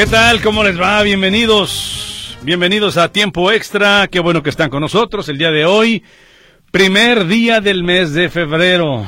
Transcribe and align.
¿Qué 0.00 0.06
tal? 0.06 0.40
¿Cómo 0.40 0.64
les 0.64 0.80
va? 0.80 1.02
Bienvenidos. 1.02 2.38
Bienvenidos 2.40 2.96
a 2.96 3.12
Tiempo 3.12 3.52
Extra. 3.52 4.08
Qué 4.08 4.18
bueno 4.18 4.42
que 4.42 4.48
están 4.48 4.70
con 4.70 4.80
nosotros 4.80 5.28
el 5.28 5.36
día 5.36 5.50
de 5.50 5.66
hoy. 5.66 6.02
Primer 6.70 7.26
día 7.26 7.60
del 7.60 7.84
mes 7.84 8.14
de 8.14 8.30
febrero. 8.30 9.06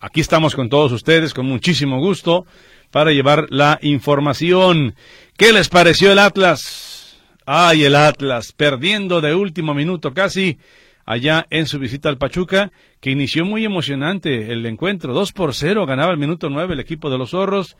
Aquí 0.00 0.22
estamos 0.22 0.56
con 0.56 0.70
todos 0.70 0.90
ustedes 0.92 1.34
con 1.34 1.44
muchísimo 1.44 1.98
gusto 1.98 2.46
para 2.90 3.12
llevar 3.12 3.48
la 3.50 3.78
información. 3.82 4.94
¿Qué 5.36 5.52
les 5.52 5.68
pareció 5.68 6.10
el 6.12 6.18
Atlas? 6.18 7.18
Ay, 7.44 7.84
el 7.84 7.94
Atlas, 7.94 8.54
perdiendo 8.56 9.20
de 9.20 9.34
último 9.34 9.74
minuto 9.74 10.14
casi 10.14 10.56
allá 11.04 11.46
en 11.50 11.66
su 11.66 11.78
visita 11.78 12.08
al 12.08 12.16
Pachuca, 12.16 12.72
que 13.02 13.10
inició 13.10 13.44
muy 13.44 13.66
emocionante 13.66 14.50
el 14.50 14.64
encuentro. 14.64 15.12
2 15.12 15.32
por 15.34 15.54
0 15.54 15.84
ganaba 15.84 16.10
el 16.10 16.18
minuto 16.18 16.48
9 16.48 16.72
el 16.72 16.80
equipo 16.80 17.10
de 17.10 17.18
los 17.18 17.32
zorros 17.32 17.76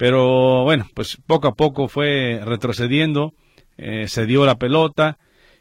pero 0.00 0.64
bueno, 0.64 0.88
pues 0.94 1.18
poco 1.26 1.48
a 1.48 1.54
poco 1.54 1.86
fue 1.86 2.40
retrocediendo, 2.42 3.34
eh, 3.76 4.08
se 4.08 4.24
dio 4.24 4.46
la 4.46 4.54
pelota 4.54 5.18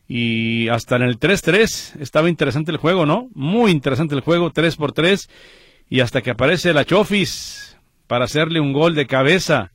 y 0.08 0.70
hasta 0.70 0.96
en 0.96 1.02
el 1.02 1.20
3-3 1.20 2.00
estaba 2.00 2.30
interesante 2.30 2.72
el 2.72 2.78
juego, 2.78 3.06
¿no? 3.06 3.28
Muy 3.34 3.70
interesante 3.70 4.16
el 4.16 4.22
juego, 4.22 4.52
3 4.52 4.78
por 4.78 4.94
3 4.94 5.30
y 5.90 6.00
hasta 6.00 6.22
que 6.22 6.32
aparece 6.32 6.72
la 6.72 6.86
Chofis 6.86 7.78
para 8.08 8.24
hacerle 8.24 8.62
un 8.62 8.72
gol 8.72 8.96
de 8.96 9.08
cabeza. 9.08 9.74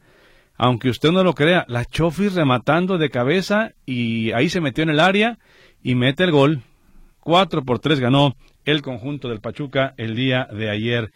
Aunque 0.56 0.88
usted 0.88 1.10
no 1.10 1.22
lo 1.22 1.34
crea, 1.34 1.66
la 1.68 1.84
Chofis 1.84 2.32
rematando 2.32 2.96
de 2.96 3.10
cabeza 3.10 3.72
y 3.84 4.32
ahí 4.32 4.48
se 4.48 4.62
metió 4.62 4.82
en 4.82 4.88
el 4.88 5.00
área 5.00 5.38
y 5.82 5.94
mete 5.94 6.24
el 6.24 6.30
gol. 6.30 6.62
4 7.20 7.66
por 7.66 7.80
3 7.80 8.00
ganó 8.00 8.34
el 8.64 8.80
conjunto 8.80 9.28
del 9.28 9.42
Pachuca 9.42 9.92
el 9.98 10.16
día 10.16 10.48
de 10.50 10.70
ayer. 10.70 11.12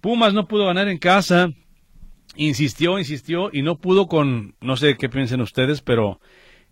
Pumas 0.00 0.34
no 0.34 0.46
pudo 0.46 0.66
ganar 0.66 0.86
en 0.86 0.98
casa, 0.98 1.48
insistió, 2.36 2.98
insistió 2.98 3.50
y 3.52 3.62
no 3.62 3.76
pudo 3.76 4.06
con, 4.06 4.54
no 4.60 4.76
sé 4.76 4.96
qué 4.96 5.08
piensen 5.08 5.40
ustedes, 5.40 5.82
pero 5.82 6.20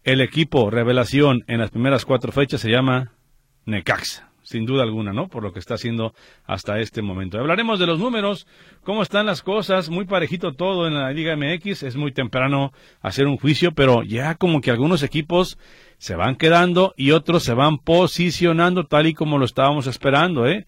el 0.05 0.21
equipo 0.21 0.71
revelación 0.71 1.45
en 1.47 1.59
las 1.59 1.71
primeras 1.71 2.05
cuatro 2.05 2.33
fechas 2.33 2.61
se 2.61 2.71
llama 2.71 3.13
Necaxa. 3.67 4.31
Sin 4.43 4.67
duda 4.67 4.83
alguna, 4.83 5.13
¿no? 5.13 5.29
Por 5.29 5.45
lo 5.45 5.53
que 5.53 5.61
está 5.61 5.75
haciendo 5.75 6.13
hasta 6.45 6.81
este 6.81 7.03
momento. 7.03 7.39
Hablaremos 7.39 7.79
de 7.79 7.87
los 7.87 8.01
números, 8.01 8.49
cómo 8.83 9.03
están 9.03 9.27
las 9.27 9.43
cosas, 9.43 9.91
muy 9.91 10.07
parejito 10.07 10.55
todo 10.55 10.89
en 10.89 10.95
la 10.95 11.13
Liga 11.13 11.37
MX. 11.37 11.85
Es 11.85 11.95
muy 11.95 12.11
temprano 12.11 12.73
hacer 13.01 13.27
un 13.29 13.37
juicio, 13.37 13.73
pero 13.73 14.03
ya 14.03 14.35
como 14.35 14.61
que 14.61 14.73
algunos 14.73 15.05
equipos 15.05 15.57
se 15.99 16.17
van 16.17 16.35
quedando 16.35 16.95
y 16.97 17.13
otros 17.13 17.45
se 17.45 17.55
van 17.55 17.79
posicionando 17.79 18.87
tal 18.87 19.07
y 19.07 19.15
como 19.15 19.39
lo 19.39 19.45
estábamos 19.45 19.87
esperando, 19.87 20.47
¿eh? 20.47 20.67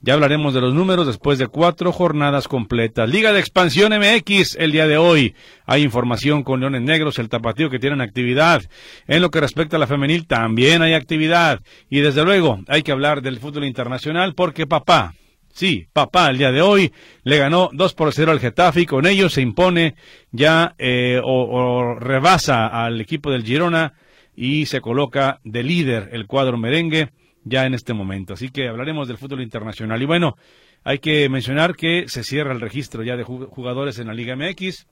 Ya 0.00 0.14
hablaremos 0.14 0.54
de 0.54 0.60
los 0.60 0.74
números 0.74 1.08
después 1.08 1.40
de 1.40 1.48
cuatro 1.48 1.90
jornadas 1.90 2.46
completas. 2.46 3.10
Liga 3.10 3.32
de 3.32 3.40
Expansión 3.40 3.92
MX 3.92 4.54
el 4.54 4.70
día 4.70 4.86
de 4.86 4.96
hoy. 4.96 5.34
Hay 5.66 5.82
información 5.82 6.44
con 6.44 6.60
Leones 6.60 6.82
Negros, 6.82 7.18
el 7.18 7.28
tapatío 7.28 7.68
que 7.68 7.80
tienen 7.80 8.00
actividad. 8.00 8.62
En 9.08 9.22
lo 9.22 9.32
que 9.32 9.40
respecta 9.40 9.74
a 9.74 9.80
la 9.80 9.88
femenil 9.88 10.28
también 10.28 10.82
hay 10.82 10.94
actividad. 10.94 11.62
Y 11.90 11.98
desde 11.98 12.24
luego 12.24 12.60
hay 12.68 12.82
que 12.84 12.92
hablar 12.92 13.22
del 13.22 13.40
fútbol 13.40 13.64
internacional 13.64 14.36
porque 14.36 14.68
papá, 14.68 15.14
sí, 15.52 15.88
papá 15.92 16.30
el 16.30 16.38
día 16.38 16.52
de 16.52 16.62
hoy 16.62 16.92
le 17.24 17.38
ganó 17.38 17.68
2 17.72 17.94
por 17.94 18.12
0 18.12 18.30
al 18.30 18.38
Getafe 18.38 18.82
y 18.82 18.86
con 18.86 19.04
ello 19.04 19.28
se 19.28 19.42
impone 19.42 19.96
ya 20.30 20.76
eh, 20.78 21.20
o, 21.24 21.42
o 21.42 21.94
rebasa 21.96 22.68
al 22.68 23.00
equipo 23.00 23.32
del 23.32 23.42
Girona 23.42 23.94
y 24.36 24.66
se 24.66 24.80
coloca 24.80 25.40
de 25.42 25.64
líder 25.64 26.10
el 26.12 26.28
cuadro 26.28 26.56
merengue 26.56 27.10
ya 27.44 27.66
en 27.66 27.74
este 27.74 27.94
momento. 27.94 28.34
Así 28.34 28.50
que 28.50 28.68
hablaremos 28.68 29.08
del 29.08 29.18
fútbol 29.18 29.42
internacional. 29.42 30.00
Y 30.02 30.06
bueno, 30.06 30.36
hay 30.84 30.98
que 30.98 31.28
mencionar 31.28 31.76
que 31.76 32.08
se 32.08 32.22
cierra 32.22 32.52
el 32.52 32.60
registro 32.60 33.02
ya 33.02 33.16
de 33.16 33.24
jugadores 33.24 33.98
en 33.98 34.06
la 34.06 34.14
Liga 34.14 34.36
MX. 34.36 34.86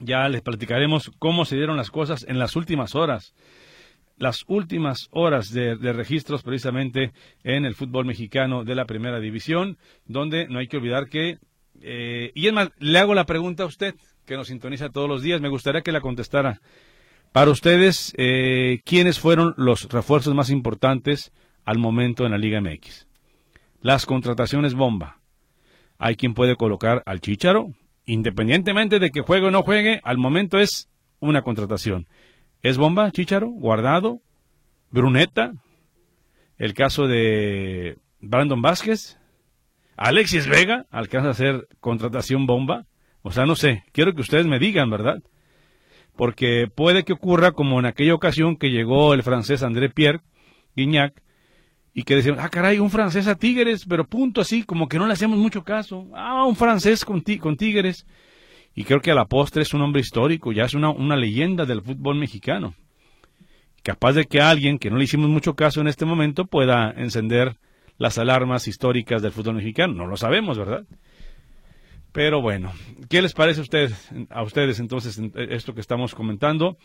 Ya 0.00 0.28
les 0.28 0.42
platicaremos 0.42 1.10
cómo 1.18 1.44
se 1.44 1.56
dieron 1.56 1.76
las 1.76 1.90
cosas 1.90 2.24
en 2.28 2.38
las 2.38 2.56
últimas 2.56 2.94
horas. 2.94 3.34
Las 4.16 4.44
últimas 4.46 5.08
horas 5.10 5.52
de, 5.52 5.74
registros 5.92 6.42
precisamente 6.42 7.12
en 7.42 7.64
el 7.64 7.74
fútbol 7.74 8.04
mexicano 8.04 8.64
de 8.64 8.74
la 8.74 8.84
primera 8.84 9.18
división, 9.18 9.76
donde 10.06 10.46
no 10.46 10.60
hay 10.60 10.68
que 10.68 10.76
olvidar 10.76 11.08
que, 11.08 11.38
eh, 11.80 12.30
y 12.34 12.46
es 12.46 12.52
más, 12.52 12.70
le 12.78 12.98
hago 12.98 13.14
la 13.14 13.26
pregunta 13.26 13.64
a 13.64 13.66
usted, 13.66 13.94
que 14.24 14.36
nos 14.36 14.48
sintoniza 14.48 14.90
todos 14.90 15.08
los 15.08 15.22
días, 15.22 15.40
me 15.40 15.48
gustaría 15.48 15.82
que 15.82 15.90
la 15.90 16.00
contestara. 16.00 16.60
Para 17.32 17.50
ustedes, 17.50 18.14
eh, 18.16 18.80
¿quiénes 18.84 19.18
fueron 19.18 19.54
los 19.56 19.88
refuerzos 19.88 20.34
más 20.34 20.50
importantes 20.50 21.32
al 21.64 21.78
momento 21.78 22.24
en 22.24 22.32
la 22.32 22.38
Liga 22.38 22.60
MX. 22.60 23.06
Las 23.80 24.06
contrataciones 24.06 24.74
bomba. 24.74 25.20
Hay 25.98 26.16
quien 26.16 26.34
puede 26.34 26.56
colocar 26.56 27.02
al 27.06 27.20
Chicharo, 27.20 27.72
independientemente 28.06 28.98
de 28.98 29.10
que 29.10 29.20
juegue 29.20 29.46
o 29.46 29.50
no 29.50 29.62
juegue, 29.62 30.00
al 30.04 30.18
momento 30.18 30.58
es 30.58 30.88
una 31.20 31.42
contratación. 31.42 32.06
¿Es 32.62 32.78
bomba, 32.78 33.10
Chicharo? 33.10 33.48
¿Guardado? 33.48 34.20
¿Bruneta? 34.90 35.52
El 36.56 36.74
caso 36.74 37.06
de 37.06 37.98
Brandon 38.20 38.62
Vázquez. 38.62 39.18
¿Alexis 39.96 40.48
Vega 40.48 40.86
alcanza 40.90 41.30
a 41.30 41.34
ser 41.34 41.68
contratación 41.80 42.46
bomba? 42.46 42.86
O 43.22 43.30
sea, 43.30 43.46
no 43.46 43.54
sé, 43.56 43.84
quiero 43.92 44.14
que 44.14 44.20
ustedes 44.20 44.46
me 44.46 44.58
digan, 44.58 44.90
¿verdad? 44.90 45.22
Porque 46.16 46.66
puede 46.74 47.04
que 47.04 47.12
ocurra 47.12 47.52
como 47.52 47.78
en 47.78 47.86
aquella 47.86 48.14
ocasión 48.14 48.56
que 48.56 48.70
llegó 48.70 49.14
el 49.14 49.22
francés 49.22 49.62
André 49.62 49.90
Pierre 49.90 50.20
Guignac 50.76 51.23
y 51.94 52.02
que 52.02 52.16
decían, 52.16 52.36
ah, 52.40 52.48
caray, 52.48 52.80
un 52.80 52.90
francés 52.90 53.28
a 53.28 53.36
Tigres, 53.36 53.86
pero 53.88 54.04
punto 54.04 54.40
así, 54.40 54.64
como 54.64 54.88
que 54.88 54.98
no 54.98 55.06
le 55.06 55.12
hacemos 55.12 55.38
mucho 55.38 55.62
caso. 55.62 56.08
Ah, 56.12 56.44
un 56.44 56.56
francés 56.56 57.04
con, 57.04 57.22
con 57.40 57.56
Tigres. 57.56 58.04
Y 58.74 58.82
creo 58.82 59.00
que 59.00 59.12
a 59.12 59.14
la 59.14 59.26
postre 59.26 59.62
es 59.62 59.72
un 59.72 59.82
hombre 59.82 60.00
histórico, 60.00 60.50
ya 60.50 60.64
es 60.64 60.74
una, 60.74 60.90
una 60.90 61.14
leyenda 61.14 61.64
del 61.64 61.82
fútbol 61.82 62.16
mexicano. 62.16 62.74
Capaz 63.84 64.14
de 64.14 64.24
que 64.24 64.40
alguien 64.40 64.78
que 64.78 64.90
no 64.90 64.96
le 64.96 65.04
hicimos 65.04 65.30
mucho 65.30 65.54
caso 65.54 65.80
en 65.80 65.86
este 65.86 66.04
momento 66.04 66.46
pueda 66.46 66.90
encender 66.96 67.58
las 67.96 68.18
alarmas 68.18 68.66
históricas 68.66 69.22
del 69.22 69.30
fútbol 69.30 69.54
mexicano. 69.54 69.94
No 69.94 70.08
lo 70.08 70.16
sabemos, 70.16 70.58
¿verdad? 70.58 70.84
Pero 72.10 72.40
bueno, 72.40 72.72
¿qué 73.08 73.22
les 73.22 73.34
parece 73.34 73.60
a 73.60 73.62
ustedes, 73.62 74.10
a 74.30 74.42
ustedes 74.42 74.80
entonces 74.80 75.20
esto 75.34 75.74
que 75.74 75.80
estamos 75.80 76.14
comentando? 76.14 76.76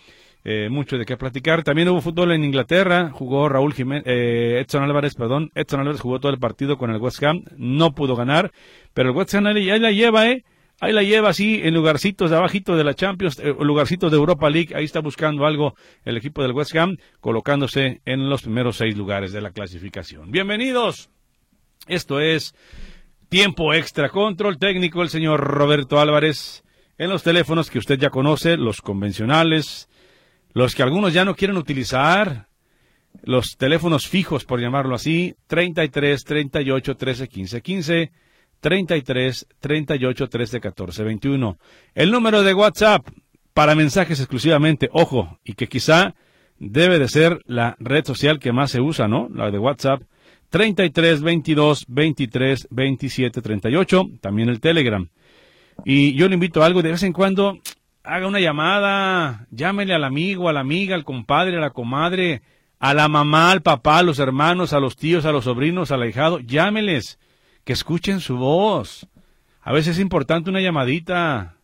Eh, 0.45 0.69
mucho 0.69 0.97
de 0.97 1.05
qué 1.05 1.17
platicar. 1.17 1.63
También 1.63 1.89
hubo 1.89 2.00
fútbol 2.00 2.31
en 2.31 2.45
Inglaterra, 2.45 3.11
jugó 3.11 3.50
Raúl 3.50 3.73
Jiménez, 3.73 4.03
eh, 4.05 4.59
Edson 4.61 4.83
Álvarez, 4.83 5.16
perdón, 5.16 5.51
Edson 5.53 5.81
Álvarez 5.81 6.00
jugó 6.00 6.19
todo 6.19 6.31
el 6.31 6.39
partido 6.39 6.77
con 6.77 6.91
el 6.91 6.97
West 6.97 7.22
Ham, 7.23 7.44
no 7.57 7.94
pudo 7.94 8.16
ganar, 8.16 8.51
pero 8.94 9.09
el 9.09 9.16
West 9.17 9.33
Ham 9.33 9.47
ahí, 9.47 9.66
la 9.66 9.91
lleva, 9.91 10.29
eh, 10.29 10.45
ahí 10.79 10.94
la 10.94 11.03
lleva 11.03 11.29
así 11.29 11.59
en 11.61 11.73
lugarcitos 11.73 12.29
de 12.31 12.38
abajito 12.38 12.77
de 12.77 12.85
la 12.85 12.94
Champions, 12.94 13.38
eh, 13.39 13.53
lugarcitos 13.59 14.09
de 14.11 14.17
Europa 14.17 14.50
League, 14.50 14.73
ahí 14.75 14.85
está 14.85 15.01
buscando 15.01 15.45
algo 15.45 15.75
el 16.05 16.16
equipo 16.16 16.41
del 16.41 16.53
West 16.53 16.73
Ham, 16.77 16.95
colocándose 17.19 18.00
en 18.06 18.29
los 18.29 18.44
primeros 18.44 18.77
seis 18.77 18.95
lugares 18.95 19.33
de 19.33 19.41
la 19.41 19.51
clasificación. 19.51 20.31
Bienvenidos, 20.31 21.09
esto 21.85 22.21
es 22.21 22.56
Tiempo 23.27 23.73
Extra 23.73 24.07
Control 24.07 24.57
Técnico, 24.57 25.01
el 25.01 25.09
señor 25.09 25.41
Roberto 25.41 26.00
Álvarez, 26.00 26.63
en 26.97 27.09
los 27.09 27.24
teléfonos 27.24 27.69
que 27.69 27.80
usted 27.80 28.00
ya 28.00 28.09
conoce, 28.09 28.56
los 28.56 28.80
convencionales, 28.81 29.89
los 30.54 30.75
que 30.75 30.84
algunos 30.84 31.13
ya 31.13 31.25
no 31.25 31.36
quieren 31.36 31.57
utilizar, 31.57 32.48
los 33.24 33.57
teléfonos 33.57 34.07
fijos, 34.07 34.46
por 34.46 34.60
llamarlo 34.60 34.96
así, 34.96 35.36
33 35.48 36.24
38 36.24 36.98
13 36.98 37.28
15 37.28 37.62
15, 37.62 38.12
33 38.60 39.48
38 39.60 40.30
13 40.30 40.62
14 40.62 41.04
21. 41.04 41.57
El 41.96 42.12
número 42.12 42.44
de 42.44 42.54
WhatsApp 42.54 43.07
para 43.54 43.75
mensajes 43.75 44.19
exclusivamente, 44.19 44.90
ojo, 44.94 45.40
y 45.44 45.54
que 45.54 45.68
quizá 45.68 46.16
debe 46.60 47.00
de 47.00 47.07
ser 47.07 47.42
la 47.46 47.75
red 47.80 48.06
social 48.06 48.40
que 48.40 48.51
más 48.51 48.72
se 48.72 48.81
usa, 48.81 49.07
¿no? 49.07 49.28
La 49.30 49.50
de 49.51 49.60
WhatsApp, 49.60 50.04
33 50.50 51.22
22 51.22 51.86
23 51.88 52.68
27 52.69 53.42
38, 53.42 54.10
también 54.22 54.50
el 54.50 54.60
Telegram. 54.60 55.07
Y 55.86 56.13
yo 56.16 56.28
le 56.28 56.34
invito 56.34 56.62
a 56.62 56.66
algo 56.66 56.81
de 56.81 56.92
vez 56.92 57.04
en 57.04 57.13
cuando, 57.13 57.57
haga 58.04 58.28
una 58.28 58.40
llamada, 58.40 59.48
llámele 59.51 59.94
al 59.94 60.04
amigo, 60.04 60.50
a 60.50 60.54
la 60.54 60.62
amiga, 60.62 60.96
al 60.96 61.04
compadre, 61.04 61.57
a 61.57 61.62
la 61.62 61.72
comadre, 61.72 62.42
a 62.80 62.94
la 62.94 63.07
mamá, 63.07 63.51
al 63.51 63.62
papá, 63.62 64.00
a 64.00 64.04
los 64.04 64.19
hermanos, 64.19 64.74
a 64.74 64.80
los 64.80 64.96
tíos, 64.96 65.25
a 65.25 65.31
los 65.31 65.46
sobrinos, 65.46 65.92
al 65.92 66.01
ahijado, 66.01 66.40
llámeles, 66.40 67.19
que 67.63 67.74
escuchen 67.74 68.19
su 68.19 68.38
voz. 68.38 69.07
A 69.62 69.74
veces 69.74 69.98
es 69.98 70.01
importante 70.01 70.50
una 70.50 70.62
llamadita, 70.62 71.57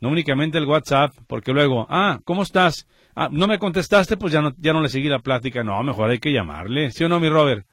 no 0.00 0.08
únicamente 0.08 0.58
el 0.58 0.66
WhatsApp, 0.66 1.14
porque 1.26 1.52
luego, 1.52 1.86
ah, 1.90 2.20
¿cómo 2.24 2.42
estás? 2.42 2.86
Ah, 3.14 3.28
no 3.30 3.46
me 3.46 3.58
contestaste, 3.58 4.16
pues 4.16 4.32
ya 4.32 4.40
no, 4.40 4.54
ya 4.58 4.72
no 4.72 4.80
le 4.80 4.88
seguí 4.88 5.08
la 5.08 5.18
plática. 5.18 5.62
No, 5.62 5.82
mejor 5.82 6.10
hay 6.10 6.18
que 6.18 6.32
llamarle. 6.32 6.90
¿Sí 6.92 7.04
o 7.04 7.08
no, 7.08 7.20
mi 7.20 7.28
Robert? 7.28 7.66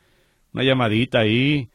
Una 0.54 0.64
llamadita 0.64 1.20
ahí. 1.20 1.70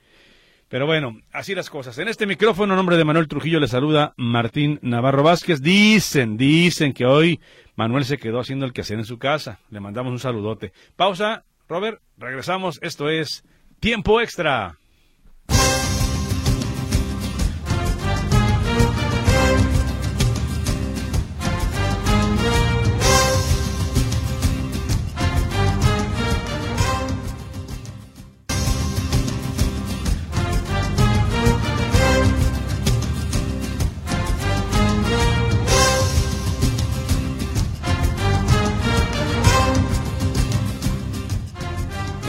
Pero 0.75 0.87
bueno, 0.87 1.21
así 1.31 1.55
las 1.55 1.71
cosas. 1.71 1.97
En 1.99 2.09
este 2.09 2.26
micrófono, 2.26 2.73
en 2.73 2.76
nombre 2.79 2.97
de 2.97 3.05
Manuel 3.05 3.29
Trujillo, 3.29 3.61
le 3.61 3.69
saluda 3.69 4.12
Martín 4.17 4.81
Navarro 4.82 5.23
Vázquez. 5.23 5.62
Dicen, 5.62 6.37
dicen 6.37 6.93
que 6.93 7.06
hoy 7.06 7.38
Manuel 7.76 8.05
se 8.05 8.19
quedó 8.19 8.41
haciendo 8.41 8.67
el 8.67 8.73
quehacer 8.73 8.99
en 8.99 9.05
su 9.05 9.17
casa. 9.17 9.61
Le 9.71 9.79
mandamos 9.79 10.11
un 10.11 10.19
saludote. 10.19 10.73
Pausa, 10.97 11.44
Robert, 11.69 12.03
regresamos. 12.19 12.81
Esto 12.82 13.09
es 13.09 13.44
Tiempo 13.79 14.21
Extra. 14.21 14.76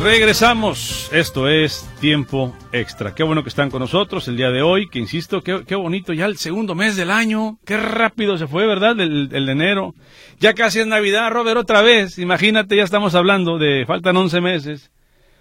Regresamos. 0.05 1.09
Esto 1.11 1.49
es 1.49 1.89
Tiempo 1.99 2.55
Extra. 2.71 3.15
Qué 3.15 3.23
bueno 3.23 3.41
que 3.41 3.49
están 3.49 3.71
con 3.71 3.79
nosotros 3.79 4.27
el 4.27 4.37
día 4.37 4.51
de 4.51 4.61
hoy, 4.61 4.87
que 4.87 4.99
insisto, 4.99 5.41
qué, 5.41 5.63
qué 5.65 5.73
bonito, 5.73 6.13
ya 6.13 6.27
el 6.27 6.37
segundo 6.37 6.75
mes 6.75 6.95
del 6.95 7.09
año. 7.09 7.57
Qué 7.65 7.75
rápido 7.75 8.37
se 8.37 8.45
fue, 8.45 8.67
¿verdad? 8.67 8.99
El, 8.99 9.29
el, 9.33 9.45
de 9.47 9.51
enero. 9.51 9.95
Ya 10.39 10.53
casi 10.53 10.79
es 10.79 10.85
Navidad, 10.85 11.31
Robert, 11.31 11.57
otra 11.57 11.81
vez. 11.81 12.19
Imagínate, 12.19 12.75
ya 12.75 12.83
estamos 12.83 13.15
hablando 13.15 13.57
de, 13.57 13.83
faltan 13.87 14.15
11 14.15 14.41
meses 14.41 14.91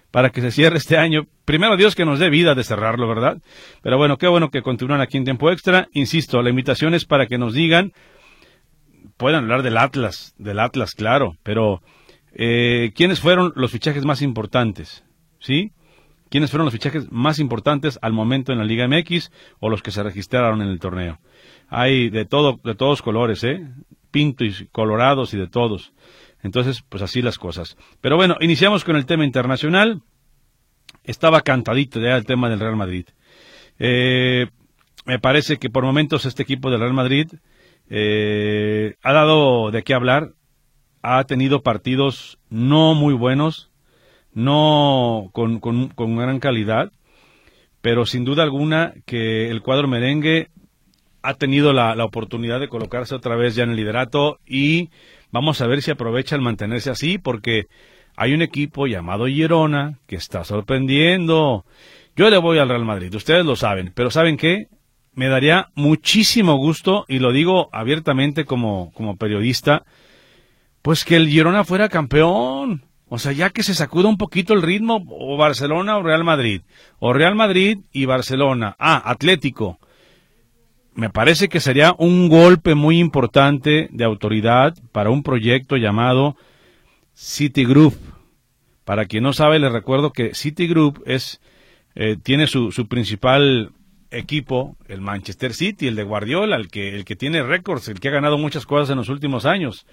para 0.09 0.31
que 0.31 0.41
se 0.41 0.49
cierre 0.49 0.77
este 0.77 0.97
año. 0.97 1.27
Primero 1.45 1.77
Dios 1.77 1.93
que 1.93 2.03
nos 2.03 2.17
dé 2.17 2.31
vida 2.31 2.55
de 2.55 2.63
cerrarlo, 2.63 3.07
¿verdad? 3.07 3.37
Pero 3.83 3.99
bueno, 3.99 4.17
qué 4.17 4.27
bueno 4.27 4.49
que 4.49 4.63
continúan 4.63 4.99
aquí 4.99 5.17
en 5.17 5.25
Tiempo 5.25 5.51
Extra. 5.51 5.89
Insisto, 5.93 6.41
la 6.41 6.49
invitación 6.49 6.95
es 6.95 7.05
para 7.05 7.27
que 7.27 7.37
nos 7.37 7.53
digan, 7.53 7.93
puedan 9.15 9.43
hablar 9.43 9.61
del 9.61 9.77
Atlas, 9.77 10.33
del 10.39 10.59
Atlas, 10.59 10.95
claro, 10.95 11.35
pero 11.43 11.83
eh, 12.35 12.91
¿quiénes 12.93 13.21
fueron 13.21 13.53
los 13.55 13.71
fichajes 13.71 14.05
más 14.05 14.21
importantes? 14.21 15.03
¿Sí? 15.39 15.71
¿Quiénes 16.29 16.51
fueron 16.51 16.65
los 16.65 16.73
fichajes 16.73 17.11
más 17.11 17.39
importantes 17.39 17.97
al 18.01 18.11
momento 18.11 18.51
en 18.51 18.57
la 18.57 18.65
Liga 18.65 18.87
MX 18.87 19.31
o 19.59 19.69
los 19.69 19.81
que 19.81 19.91
se 19.91 20.03
registraron 20.03 20.61
en 20.61 20.67
el 20.67 20.79
torneo? 20.79 21.19
Hay 21.69 22.09
de 22.09 22.25
todo, 22.25 22.59
de 22.63 22.75
todos 22.75 23.01
colores, 23.01 23.43
¿eh? 23.43 23.65
Pintos, 24.11 24.65
colorados 24.71 25.33
y 25.33 25.37
de 25.37 25.47
todos. 25.47 25.93
Entonces, 26.43 26.83
pues 26.89 27.01
así 27.01 27.21
las 27.21 27.39
cosas. 27.39 27.77
Pero 28.01 28.17
bueno, 28.17 28.35
iniciamos 28.41 28.83
con 28.83 28.97
el 28.97 29.05
tema 29.05 29.25
internacional. 29.25 30.01
Estaba 31.03 31.41
cantadito 31.41 31.99
ya 32.01 32.17
el 32.17 32.25
tema 32.25 32.49
del 32.49 32.59
Real 32.59 32.75
Madrid. 32.75 33.05
Eh, 33.79 34.47
me 35.05 35.19
parece 35.19 35.57
que 35.57 35.69
por 35.69 35.83
momentos 35.83 36.25
este 36.25 36.43
equipo 36.43 36.69
del 36.69 36.79
Real 36.79 36.93
Madrid 36.93 37.27
eh, 37.89 38.95
ha 39.03 39.13
dado 39.13 39.71
de 39.71 39.83
qué 39.83 39.93
hablar 39.93 40.33
ha 41.05 41.23
tenido 41.25 41.61
partidos 41.61 42.39
no 42.49 42.95
muy 42.95 43.13
buenos, 43.13 43.69
no 44.33 45.29
con, 45.33 45.59
gran 46.17 46.39
calidad, 46.39 46.91
pero 47.81 48.07
sin 48.07 48.25
duda 48.25 48.41
alguna 48.41 48.95
que 49.05 49.51
el 49.51 49.61
cuadro 49.61 49.87
merengue 49.87 50.49
ha 51.21 51.35
tenido 51.35 51.73
la, 51.73 52.03
oportunidad 52.03 52.59
de 52.59 52.69
colocarse 52.69 53.13
otra 53.13 53.35
vez 53.35 53.53
ya 53.53 53.63
en 53.63 53.71
el 53.71 53.75
liderato 53.75 54.39
y 54.47 54.89
vamos 55.31 55.61
a 55.61 55.67
ver 55.67 55.83
si 55.83 55.91
aprovecha 55.91 56.35
el 56.35 56.41
mantenerse 56.41 56.89
así 56.89 57.19
porque 57.19 57.67
hay 58.15 58.33
un 58.33 58.41
equipo 58.41 58.87
llamado 58.87 59.27
Girona 59.27 59.99
que 60.07 60.15
está 60.15 60.43
sorprendiendo. 60.43 61.65
Yo 62.15 62.31
le 62.31 62.37
voy 62.37 62.57
al 62.57 62.69
Real 62.69 62.85
Madrid, 62.85 63.13
ustedes 63.13 63.45
lo 63.45 63.55
saben, 63.55 63.91
pero 63.93 64.09
¿saben 64.09 64.37
qué? 64.37 64.69
Me 65.13 65.27
daría 65.27 65.69
muchísimo 65.75 66.57
gusto, 66.57 67.05
y 67.07 67.19
lo 67.19 67.31
digo 67.31 67.69
abiertamente 67.71 68.43
como, 68.43 68.91
como 68.93 69.15
periodista, 69.15 69.85
pues 70.85 71.03
que 71.03 71.15
el 71.15 71.27
Girona 71.27 71.63
fuera 71.63 71.89
campeón. 71.89 72.83
O 73.07 73.17
sea, 73.17 73.31
ya 73.31 73.49
que 73.49 73.63
se 73.63 73.73
sacuda 73.73 74.07
un 74.07 74.17
poquito 74.17 74.53
el 74.53 74.61
ritmo, 74.61 75.03
o 75.09 75.35
Barcelona 75.35 75.97
o 75.97 76.03
Real 76.03 76.23
Madrid. 76.23 76.61
O 76.99 77.11
Real 77.11 77.33
Madrid 77.33 77.79
y 77.91 78.05
Barcelona. 78.05 78.75
Ah, 78.77 79.01
Atlético. 79.03 79.79
Me 80.93 81.09
parece 81.09 81.49
que 81.49 81.59
sería 81.59 81.95
un 81.97 82.29
golpe 82.29 82.75
muy 82.75 82.99
importante 82.99 83.89
de 83.89 84.05
autoridad 84.05 84.75
para 84.91 85.09
un 85.09 85.23
proyecto 85.23 85.75
llamado 85.75 86.35
Citigroup. 87.15 87.95
Para 88.83 89.05
quien 89.05 89.23
no 89.23 89.33
sabe, 89.33 89.57
les 89.57 89.71
recuerdo 89.71 90.13
que 90.13 90.35
Citigroup 90.35 91.01
es, 91.07 91.41
eh, 91.95 92.15
tiene 92.21 92.45
su, 92.45 92.71
su 92.71 92.87
principal 92.87 93.71
equipo, 94.11 94.77
el 94.87 95.01
Manchester 95.01 95.53
City, 95.53 95.87
el 95.87 95.95
de 95.95 96.03
Guardiola, 96.03 96.55
el 96.55 96.69
que, 96.69 96.95
el 96.95 97.05
que 97.05 97.15
tiene 97.15 97.43
récords, 97.43 97.87
el 97.87 97.99
que 97.99 98.09
ha 98.09 98.11
ganado 98.11 98.37
muchas 98.37 98.65
cosas 98.65 98.89
en 98.89 98.97
los 98.97 99.09
últimos 99.09 99.45
años. 99.45 99.85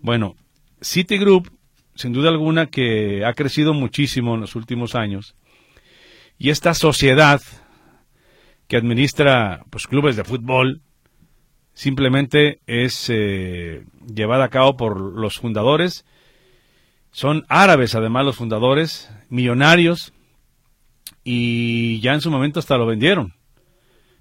Bueno, 0.00 0.36
Citigroup, 0.82 1.48
sin 1.94 2.12
duda 2.12 2.28
alguna, 2.28 2.66
que 2.66 3.24
ha 3.24 3.32
crecido 3.34 3.74
muchísimo 3.74 4.34
en 4.34 4.42
los 4.42 4.54
últimos 4.54 4.94
años, 4.94 5.34
y 6.38 6.50
esta 6.50 6.74
sociedad 6.74 7.40
que 8.68 8.76
administra 8.76 9.64
pues, 9.70 9.86
clubes 9.86 10.16
de 10.16 10.24
fútbol, 10.24 10.82
simplemente 11.72 12.60
es 12.66 13.08
eh, 13.08 13.84
llevada 14.12 14.44
a 14.44 14.50
cabo 14.50 14.76
por 14.76 15.00
los 15.00 15.38
fundadores. 15.38 16.04
Son 17.10 17.46
árabes, 17.48 17.94
además, 17.94 18.24
los 18.24 18.36
fundadores, 18.36 19.10
millonarios, 19.30 20.12
y 21.24 22.00
ya 22.00 22.12
en 22.12 22.20
su 22.20 22.30
momento 22.30 22.60
hasta 22.60 22.76
lo 22.76 22.86
vendieron 22.86 23.35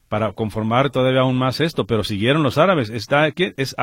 para 0.09 0.33
conformar 0.33 0.91
todavía 0.91 1.21
aún 1.21 1.37
más 1.37 1.59
esto, 1.59 1.85
pero 1.85 2.03
siguieron 2.03 2.43
los 2.43 2.57
árabes. 2.57 2.89
Está 2.89 3.23
aquí, 3.23 3.53
es, 3.57 3.75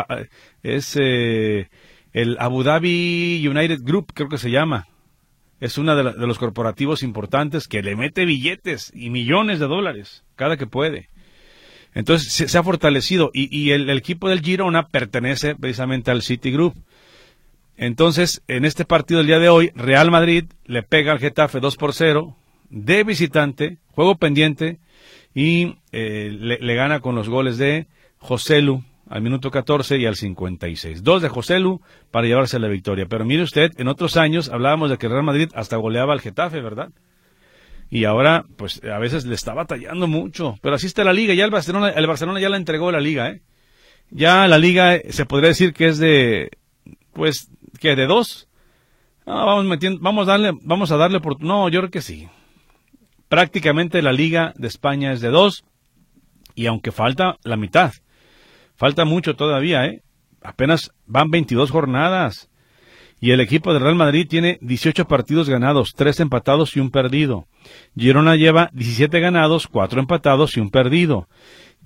es 0.62 0.96
eh, 1.00 1.68
el 2.12 2.36
Abu 2.38 2.62
Dhabi 2.62 3.46
United 3.46 3.80
Group, 3.82 4.12
creo 4.14 4.28
que 4.28 4.38
se 4.38 4.50
llama. 4.50 4.86
Es 5.60 5.78
uno 5.78 5.94
de, 5.94 6.26
los 6.26 6.38
corporativos 6.38 7.02
importantes 7.02 7.68
que 7.68 7.82
le 7.82 7.94
mete 7.94 8.24
billetes 8.24 8.90
y 8.94 9.10
millones 9.10 9.60
de 9.60 9.66
dólares 9.66 10.24
cada 10.34 10.56
que 10.56 10.66
puede. 10.66 11.08
Entonces 11.94 12.32
se, 12.32 12.58
ha 12.58 12.62
fortalecido 12.62 13.30
y, 13.32 13.70
el, 13.70 13.88
equipo 13.90 14.28
del 14.28 14.40
Girona 14.40 14.88
pertenece 14.88 15.54
precisamente 15.54 16.10
al 16.10 16.22
City 16.22 16.50
Group. 16.50 16.74
Entonces, 17.76 18.42
en 18.48 18.64
este 18.64 18.84
partido 18.84 19.18
del 19.18 19.26
día 19.26 19.38
de 19.38 19.48
hoy, 19.48 19.70
Real 19.74 20.10
Madrid 20.10 20.44
le 20.66 20.82
pega 20.82 21.12
al 21.12 21.18
Getafe 21.18 21.60
2 21.60 21.76
por 21.76 21.92
0 21.92 22.36
de 22.70 23.04
visitante, 23.04 23.78
juego 23.94 24.16
pendiente 24.16 24.78
y 25.34 25.76
eh, 25.92 26.30
le, 26.30 26.74
gana 26.74 27.00
con 27.00 27.14
los 27.14 27.28
goles 27.28 27.58
de 27.58 27.86
Joselu 28.18 28.82
al 29.08 29.22
minuto 29.22 29.50
14 29.50 29.98
y 29.98 30.06
al 30.06 30.16
56. 30.16 31.02
Dos 31.02 31.22
de 31.22 31.28
Joselu 31.28 31.80
para 32.10 32.26
llevarse 32.26 32.58
la 32.58 32.68
victoria. 32.68 33.06
Pero 33.08 33.24
mire 33.24 33.42
usted, 33.42 33.72
en 33.78 33.88
otros 33.88 34.16
años 34.16 34.48
hablábamos 34.48 34.90
de 34.90 34.98
que 34.98 35.08
Real 35.08 35.22
Madrid 35.22 35.50
hasta 35.54 35.76
goleaba 35.76 36.12
al 36.12 36.20
Getafe, 36.20 36.60
¿verdad? 36.60 36.90
Y 37.90 38.04
ahora, 38.04 38.46
pues 38.56 38.82
a 38.84 38.98
veces 38.98 39.26
le 39.26 39.34
está 39.34 39.52
batallando 39.52 40.06
mucho. 40.06 40.58
Pero 40.62 40.76
así 40.76 40.86
está 40.86 41.04
la 41.04 41.12
liga. 41.12 41.34
Ya 41.34 41.44
el 41.44 41.50
Barcelona, 41.50 41.90
el 41.90 42.06
Barcelona 42.06 42.40
ya 42.40 42.48
la 42.48 42.56
entregó 42.56 42.90
la 42.90 43.00
liga, 43.00 43.28
¿eh? 43.28 43.42
Ya 44.10 44.46
la 44.48 44.58
liga 44.58 44.94
eh, 44.94 45.12
se 45.12 45.26
podría 45.26 45.48
decir 45.48 45.72
que 45.72 45.88
es 45.88 45.98
de, 45.98 46.50
pues, 47.12 47.50
que 47.80 47.96
de 47.96 48.06
dos. 48.06 48.48
vamos 49.26 49.64
metiendo, 49.64 50.00
vamos 50.00 50.28
a 50.28 50.32
darle, 50.32 50.52
vamos 50.62 50.90
a 50.90 50.96
darle 50.96 51.20
por, 51.20 51.42
no, 51.42 51.68
yo 51.68 51.80
creo 51.80 51.90
que 51.90 52.02
sí. 52.02 52.28
Prácticamente 53.32 54.02
la 54.02 54.12
Liga 54.12 54.52
de 54.58 54.68
España 54.68 55.10
es 55.10 55.22
de 55.22 55.30
dos, 55.30 55.64
y 56.54 56.66
aunque 56.66 56.92
falta 56.92 57.38
la 57.44 57.56
mitad, 57.56 57.94
falta 58.76 59.06
mucho 59.06 59.36
todavía, 59.36 59.86
¿eh? 59.86 60.02
Apenas 60.42 60.92
van 61.06 61.30
22 61.30 61.70
jornadas. 61.70 62.50
Y 63.22 63.30
el 63.30 63.40
equipo 63.40 63.72
de 63.72 63.78
Real 63.78 63.94
Madrid 63.94 64.26
tiene 64.28 64.58
18 64.60 65.08
partidos 65.08 65.48
ganados, 65.48 65.94
3 65.94 66.20
empatados 66.20 66.76
y 66.76 66.80
un 66.80 66.90
perdido. 66.90 67.46
Girona 67.96 68.36
lleva 68.36 68.68
17 68.74 69.18
ganados, 69.20 69.66
4 69.66 69.98
empatados 69.98 70.54
y 70.58 70.60
un 70.60 70.68
perdido. 70.68 71.26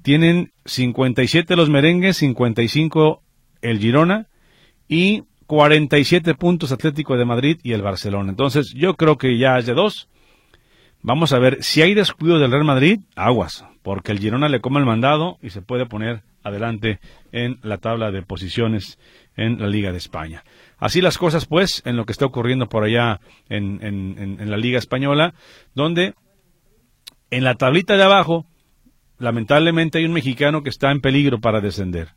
Tienen 0.03 0.53
57 0.65 1.55
los 1.55 1.71
merengues, 1.71 2.17
55 2.17 3.23
el 3.63 3.79
Girona 3.79 4.27
y 4.89 5.23
47 5.47 6.35
puntos 6.35 6.73
Atlético 6.73 7.17
de 7.17 7.25
Madrid 7.25 7.61
y 7.63 7.71
el 7.71 7.83
Barcelona. 7.83 8.31
Entonces 8.31 8.75
yo 8.75 8.97
creo 8.97 9.17
que 9.17 9.39
ya 9.39 9.59
es 9.59 9.67
de 9.67 9.75
dos 9.75 10.09
Vamos 11.07 11.33
a 11.33 11.39
ver, 11.39 11.63
si 11.63 11.83
hay 11.83 11.95
descuido 11.95 12.41
del 12.41 12.51
Real 12.51 12.65
Madrid, 12.65 12.99
aguas, 13.15 13.65
porque 13.85 14.11
el 14.11 14.19
Girona 14.19 14.49
le 14.49 14.61
come 14.61 14.81
el 14.81 14.87
mandado 14.87 15.39
y 15.41 15.51
se 15.51 15.63
puede 15.63 15.87
poner 15.87 16.25
adelante 16.43 16.99
en 17.31 17.61
la 17.63 17.79
tabla 17.79 18.11
de 18.11 18.23
posiciones 18.23 18.99
en 19.37 19.61
la 19.61 19.69
Liga 19.69 19.93
de 19.93 19.99
España. 19.99 20.43
Así 20.79 21.01
las 21.01 21.17
cosas, 21.17 21.47
pues, 21.47 21.81
en 21.87 21.97
lo 21.97 22.07
que 22.07 22.11
está 22.11 22.27
ocurriendo 22.27 22.69
por 22.69 22.83
allá 22.83 23.21
en, 23.49 23.79
en, 23.85 24.41
en 24.41 24.51
la 24.51 24.57
Liga 24.57 24.81
Española, 24.81 25.35
donde 25.77 26.15
en 27.31 27.45
la 27.45 27.55
tablita 27.55 27.97
de 27.97 28.03
abajo 28.03 28.45
lamentablemente 29.19 29.99
hay 29.99 30.07
un 30.07 30.13
mexicano 30.13 30.65
que 30.65 30.71
está 30.71 30.91
en 30.91 31.01
peligro 31.01 31.41
para 31.41 31.61
descender. 31.61 32.17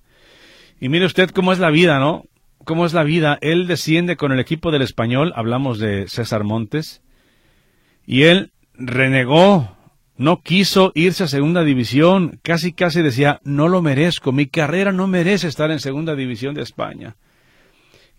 Y 0.81 0.89
mire 0.89 1.05
usted 1.05 1.29
cómo 1.29 1.53
es 1.53 1.60
la 1.60 1.69
vida, 1.69 2.00
¿no? 2.00 2.24
Cómo 2.65 2.88
es 2.88 2.93
la 2.93 3.03
vida. 3.03 3.38
Él 3.41 3.67
desciende 3.67 4.15
con 4.15 4.31
el 4.31 4.39
equipo 4.39 4.72
del 4.72 4.81
español, 4.81 5.31
hablamos 5.36 5.77
de 5.77 6.08
César 6.08 6.43
Montes, 6.43 7.03
y 8.08 8.24
él 8.24 8.51
renegó, 8.80 9.78
no 10.18 10.42
quiso 10.42 10.92
irse 10.96 11.24
a 11.24 11.28
segunda 11.28 11.64
división, 11.64 12.40
casi 12.42 12.74
casi 12.74 13.02
decía, 13.02 13.40
no 13.44 13.68
lo 13.68 13.82
merezco, 13.82 14.32
mi 14.32 14.48
carrera 14.48 14.92
no 14.92 15.08
merece 15.08 15.48
estar 15.48 15.72
en 15.72 15.80
segunda 15.80 16.16
división 16.16 16.56
de 16.56 16.64
España. 16.64 17.16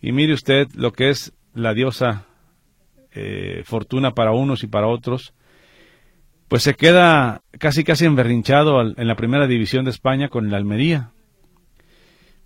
Y 0.01 0.13
mire 0.13 0.33
usted 0.33 0.69
lo 0.75 0.93
que 0.93 1.11
es 1.11 1.33
la 1.55 1.75
diosa 1.75 2.27
eh, 3.13 3.63
fortuna 3.65 4.13
para 4.13 4.33
unos 4.33 4.63
y 4.63 4.67
para 4.67 4.87
otros, 4.87 5.35
pues 6.49 6.63
se 6.63 6.75
queda 6.75 7.43
casi 7.59 7.85
casi 7.85 8.07
emberrinchado 8.07 8.81
en 8.81 9.07
la 9.07 9.15
primera 9.15 9.47
división 9.47 9.85
de 9.85 9.91
España 9.91 10.29
con 10.29 10.47
el 10.47 10.55
Almería, 10.55 11.13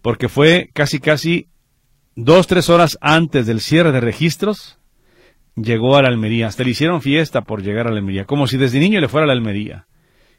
porque 0.02 0.28
fue 0.28 0.70
casi 0.74 1.00
casi 1.00 1.48
dos, 2.16 2.46
tres 2.46 2.68
horas 2.68 2.98
antes 3.00 3.46
del 3.46 3.60
cierre 3.60 3.92
de 3.92 4.00
registros, 4.00 4.78
llegó 5.56 5.96
a 5.96 6.02
la 6.02 6.08
Almería, 6.08 6.46
hasta 6.46 6.64
le 6.64 6.70
hicieron 6.70 7.02
fiesta 7.02 7.42
por 7.42 7.62
llegar 7.62 7.86
a 7.86 7.90
la 7.90 7.98
Almería, 7.98 8.24
como 8.24 8.46
si 8.46 8.56
desde 8.56 8.80
niño 8.80 9.00
le 9.00 9.08
fuera 9.08 9.24
a 9.24 9.26
la 9.28 9.32
Almería. 9.32 9.86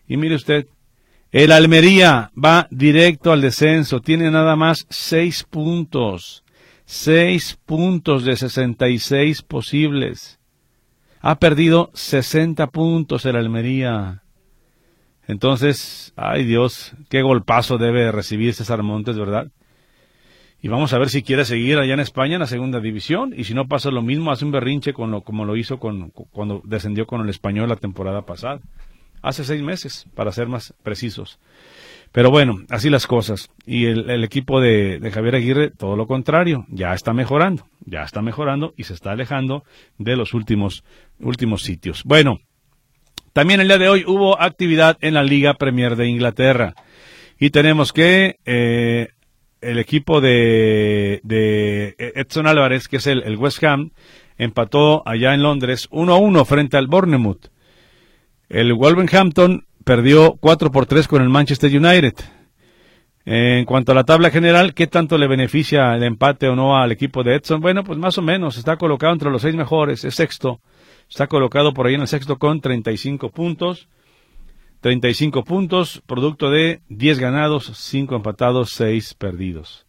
Y 0.07 0.17
mire 0.17 0.35
usted, 0.35 0.67
el 1.31 1.51
Almería 1.51 2.31
va 2.41 2.67
directo 2.71 3.31
al 3.31 3.41
descenso, 3.41 3.99
tiene 3.99 4.31
nada 4.31 4.55
más 4.55 4.85
seis 4.89 5.43
puntos, 5.43 6.43
seis 6.85 7.57
puntos 7.65 8.23
de 8.23 8.35
sesenta 8.35 8.89
y 8.89 8.99
seis 8.99 9.41
posibles. 9.41 10.39
Ha 11.21 11.39
perdido 11.39 11.89
60 11.95 12.67
puntos 12.67 13.25
el 13.25 13.35
Almería. 13.35 14.21
Entonces, 15.27 16.13
ay 16.15 16.43
Dios, 16.43 16.93
qué 17.09 17.23
golpazo 17.23 17.79
debe 17.79 18.11
recibir 18.11 18.53
César 18.53 18.83
Montes, 18.83 19.17
¿verdad? 19.17 19.47
Y 20.65 20.67
vamos 20.67 20.93
a 20.93 20.97
ver 20.97 21.09
si 21.09 21.21
quiere 21.21 21.45
seguir 21.45 21.77
allá 21.77 21.93
en 21.93 21.99
España 21.99 22.33
en 22.33 22.39
la 22.39 22.47
segunda 22.47 22.79
división. 22.79 23.35
Y 23.37 23.43
si 23.43 23.53
no 23.53 23.67
pasa 23.67 23.91
lo 23.91 24.01
mismo, 24.01 24.31
hace 24.31 24.45
un 24.45 24.51
berrinche 24.51 24.93
como 24.93 25.45
lo 25.45 25.55
hizo 25.55 25.77
cuando 25.77 26.63
descendió 26.65 27.05
con 27.05 27.21
el 27.21 27.29
español 27.29 27.69
la 27.69 27.75
temporada 27.75 28.23
pasada. 28.23 28.61
Hace 29.21 29.43
seis 29.43 29.61
meses, 29.61 30.07
para 30.15 30.31
ser 30.31 30.47
más 30.47 30.73
precisos. 30.81 31.37
Pero 32.11 32.31
bueno, 32.31 32.63
así 32.71 32.89
las 32.89 33.05
cosas. 33.05 33.51
Y 33.67 33.85
el, 33.85 34.23
equipo 34.23 34.59
de, 34.59 34.99
Javier 35.13 35.35
Aguirre, 35.35 35.69
todo 35.69 35.95
lo 35.95 36.07
contrario, 36.07 36.65
ya 36.69 36.95
está 36.95 37.13
mejorando, 37.13 37.67
ya 37.85 38.01
está 38.01 38.23
mejorando 38.23 38.73
y 38.75 38.85
se 38.85 38.95
está 38.95 39.11
alejando 39.11 39.65
de 39.99 40.15
los 40.15 40.33
últimos, 40.33 40.83
últimos 41.19 41.61
sitios. 41.61 42.03
Bueno, 42.05 42.39
también 43.33 43.61
el 43.61 43.67
día 43.67 43.77
de 43.77 43.89
hoy 43.89 44.03
hubo 44.07 44.41
actividad 44.41 44.97
en 45.01 45.13
la 45.13 45.21
Liga 45.21 45.53
Premier 45.53 45.95
de 45.95 46.07
Inglaterra. 46.07 46.73
Y 47.37 47.49
tenemos 47.49 47.91
que 47.91 48.39
eh, 48.45 49.09
el 49.65 49.79
equipo 49.79 50.21
de, 50.21 51.21
Edson 51.97 52.47
Álvarez, 52.47 52.87
que 52.87 52.97
es 52.97 53.07
el, 53.07 53.35
West 53.37 53.63
Ham, 53.63 53.91
empató 54.37 55.03
allá 55.07 55.33
en 55.33 55.43
Londres 55.43 55.87
1 55.91 56.13
a 56.13 56.17
1 56.17 56.45
frente 56.45 56.77
al 56.77 56.87
Bournemouth. 56.87 57.47
El 58.47 58.73
Wolverhampton 58.73 59.65
perdió 59.83 60.37
4 60.39 60.71
por 60.71 60.85
3 60.85 61.07
con 61.07 61.21
el 61.21 61.29
Manchester 61.29 61.75
United. 61.75 62.13
En 63.27 63.65
cuanto 63.65 63.91
a 63.91 63.95
la 63.95 64.03
tabla 64.03 64.29
general, 64.29 64.75
¿qué 64.75 64.85
tanto 64.85 65.17
le 65.17 65.27
beneficia 65.27 65.95
el 65.95 66.03
empate 66.03 66.47
o 66.47 66.55
no 66.55 66.77
al 66.77 66.91
equipo 66.91 67.23
de 67.23 67.35
Edson? 67.35 67.59
Bueno, 67.59 67.83
pues 67.83 67.97
más 67.97 68.19
o 68.19 68.21
menos, 68.21 68.57
está 68.57 68.77
colocado 68.77 69.13
entre 69.13 69.31
los 69.31 69.41
seis 69.41 69.55
mejores, 69.55 70.05
es 70.05 70.13
sexto, 70.13 70.61
está 71.09 71.25
colocado 71.25 71.73
por 71.73 71.87
ahí 71.87 71.95
en 71.95 72.01
el 72.01 72.07
sexto 72.07 72.37
con 72.37 72.61
35 72.61 73.31
puntos. 73.31 73.87
35 74.85 75.43
puntos, 75.45 76.03
producto 76.05 76.51
de 76.51 76.79
10 76.89 77.17
ganados, 77.17 77.71
5 77.73 78.17
empatados, 78.17 78.69
6 78.73 79.15
perdidos. 79.15 79.87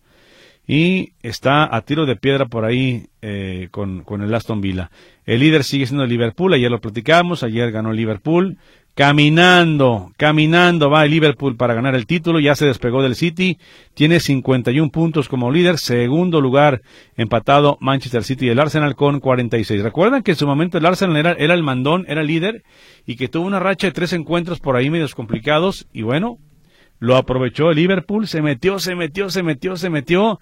Y 0.66 1.12
está 1.22 1.68
a 1.76 1.82
tiro 1.82 2.06
de 2.06 2.16
piedra 2.16 2.46
por 2.46 2.64
ahí 2.64 3.08
eh, 3.20 3.68
con, 3.72 4.04
con 4.04 4.22
el 4.22 4.34
Aston 4.34 4.62
Villa. 4.62 4.90
El 5.26 5.40
líder 5.40 5.64
sigue 5.64 5.84
siendo 5.84 6.06
Liverpool, 6.06 6.54
ayer 6.54 6.70
lo 6.70 6.80
platicamos, 6.80 7.42
ayer 7.42 7.72
ganó 7.72 7.92
Liverpool, 7.92 8.56
Caminando, 8.96 10.10
caminando 10.16 10.88
va 10.88 11.04
el 11.04 11.10
Liverpool 11.10 11.54
para 11.54 11.74
ganar 11.74 11.94
el 11.94 12.06
título, 12.06 12.40
ya 12.40 12.54
se 12.54 12.64
despegó 12.64 13.02
del 13.02 13.14
City, 13.14 13.58
tiene 13.92 14.20
51 14.20 14.90
puntos 14.90 15.28
como 15.28 15.52
líder, 15.52 15.76
segundo 15.76 16.40
lugar 16.40 16.80
empatado 17.14 17.76
Manchester 17.82 18.24
City 18.24 18.46
y 18.46 18.48
el 18.48 18.58
Arsenal 18.58 18.96
con 18.96 19.20
46. 19.20 19.82
Recuerdan 19.82 20.22
que 20.22 20.30
en 20.30 20.38
su 20.38 20.46
momento 20.46 20.78
el 20.78 20.86
Arsenal 20.86 21.18
era, 21.18 21.32
era 21.32 21.52
el 21.52 21.62
mandón, 21.62 22.06
era 22.08 22.22
el 22.22 22.26
líder 22.26 22.64
y 23.04 23.16
que 23.16 23.28
tuvo 23.28 23.46
una 23.46 23.60
racha 23.60 23.86
de 23.86 23.92
tres 23.92 24.14
encuentros 24.14 24.60
por 24.60 24.76
ahí 24.76 24.88
medios 24.88 25.14
complicados 25.14 25.86
y 25.92 26.00
bueno, 26.00 26.38
lo 26.98 27.16
aprovechó 27.16 27.68
el 27.68 27.76
Liverpool, 27.76 28.26
se 28.26 28.40
metió, 28.40 28.78
se 28.78 28.94
metió, 28.94 29.28
se 29.28 29.42
metió, 29.42 29.76
se 29.76 29.90
metió 29.90 30.40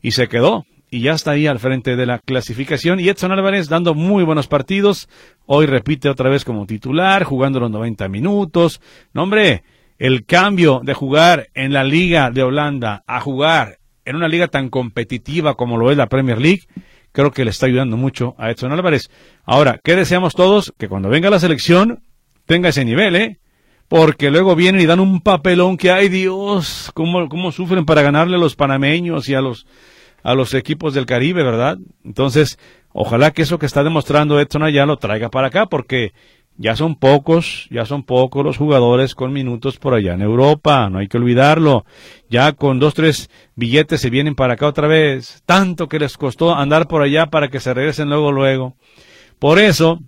y 0.00 0.12
se 0.12 0.26
quedó 0.26 0.64
y 0.90 1.00
ya 1.02 1.12
está 1.12 1.32
ahí 1.32 1.46
al 1.46 1.58
frente 1.58 1.96
de 1.96 2.06
la 2.06 2.18
clasificación. 2.18 3.00
Y 3.00 3.08
Edson 3.08 3.32
Álvarez 3.32 3.68
dando 3.68 3.94
muy 3.94 4.24
buenos 4.24 4.48
partidos. 4.48 5.08
Hoy 5.46 5.66
repite 5.66 6.08
otra 6.08 6.28
vez 6.28 6.44
como 6.44 6.66
titular, 6.66 7.24
jugando 7.24 7.60
los 7.60 7.70
90 7.70 8.08
minutos. 8.08 8.80
No, 9.12 9.22
hombre, 9.22 9.62
el 9.98 10.24
cambio 10.24 10.80
de 10.82 10.94
jugar 10.94 11.48
en 11.54 11.72
la 11.72 11.84
Liga 11.84 12.30
de 12.30 12.42
Holanda 12.42 13.04
a 13.06 13.20
jugar 13.20 13.78
en 14.04 14.16
una 14.16 14.28
liga 14.28 14.48
tan 14.48 14.70
competitiva 14.70 15.54
como 15.54 15.76
lo 15.76 15.90
es 15.90 15.96
la 15.96 16.08
Premier 16.08 16.40
League, 16.40 16.62
creo 17.12 17.30
que 17.30 17.44
le 17.44 17.50
está 17.50 17.66
ayudando 17.66 17.96
mucho 17.96 18.34
a 18.38 18.50
Edson 18.50 18.72
Álvarez. 18.72 19.10
Ahora, 19.44 19.78
¿qué 19.82 19.94
deseamos 19.94 20.34
todos? 20.34 20.72
Que 20.78 20.88
cuando 20.88 21.08
venga 21.08 21.30
la 21.30 21.38
selección 21.38 22.02
tenga 22.46 22.70
ese 22.70 22.84
nivel, 22.84 23.14
¿eh? 23.14 23.38
Porque 23.88 24.30
luego 24.30 24.56
vienen 24.56 24.80
y 24.80 24.86
dan 24.86 25.00
un 25.00 25.20
papelón 25.20 25.76
que, 25.76 25.90
ay 25.90 26.08
Dios, 26.08 26.90
cómo, 26.94 27.28
cómo 27.28 27.52
sufren 27.52 27.84
para 27.84 28.02
ganarle 28.02 28.36
a 28.36 28.40
los 28.40 28.56
panameños 28.56 29.28
y 29.28 29.34
a 29.34 29.40
los 29.40 29.66
a 30.22 30.34
los 30.34 30.54
equipos 30.54 30.94
del 30.94 31.06
Caribe, 31.06 31.42
¿verdad? 31.42 31.78
Entonces, 32.04 32.58
ojalá 32.92 33.30
que 33.30 33.42
eso 33.42 33.58
que 33.58 33.66
está 33.66 33.82
demostrando 33.84 34.40
Edson 34.40 34.62
allá 34.62 34.86
lo 34.86 34.98
traiga 34.98 35.30
para 35.30 35.48
acá, 35.48 35.66
porque 35.66 36.12
ya 36.62 36.76
son 36.76 36.94
pocos, 36.94 37.68
ya 37.70 37.86
son 37.86 38.02
pocos 38.02 38.44
los 38.44 38.58
jugadores 38.58 39.14
con 39.14 39.32
minutos 39.32 39.78
por 39.78 39.94
allá 39.94 40.12
en 40.12 40.20
Europa, 40.20 40.90
no 40.90 40.98
hay 40.98 41.08
que 41.08 41.16
olvidarlo. 41.16 41.86
Ya 42.28 42.52
con 42.52 42.78
dos, 42.78 42.92
tres 42.92 43.30
billetes 43.56 44.02
se 44.02 44.10
vienen 44.10 44.34
para 44.34 44.52
acá 44.52 44.66
otra 44.66 44.86
vez. 44.86 45.42
Tanto 45.46 45.88
que 45.88 45.98
les 45.98 46.18
costó 46.18 46.54
andar 46.54 46.86
por 46.86 47.00
allá 47.00 47.28
para 47.28 47.48
que 47.48 47.60
se 47.60 47.72
regresen 47.72 48.10
luego, 48.10 48.30
luego. 48.30 48.76
Por 49.38 49.58
eso, 49.58 50.00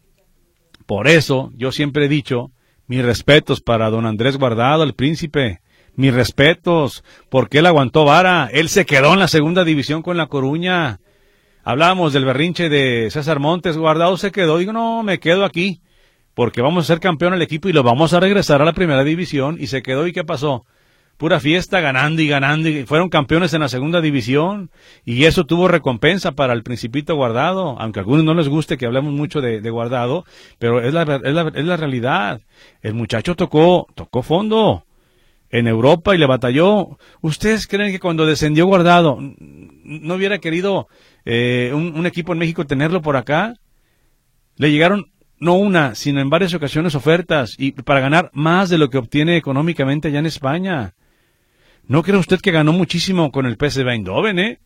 por 0.84 1.08
eso, 1.08 1.50
yo 1.56 1.72
siempre 1.72 2.04
he 2.04 2.08
dicho, 2.08 2.50
mis 2.86 3.02
respetos 3.02 3.62
para 3.62 3.88
don 3.88 4.04
Andrés 4.04 4.36
Guardado, 4.36 4.82
el 4.82 4.92
príncipe 4.92 5.61
mis 5.94 6.12
respetos, 6.12 7.04
porque 7.28 7.58
él 7.58 7.66
aguantó 7.66 8.04
vara, 8.04 8.48
él 8.52 8.68
se 8.68 8.86
quedó 8.86 9.12
en 9.12 9.20
la 9.20 9.28
segunda 9.28 9.64
división 9.64 10.02
con 10.02 10.16
La 10.16 10.26
Coruña. 10.26 11.00
Hablábamos 11.64 12.12
del 12.12 12.24
berrinche 12.24 12.68
de 12.68 13.10
César 13.10 13.38
Montes, 13.38 13.76
guardado 13.76 14.16
se 14.16 14.32
quedó, 14.32 14.58
digo, 14.58 14.72
no, 14.72 15.02
me 15.02 15.20
quedo 15.20 15.44
aquí, 15.44 15.80
porque 16.34 16.62
vamos 16.62 16.84
a 16.84 16.88
ser 16.88 17.00
campeón 17.00 17.34
el 17.34 17.42
equipo 17.42 17.68
y 17.68 17.72
lo 17.72 17.82
vamos 17.82 18.12
a 18.14 18.20
regresar 18.20 18.62
a 18.62 18.64
la 18.64 18.72
primera 18.72 19.04
división, 19.04 19.56
y 19.60 19.68
se 19.68 19.82
quedó, 19.82 20.06
¿y 20.06 20.12
qué 20.12 20.24
pasó? 20.24 20.64
Pura 21.18 21.38
fiesta, 21.38 21.80
ganando 21.80 22.20
y 22.20 22.26
ganando, 22.26 22.68
y 22.68 22.84
fueron 22.84 23.10
campeones 23.10 23.54
en 23.54 23.60
la 23.60 23.68
segunda 23.68 24.00
división, 24.00 24.70
y 25.04 25.24
eso 25.24 25.44
tuvo 25.44 25.68
recompensa 25.68 26.32
para 26.32 26.52
el 26.52 26.64
Principito 26.64 27.14
Guardado, 27.14 27.76
aunque 27.78 28.00
a 28.00 28.02
algunos 28.02 28.24
no 28.24 28.34
les 28.34 28.48
guste 28.48 28.76
que 28.76 28.86
hablemos 28.86 29.12
mucho 29.12 29.40
de, 29.40 29.60
Guardado, 29.70 30.24
pero 30.58 30.80
es 30.80 30.92
la, 30.92 31.02
es 31.02 31.34
la, 31.34 31.52
es 31.54 31.64
la 31.64 31.76
realidad. 31.76 32.40
El 32.80 32.94
muchacho 32.94 33.36
tocó, 33.36 33.86
tocó 33.94 34.22
fondo, 34.22 34.84
en 35.52 35.68
Europa 35.68 36.14
y 36.14 36.18
le 36.18 36.26
batalló. 36.26 36.98
¿Ustedes 37.20 37.68
creen 37.68 37.92
que 37.92 38.00
cuando 38.00 38.26
descendió 38.26 38.66
Guardado 38.66 39.18
no 39.20 40.14
hubiera 40.14 40.38
querido 40.38 40.88
eh, 41.24 41.70
un, 41.74 42.04
equipo 42.06 42.32
en 42.32 42.38
México 42.40 42.66
tenerlo 42.66 43.02
por 43.02 43.16
acá? 43.16 43.54
Le 44.56 44.72
llegaron 44.72 45.12
no 45.38 45.54
una, 45.54 45.94
sino 45.94 46.20
en 46.20 46.30
varias 46.30 46.54
ocasiones 46.54 46.94
ofertas 46.94 47.54
y 47.58 47.72
para 47.72 48.00
ganar 48.00 48.30
más 48.32 48.70
de 48.70 48.78
lo 48.78 48.90
que 48.90 48.98
obtiene 48.98 49.36
económicamente 49.36 50.08
allá 50.08 50.20
en 50.20 50.26
España. 50.26 50.94
¿No 51.86 52.02
cree 52.02 52.18
usted 52.18 52.40
que 52.40 52.50
ganó 52.50 52.72
muchísimo 52.72 53.30
con 53.30 53.44
el 53.44 53.56
PSV 53.56 53.88
Eindhoven, 53.88 54.38
eh? 54.38 54.60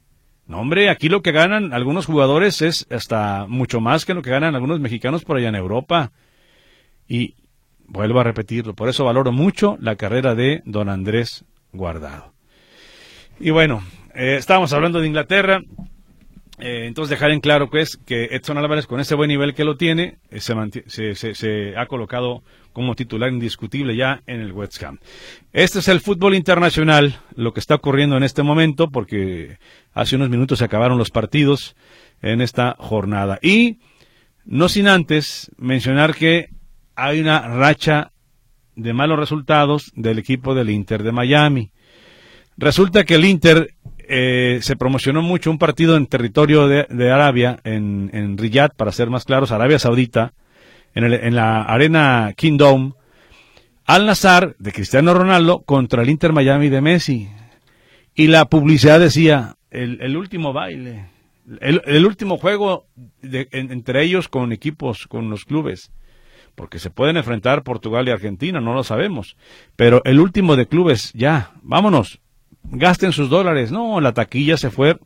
No, 0.47 0.61
hombre, 0.61 0.91
aquí 0.91 1.09
lo 1.09 1.23
que 1.23 1.33
ganan 1.33 1.73
algunos 1.73 2.07
jugadores 2.07 2.63
es 2.63 2.87
hasta 2.91 3.47
mucho 3.49 3.81
más 3.81 4.05
que 4.05 4.15
lo 4.15 4.23
que 4.23 4.31
ganan 4.31 4.55
algunos 4.55 4.79
mexicanos 4.79 5.25
por 5.25 5.39
allá 5.39 5.49
en 5.49 5.57
Europa. 5.57 6.13
Y, 7.09 7.35
Vuelvo 7.89 8.21
a 8.21 8.25
repetirlo, 8.25 8.75
por 8.75 8.89
eso 8.89 9.05
valoro 9.05 9.33
mucho 9.33 9.77
la 9.81 9.97
carrera 9.97 10.35
de 10.35 10.63
don 10.65 10.89
Andrés 10.89 11.45
Guardado. 11.73 12.33
Y 13.39 13.51
bueno, 13.51 13.83
eh, 14.15 14.37
estábamos 14.39 14.73
hablando 14.73 15.01
de 15.01 15.07
Inglaterra, 15.07 15.61
eh, 16.59 16.87
entonces 16.87 17.11
dejar 17.11 17.33
en 17.33 17.41
claro 17.41 17.69
pues, 17.69 17.99
que 17.99 18.25
Edson 18.33 18.57
Álvarez 18.57 18.87
con 18.87 18.99
ese 18.99 19.15
buen 19.15 19.29
nivel 19.29 19.55
que 19.55 19.65
lo 19.65 19.77
tiene, 19.77 20.19
eh, 20.31 20.41
se, 20.41 21.15
se, 21.15 21.77
ha 21.77 21.87
colocado 21.87 22.43
como 22.73 22.95
titular 22.95 23.31
indiscutible 23.31 23.95
ya 23.95 24.23
en 24.27 24.41
el 24.41 24.53
West 24.53 24.83
Ham. 24.83 24.99
Este 25.53 25.81
es 25.81 25.89
el 25.89 26.01
fútbol 26.01 26.35
internacional, 26.35 27.21
lo 27.35 27.53
que 27.53 27.61
está 27.61 27.75
ocurriendo 27.75 28.17
en 28.17 28.23
este 28.23 28.43
momento, 28.43 28.91
porque 28.91 29.59
hace 29.93 30.17
unos 30.17 30.31
minutos 30.31 30.59
se 30.61 30.65
acabaron 30.65 30.99
los 30.99 31.11
partidos 31.11 31.77
en 32.23 32.41
esta 32.41 32.75
jornada. 32.79 33.39
Y 33.43 33.79
no 34.47 34.69
sin 34.69 34.89
antes 34.89 35.51
mencionar 35.59 36.15
que 36.15 36.51
hay 36.97 37.21
una 37.21 37.41
racha 37.47 38.13
de 38.75 38.93
malos 38.93 39.19
resultados 39.19 39.93
del 39.95 40.19
equipo 40.19 40.55
del 40.55 40.71
Inter 40.71 41.03
de 41.03 41.13
Miami. 41.13 41.71
Resulta 42.57 43.05
que 43.05 43.15
el 43.15 43.25
Inter 43.25 43.75
eh, 43.99 44.59
se 44.63 44.77
promocionó 44.77 45.23
mucho 45.23 45.51
un 45.51 45.59
partido 45.59 45.97
en 45.97 46.07
territorio 46.07 46.69
de, 46.69 47.11
Arabia, 47.11 47.61
en, 47.65 48.11
en, 48.13 48.39
Riyadh, 48.39 48.75
para 48.75 48.93
ser 48.93 49.11
más 49.11 49.25
claros, 49.25 49.53
Arabia 49.53 49.79
Saudita, 49.79 50.33
en, 50.95 51.05
el, 51.05 51.15
en 51.15 51.35
la 51.35 51.63
arena 51.63 52.33
Kingdom, 52.35 52.95
al 53.85 54.07
Nazar 54.07 54.57
de 54.59 54.73
Cristiano 54.73 55.15
Ronaldo 55.15 55.63
contra 55.63 56.03
el 56.03 56.11
Inter 56.11 56.33
Miami 56.33 56.71
de 56.71 56.81
Messi. 56.81 57.29
Y 58.15 58.29
la 58.29 58.47
publicidad 58.47 58.99
decía, 58.99 59.57
el, 59.71 60.17
último 60.17 60.55
baile, 60.55 61.11
el, 61.61 62.07
último 62.07 62.39
juego 62.39 62.87
entre 63.23 64.03
ellos 64.03 64.29
con 64.29 64.53
equipos, 64.53 65.07
con 65.07 65.29
los 65.29 65.45
clubes 65.45 65.93
porque 66.57 66.79
se 66.81 66.91
pueden 66.91 67.17
enfrentar 67.17 67.63
Portugal 67.63 68.09
y 68.09 68.11
Argentina, 68.11 68.61
no 68.61 68.75
lo 68.75 68.83
sabemos. 68.83 69.37
Pero 69.77 70.03
el 70.05 70.19
último 70.19 70.57
de 70.57 70.67
clubes, 70.67 71.13
ya, 71.13 71.53
vámonos, 71.63 72.21
gasten 72.65 73.13
sus 73.13 73.29
dólares. 73.29 73.71
No, 73.71 74.01
la 74.01 74.13
taquilla 74.13 74.57
se 74.57 74.71
fue. 74.71 74.99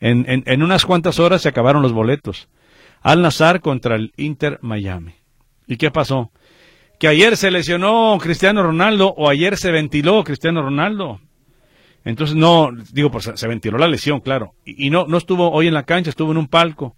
En, 0.00 0.24
en, 0.28 0.62
unas 0.62 0.86
cuantas 0.86 1.18
horas 1.18 1.42
se 1.42 1.48
acabaron 1.48 1.82
los 1.82 1.92
boletos. 1.92 2.48
Al 3.02 3.20
Nazar 3.20 3.60
contra 3.60 3.96
el 3.96 4.12
Inter 4.16 4.58
Miami. 4.62 5.14
¿Y 5.66 5.76
qué 5.76 5.90
pasó? 5.90 6.30
Que 6.98 7.08
ayer 7.08 7.36
se 7.36 7.50
lesionó 7.50 8.16
Cristiano 8.20 8.62
Ronaldo 8.62 9.12
o 9.16 9.28
ayer 9.28 9.56
se 9.56 9.72
ventiló 9.72 10.22
Cristiano 10.22 10.62
Ronaldo. 10.62 11.20
Entonces 12.04 12.36
no, 12.36 12.70
digo, 12.92 13.10
pues 13.10 13.30
se 13.34 13.48
ventiló 13.48 13.76
la 13.76 13.88
lesión, 13.88 14.20
claro. 14.20 14.54
Y, 14.64 14.86
y 14.86 14.90
no, 14.90 15.06
no 15.06 15.18
estuvo 15.18 15.50
hoy 15.50 15.66
en 15.66 15.74
la 15.74 15.84
cancha, 15.84 16.10
estuvo 16.10 16.30
en 16.30 16.38
un 16.38 16.48
palco. 16.48 16.96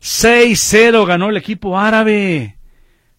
6-0 0.00 1.06
ganó 1.06 1.30
el 1.30 1.36
equipo 1.36 1.78
árabe 1.78 2.55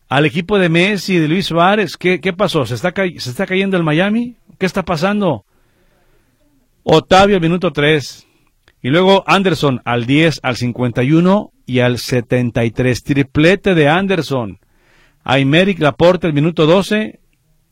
al 0.09 0.25
equipo 0.25 0.57
de 0.57 0.69
Messi, 0.69 1.15
y 1.15 1.19
de 1.19 1.27
Luis 1.27 1.47
Suárez. 1.47 1.97
¿Qué, 1.97 2.19
qué 2.19 2.33
pasó? 2.33 2.65
¿Se 2.65 2.75
está, 2.75 2.93
¿Se 2.95 3.29
está 3.29 3.45
cayendo 3.45 3.77
el 3.77 3.83
Miami? 3.83 4.35
¿Qué 4.57 4.65
está 4.65 4.83
pasando? 4.83 5.45
Otavio 6.83 7.35
al 7.35 7.41
minuto 7.41 7.71
3. 7.71 8.27
Y 8.81 8.89
luego 8.89 9.23
Anderson 9.27 9.81
al 9.83 10.05
10, 10.05 10.39
al 10.43 10.55
51 10.55 11.51
y 11.65 11.79
al 11.79 11.97
73. 11.97 13.03
Triplete 13.03 13.75
de 13.75 13.89
Anderson. 13.89 14.59
Aymeric 15.23 15.79
Laporte 15.79 16.27
al 16.27 16.33
minuto 16.33 16.65
12 16.65 17.19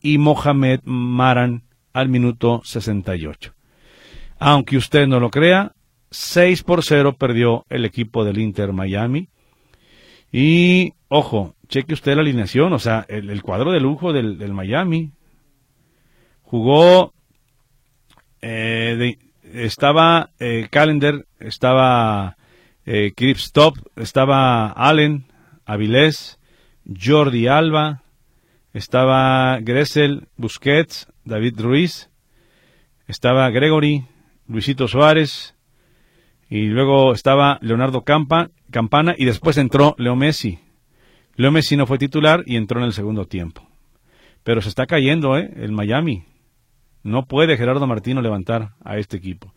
y 0.02 0.18
Mohamed 0.18 0.80
Maran 0.84 1.64
al 1.94 2.10
minuto 2.10 2.60
68. 2.64 3.54
Aunque 4.38 4.76
usted 4.76 5.06
no 5.06 5.18
lo 5.18 5.30
crea, 5.30 5.72
6 6.10 6.62
por 6.64 6.84
0 6.84 7.16
perdió 7.18 7.64
el 7.70 7.86
equipo 7.86 8.24
del 8.24 8.38
Inter 8.38 8.72
Miami. 8.74 9.30
Y, 10.30 10.92
ojo, 11.08 11.55
cheque 11.68 11.94
usted 11.94 12.14
la 12.14 12.22
alineación, 12.22 12.72
o 12.72 12.78
sea, 12.78 13.04
el, 13.08 13.42
cuadro 13.42 13.72
de 13.72 13.80
lujo 13.80 14.12
del, 14.12 14.52
Miami. 14.52 15.12
Jugó, 16.42 17.12
eh, 18.40 19.18
estaba 19.52 20.30
eh, 20.38 20.68
Calendar, 20.70 21.26
estaba 21.40 22.36
eh, 22.84 23.12
Stop, 23.16 23.78
estaba 23.96 24.68
Allen, 24.70 25.26
Avilés, 25.64 26.38
Jordi 26.86 27.48
Alba, 27.48 28.02
estaba 28.72 29.58
Gressel, 29.60 30.28
Busquets, 30.36 31.08
David 31.24 31.60
Ruiz, 31.60 32.10
estaba 33.08 33.50
Gregory, 33.50 34.06
Luisito 34.46 34.86
Suárez, 34.86 35.54
y 36.48 36.66
luego 36.66 37.12
estaba 37.12 37.58
Leonardo 37.60 38.02
Campa, 38.02 38.50
Campana 38.70 39.14
y 39.16 39.24
después 39.24 39.56
entró 39.58 39.94
Leo 39.98 40.14
Messi. 40.14 40.60
Leo 41.36 41.50
no 41.50 41.86
fue 41.86 41.98
titular 41.98 42.42
y 42.46 42.56
entró 42.56 42.80
en 42.80 42.86
el 42.86 42.92
segundo 42.92 43.26
tiempo. 43.26 43.68
Pero 44.42 44.62
se 44.62 44.68
está 44.68 44.86
cayendo, 44.86 45.36
¿eh? 45.36 45.50
El 45.56 45.72
Miami. 45.72 46.24
No 47.02 47.26
puede 47.26 47.56
Gerardo 47.56 47.86
Martino 47.86 48.22
levantar 48.22 48.70
a 48.84 48.98
este 48.98 49.16
equipo. 49.16 49.52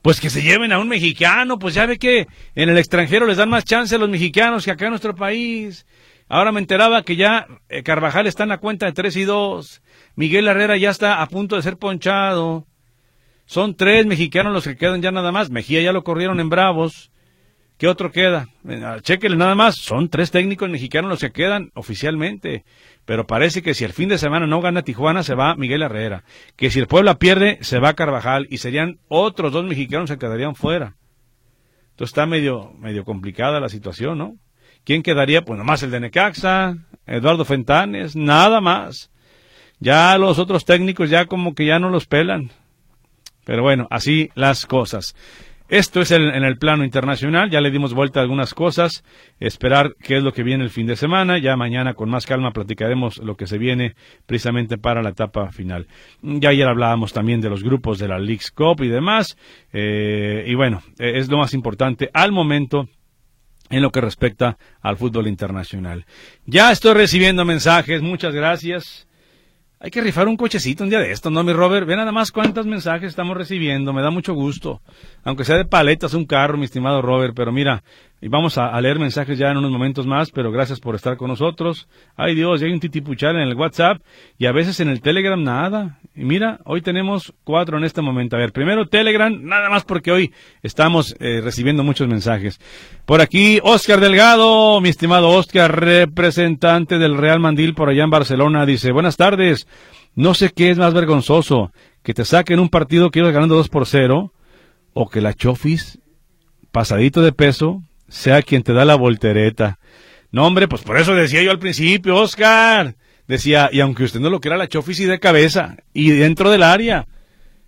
Pues 0.00 0.20
que 0.20 0.30
se 0.30 0.42
lleven 0.42 0.72
a 0.72 0.78
un 0.78 0.88
mexicano, 0.88 1.58
pues 1.58 1.74
ya 1.74 1.86
ve 1.86 1.98
que 1.98 2.26
en 2.54 2.68
el 2.68 2.78
extranjero 2.78 3.26
les 3.26 3.36
dan 3.36 3.50
más 3.50 3.64
chance 3.64 3.94
a 3.94 3.98
los 3.98 4.08
mexicanos 4.08 4.64
que 4.64 4.70
acá 4.70 4.86
en 4.86 4.90
nuestro 4.90 5.14
país. 5.14 5.86
Ahora 6.28 6.52
me 6.52 6.60
enteraba 6.60 7.02
que 7.02 7.16
ya 7.16 7.46
eh, 7.68 7.82
Carvajal 7.82 8.26
está 8.26 8.44
en 8.44 8.48
la 8.50 8.58
cuenta 8.58 8.86
de 8.86 8.92
3 8.92 9.16
y 9.16 9.24
2. 9.24 9.82
Miguel 10.16 10.48
Herrera 10.48 10.76
ya 10.76 10.90
está 10.90 11.20
a 11.20 11.26
punto 11.26 11.56
de 11.56 11.62
ser 11.62 11.76
ponchado. 11.76 12.66
Son 13.46 13.76
tres 13.76 14.06
mexicanos 14.06 14.52
los 14.52 14.64
que 14.64 14.76
quedan 14.76 15.02
ya 15.02 15.10
nada 15.10 15.32
más. 15.32 15.50
Mejía 15.50 15.82
ya 15.82 15.92
lo 15.92 16.04
corrieron 16.04 16.40
en 16.40 16.48
Bravos. 16.48 17.10
¿Qué 17.76 17.88
otro 17.88 18.12
queda? 18.12 18.48
Chequele 19.02 19.36
nada 19.36 19.54
más. 19.54 19.76
Son 19.76 20.08
tres 20.08 20.30
técnicos 20.30 20.70
mexicanos 20.70 21.10
los 21.10 21.20
que 21.20 21.32
quedan 21.32 21.70
oficialmente. 21.74 22.64
Pero 23.04 23.26
parece 23.26 23.62
que 23.62 23.74
si 23.74 23.84
el 23.84 23.92
fin 23.92 24.08
de 24.08 24.18
semana 24.18 24.46
no 24.46 24.60
gana 24.60 24.82
Tijuana, 24.82 25.22
se 25.22 25.34
va 25.34 25.56
Miguel 25.56 25.82
Herrera. 25.82 26.24
Que 26.56 26.70
si 26.70 26.78
el 26.78 26.86
Puebla 26.86 27.18
pierde, 27.18 27.58
se 27.62 27.80
va 27.80 27.94
Carvajal. 27.94 28.46
Y 28.48 28.58
serían 28.58 28.98
otros 29.08 29.52
dos 29.52 29.64
mexicanos 29.64 30.10
que 30.10 30.18
quedarían 30.18 30.54
fuera. 30.54 30.94
Entonces 31.90 32.12
está 32.12 32.26
medio, 32.26 32.72
medio 32.78 33.04
complicada 33.04 33.60
la 33.60 33.68
situación, 33.68 34.18
¿no? 34.18 34.36
¿Quién 34.84 35.02
quedaría? 35.02 35.44
Pues 35.44 35.58
nomás 35.58 35.82
el 35.82 35.90
de 35.90 36.00
Necaxa, 36.00 36.76
Eduardo 37.06 37.44
Fentanes, 37.44 38.16
nada 38.16 38.60
más. 38.60 39.10
Ya 39.80 40.16
los 40.18 40.38
otros 40.38 40.64
técnicos 40.64 41.10
ya 41.10 41.26
como 41.26 41.54
que 41.54 41.66
ya 41.66 41.78
no 41.78 41.90
los 41.90 42.06
pelan. 42.06 42.50
Pero 43.44 43.62
bueno, 43.62 43.86
así 43.90 44.30
las 44.34 44.66
cosas. 44.66 45.14
Esto 45.68 46.02
es 46.02 46.10
el, 46.10 46.28
en 46.34 46.44
el 46.44 46.58
plano 46.58 46.84
internacional, 46.84 47.48
ya 47.48 47.62
le 47.62 47.70
dimos 47.70 47.94
vuelta 47.94 48.20
a 48.20 48.22
algunas 48.22 48.52
cosas, 48.52 49.02
esperar 49.40 49.94
qué 49.98 50.18
es 50.18 50.22
lo 50.22 50.32
que 50.32 50.42
viene 50.42 50.62
el 50.62 50.68
fin 50.68 50.86
de 50.86 50.94
semana, 50.94 51.38
ya 51.38 51.56
mañana 51.56 51.94
con 51.94 52.10
más 52.10 52.26
calma 52.26 52.50
platicaremos 52.50 53.16
lo 53.18 53.34
que 53.36 53.46
se 53.46 53.56
viene 53.56 53.94
precisamente 54.26 54.76
para 54.76 55.02
la 55.02 55.10
etapa 55.10 55.50
final. 55.52 55.86
Ya 56.22 56.50
ayer 56.50 56.68
hablábamos 56.68 57.14
también 57.14 57.40
de 57.40 57.48
los 57.48 57.62
grupos 57.62 57.98
de 57.98 58.08
la 58.08 58.18
League's 58.18 58.50
Cup 58.50 58.82
y 58.82 58.88
demás, 58.88 59.38
eh, 59.72 60.44
y 60.46 60.54
bueno, 60.54 60.82
eh, 60.98 61.12
es 61.16 61.30
lo 61.30 61.38
más 61.38 61.54
importante 61.54 62.10
al 62.12 62.30
momento 62.30 62.86
en 63.70 63.80
lo 63.80 63.90
que 63.90 64.02
respecta 64.02 64.58
al 64.82 64.98
fútbol 64.98 65.26
internacional. 65.28 66.04
Ya 66.44 66.72
estoy 66.72 66.92
recibiendo 66.92 67.46
mensajes, 67.46 68.02
muchas 68.02 68.34
gracias. 68.34 69.08
Hay 69.84 69.90
que 69.90 70.00
rifar 70.00 70.28
un 70.28 70.38
cochecito 70.38 70.82
un 70.82 70.88
día 70.88 70.98
de 70.98 71.12
esto, 71.12 71.28
¿no, 71.28 71.44
mi 71.44 71.52
Robert? 71.52 71.86
Ve 71.86 71.94
nada 71.94 72.10
más 72.10 72.32
cuántos 72.32 72.64
mensajes 72.64 73.10
estamos 73.10 73.36
recibiendo, 73.36 73.92
me 73.92 74.00
da 74.00 74.08
mucho 74.08 74.32
gusto. 74.32 74.80
Aunque 75.24 75.44
sea 75.44 75.58
de 75.58 75.66
paletas 75.66 76.14
un 76.14 76.24
carro, 76.24 76.56
mi 76.56 76.64
estimado 76.64 77.02
Robert, 77.02 77.34
pero 77.36 77.52
mira, 77.52 77.84
y 78.24 78.28
vamos 78.28 78.56
a, 78.56 78.80
leer 78.80 78.98
mensajes 78.98 79.36
ya 79.36 79.50
en 79.50 79.58
unos 79.58 79.70
momentos 79.70 80.06
más, 80.06 80.30
pero 80.30 80.50
gracias 80.50 80.80
por 80.80 80.94
estar 80.94 81.18
con 81.18 81.28
nosotros. 81.28 81.88
Ay 82.16 82.34
Dios, 82.34 82.58
ya 82.58 82.66
hay 82.66 82.72
un 82.72 82.80
titipuchal 82.80 83.36
en 83.36 83.42
el 83.42 83.54
WhatsApp 83.54 84.00
y 84.38 84.46
a 84.46 84.52
veces 84.52 84.80
en 84.80 84.88
el 84.88 85.02
Telegram 85.02 85.44
nada. 85.44 85.98
Y 86.16 86.24
mira, 86.24 86.58
hoy 86.64 86.80
tenemos 86.80 87.34
cuatro 87.44 87.76
en 87.76 87.84
este 87.84 88.00
momento. 88.00 88.36
A 88.36 88.38
ver, 88.38 88.52
primero 88.52 88.88
Telegram, 88.88 89.30
nada 89.42 89.68
más 89.68 89.84
porque 89.84 90.10
hoy 90.10 90.32
estamos 90.62 91.14
eh, 91.20 91.42
recibiendo 91.44 91.84
muchos 91.84 92.08
mensajes. 92.08 92.58
Por 93.04 93.20
aquí, 93.20 93.60
Oscar 93.62 94.00
Delgado, 94.00 94.80
mi 94.80 94.88
estimado 94.88 95.28
Oscar, 95.28 95.78
representante 95.78 96.96
del 96.96 97.18
Real 97.18 97.40
Mandil 97.40 97.74
por 97.74 97.90
allá 97.90 98.04
en 98.04 98.10
Barcelona, 98.10 98.64
dice, 98.64 98.90
buenas 98.90 99.18
tardes. 99.18 99.68
No 100.14 100.32
sé 100.32 100.48
qué 100.48 100.70
es 100.70 100.78
más 100.78 100.94
vergonzoso, 100.94 101.72
que 102.02 102.14
te 102.14 102.24
saquen 102.24 102.58
un 102.58 102.70
partido 102.70 103.10
que 103.10 103.18
ibas 103.18 103.34
ganando 103.34 103.56
2 103.56 103.68
por 103.68 103.84
0, 103.84 104.32
o 104.94 105.10
que 105.10 105.20
la 105.20 105.34
Chofis, 105.34 105.98
pasadito 106.72 107.20
de 107.20 107.32
peso, 107.32 107.82
sea 108.08 108.42
quien 108.42 108.62
te 108.62 108.72
da 108.72 108.84
la 108.84 108.94
voltereta. 108.94 109.78
No, 110.30 110.46
hombre, 110.46 110.68
pues 110.68 110.82
por 110.82 110.98
eso 110.98 111.14
decía 111.14 111.42
yo 111.42 111.50
al 111.50 111.58
principio, 111.58 112.16
Oscar. 112.16 112.96
Decía, 113.26 113.70
y 113.72 113.80
aunque 113.80 114.04
usted 114.04 114.20
no 114.20 114.30
lo 114.30 114.40
quiera, 114.40 114.56
la 114.56 114.68
Chofis 114.68 115.00
y 115.00 115.06
de 115.06 115.18
cabeza, 115.18 115.76
y 115.92 116.10
dentro 116.10 116.50
del 116.50 116.62
área. 116.62 117.06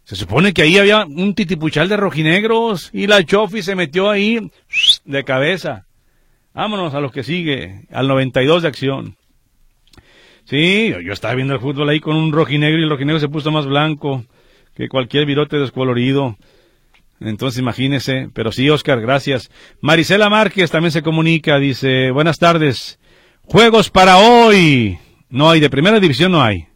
Se 0.04 0.16
supone 0.16 0.52
que 0.52 0.62
ahí 0.62 0.78
había 0.78 1.04
un 1.04 1.34
titipuchal 1.34 1.88
de 1.88 1.96
rojinegros, 1.96 2.90
y 2.92 3.06
la 3.06 3.24
Chofis 3.24 3.64
se 3.64 3.74
metió 3.74 4.10
ahí 4.10 4.50
de 5.04 5.24
cabeza. 5.24 5.86
Vámonos 6.54 6.94
a 6.94 7.00
los 7.00 7.12
que 7.12 7.22
sigue, 7.22 7.86
al 7.90 8.08
92 8.08 8.62
de 8.62 8.68
acción. 8.68 9.16
Sí, 10.44 10.94
yo 11.04 11.12
estaba 11.12 11.34
viendo 11.34 11.54
el 11.54 11.60
fútbol 11.60 11.88
ahí 11.88 11.98
con 11.98 12.14
un 12.16 12.32
rojinegro 12.32 12.78
y 12.78 12.84
el 12.84 12.90
rojinegro 12.90 13.18
se 13.18 13.28
puso 13.28 13.50
más 13.50 13.66
blanco 13.66 14.24
que 14.74 14.88
cualquier 14.88 15.26
virote 15.26 15.58
descolorido. 15.58 16.36
Entonces 17.20 17.60
imagínese, 17.60 18.28
pero 18.34 18.52
sí, 18.52 18.68
Oscar, 18.68 19.00
gracias. 19.00 19.50
Marisela 19.80 20.28
Márquez 20.28 20.70
también 20.70 20.92
se 20.92 21.02
comunica, 21.02 21.58
dice, 21.58 22.10
buenas 22.10 22.38
tardes. 22.38 22.98
Juegos 23.42 23.90
para 23.90 24.18
hoy. 24.18 24.98
No 25.28 25.50
hay, 25.50 25.60
de 25.60 25.70
primera 25.70 25.98
división 25.98 26.32
no 26.32 26.42
hay. 26.42 26.66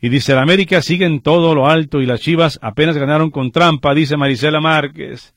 Y 0.00 0.08
dice, 0.08 0.34
la 0.34 0.42
América 0.42 0.82
sigue 0.82 1.04
en 1.04 1.20
todo 1.20 1.54
lo 1.54 1.68
alto 1.68 2.00
y 2.00 2.06
las 2.06 2.20
Chivas 2.20 2.58
apenas 2.62 2.96
ganaron 2.96 3.30
con 3.30 3.52
trampa, 3.52 3.94
dice 3.94 4.16
Marisela 4.16 4.60
Márquez. 4.60 5.34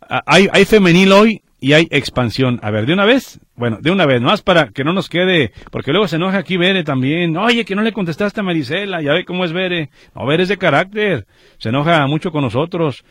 Ah, 0.00 0.22
hay, 0.26 0.48
hay 0.52 0.64
femenil 0.64 1.12
hoy 1.12 1.42
y 1.60 1.74
hay 1.74 1.86
expansión. 1.90 2.58
A 2.62 2.72
ver, 2.72 2.86
de 2.86 2.92
una 2.92 3.04
vez, 3.04 3.38
bueno, 3.54 3.78
de 3.80 3.92
una 3.92 4.04
vez, 4.04 4.20
más 4.20 4.42
para 4.42 4.70
que 4.70 4.82
no 4.82 4.92
nos 4.92 5.08
quede, 5.08 5.52
porque 5.70 5.92
luego 5.92 6.08
se 6.08 6.16
enoja 6.16 6.38
aquí 6.38 6.56
Bere 6.56 6.82
también. 6.82 7.36
Oye, 7.36 7.64
que 7.64 7.76
no 7.76 7.82
le 7.82 7.92
contestaste 7.92 8.40
a 8.40 8.42
Marisela, 8.42 9.00
ya 9.00 9.12
ve 9.12 9.24
cómo 9.24 9.44
es 9.44 9.52
Bere. 9.52 9.90
No, 10.16 10.26
Bere 10.26 10.42
es 10.42 10.48
de 10.48 10.58
carácter, 10.58 11.26
se 11.58 11.68
enoja 11.68 12.04
mucho 12.08 12.32
con 12.32 12.42
nosotros. 12.42 13.04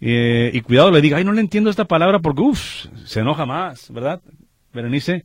Eh, 0.00 0.50
y 0.54 0.60
cuidado, 0.60 0.90
le 0.90 1.00
diga, 1.00 1.16
ay, 1.16 1.24
no 1.24 1.32
le 1.32 1.40
entiendo 1.40 1.70
esta 1.70 1.86
palabra 1.86 2.20
porque, 2.20 2.42
uff, 2.42 2.86
se 3.04 3.20
enoja 3.20 3.46
más, 3.46 3.90
¿verdad, 3.92 4.20
Berenice? 4.72 5.24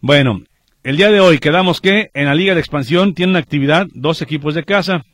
Bueno, 0.00 0.42
el 0.82 0.96
día 0.96 1.10
de 1.10 1.20
hoy 1.20 1.38
quedamos 1.38 1.80
que 1.80 2.10
en 2.14 2.26
la 2.26 2.34
Liga 2.34 2.54
de 2.54 2.60
Expansión 2.60 3.14
tienen 3.14 3.36
actividad 3.36 3.86
dos 3.92 4.22
equipos 4.22 4.54
de 4.54 4.64
casa, 4.64 5.04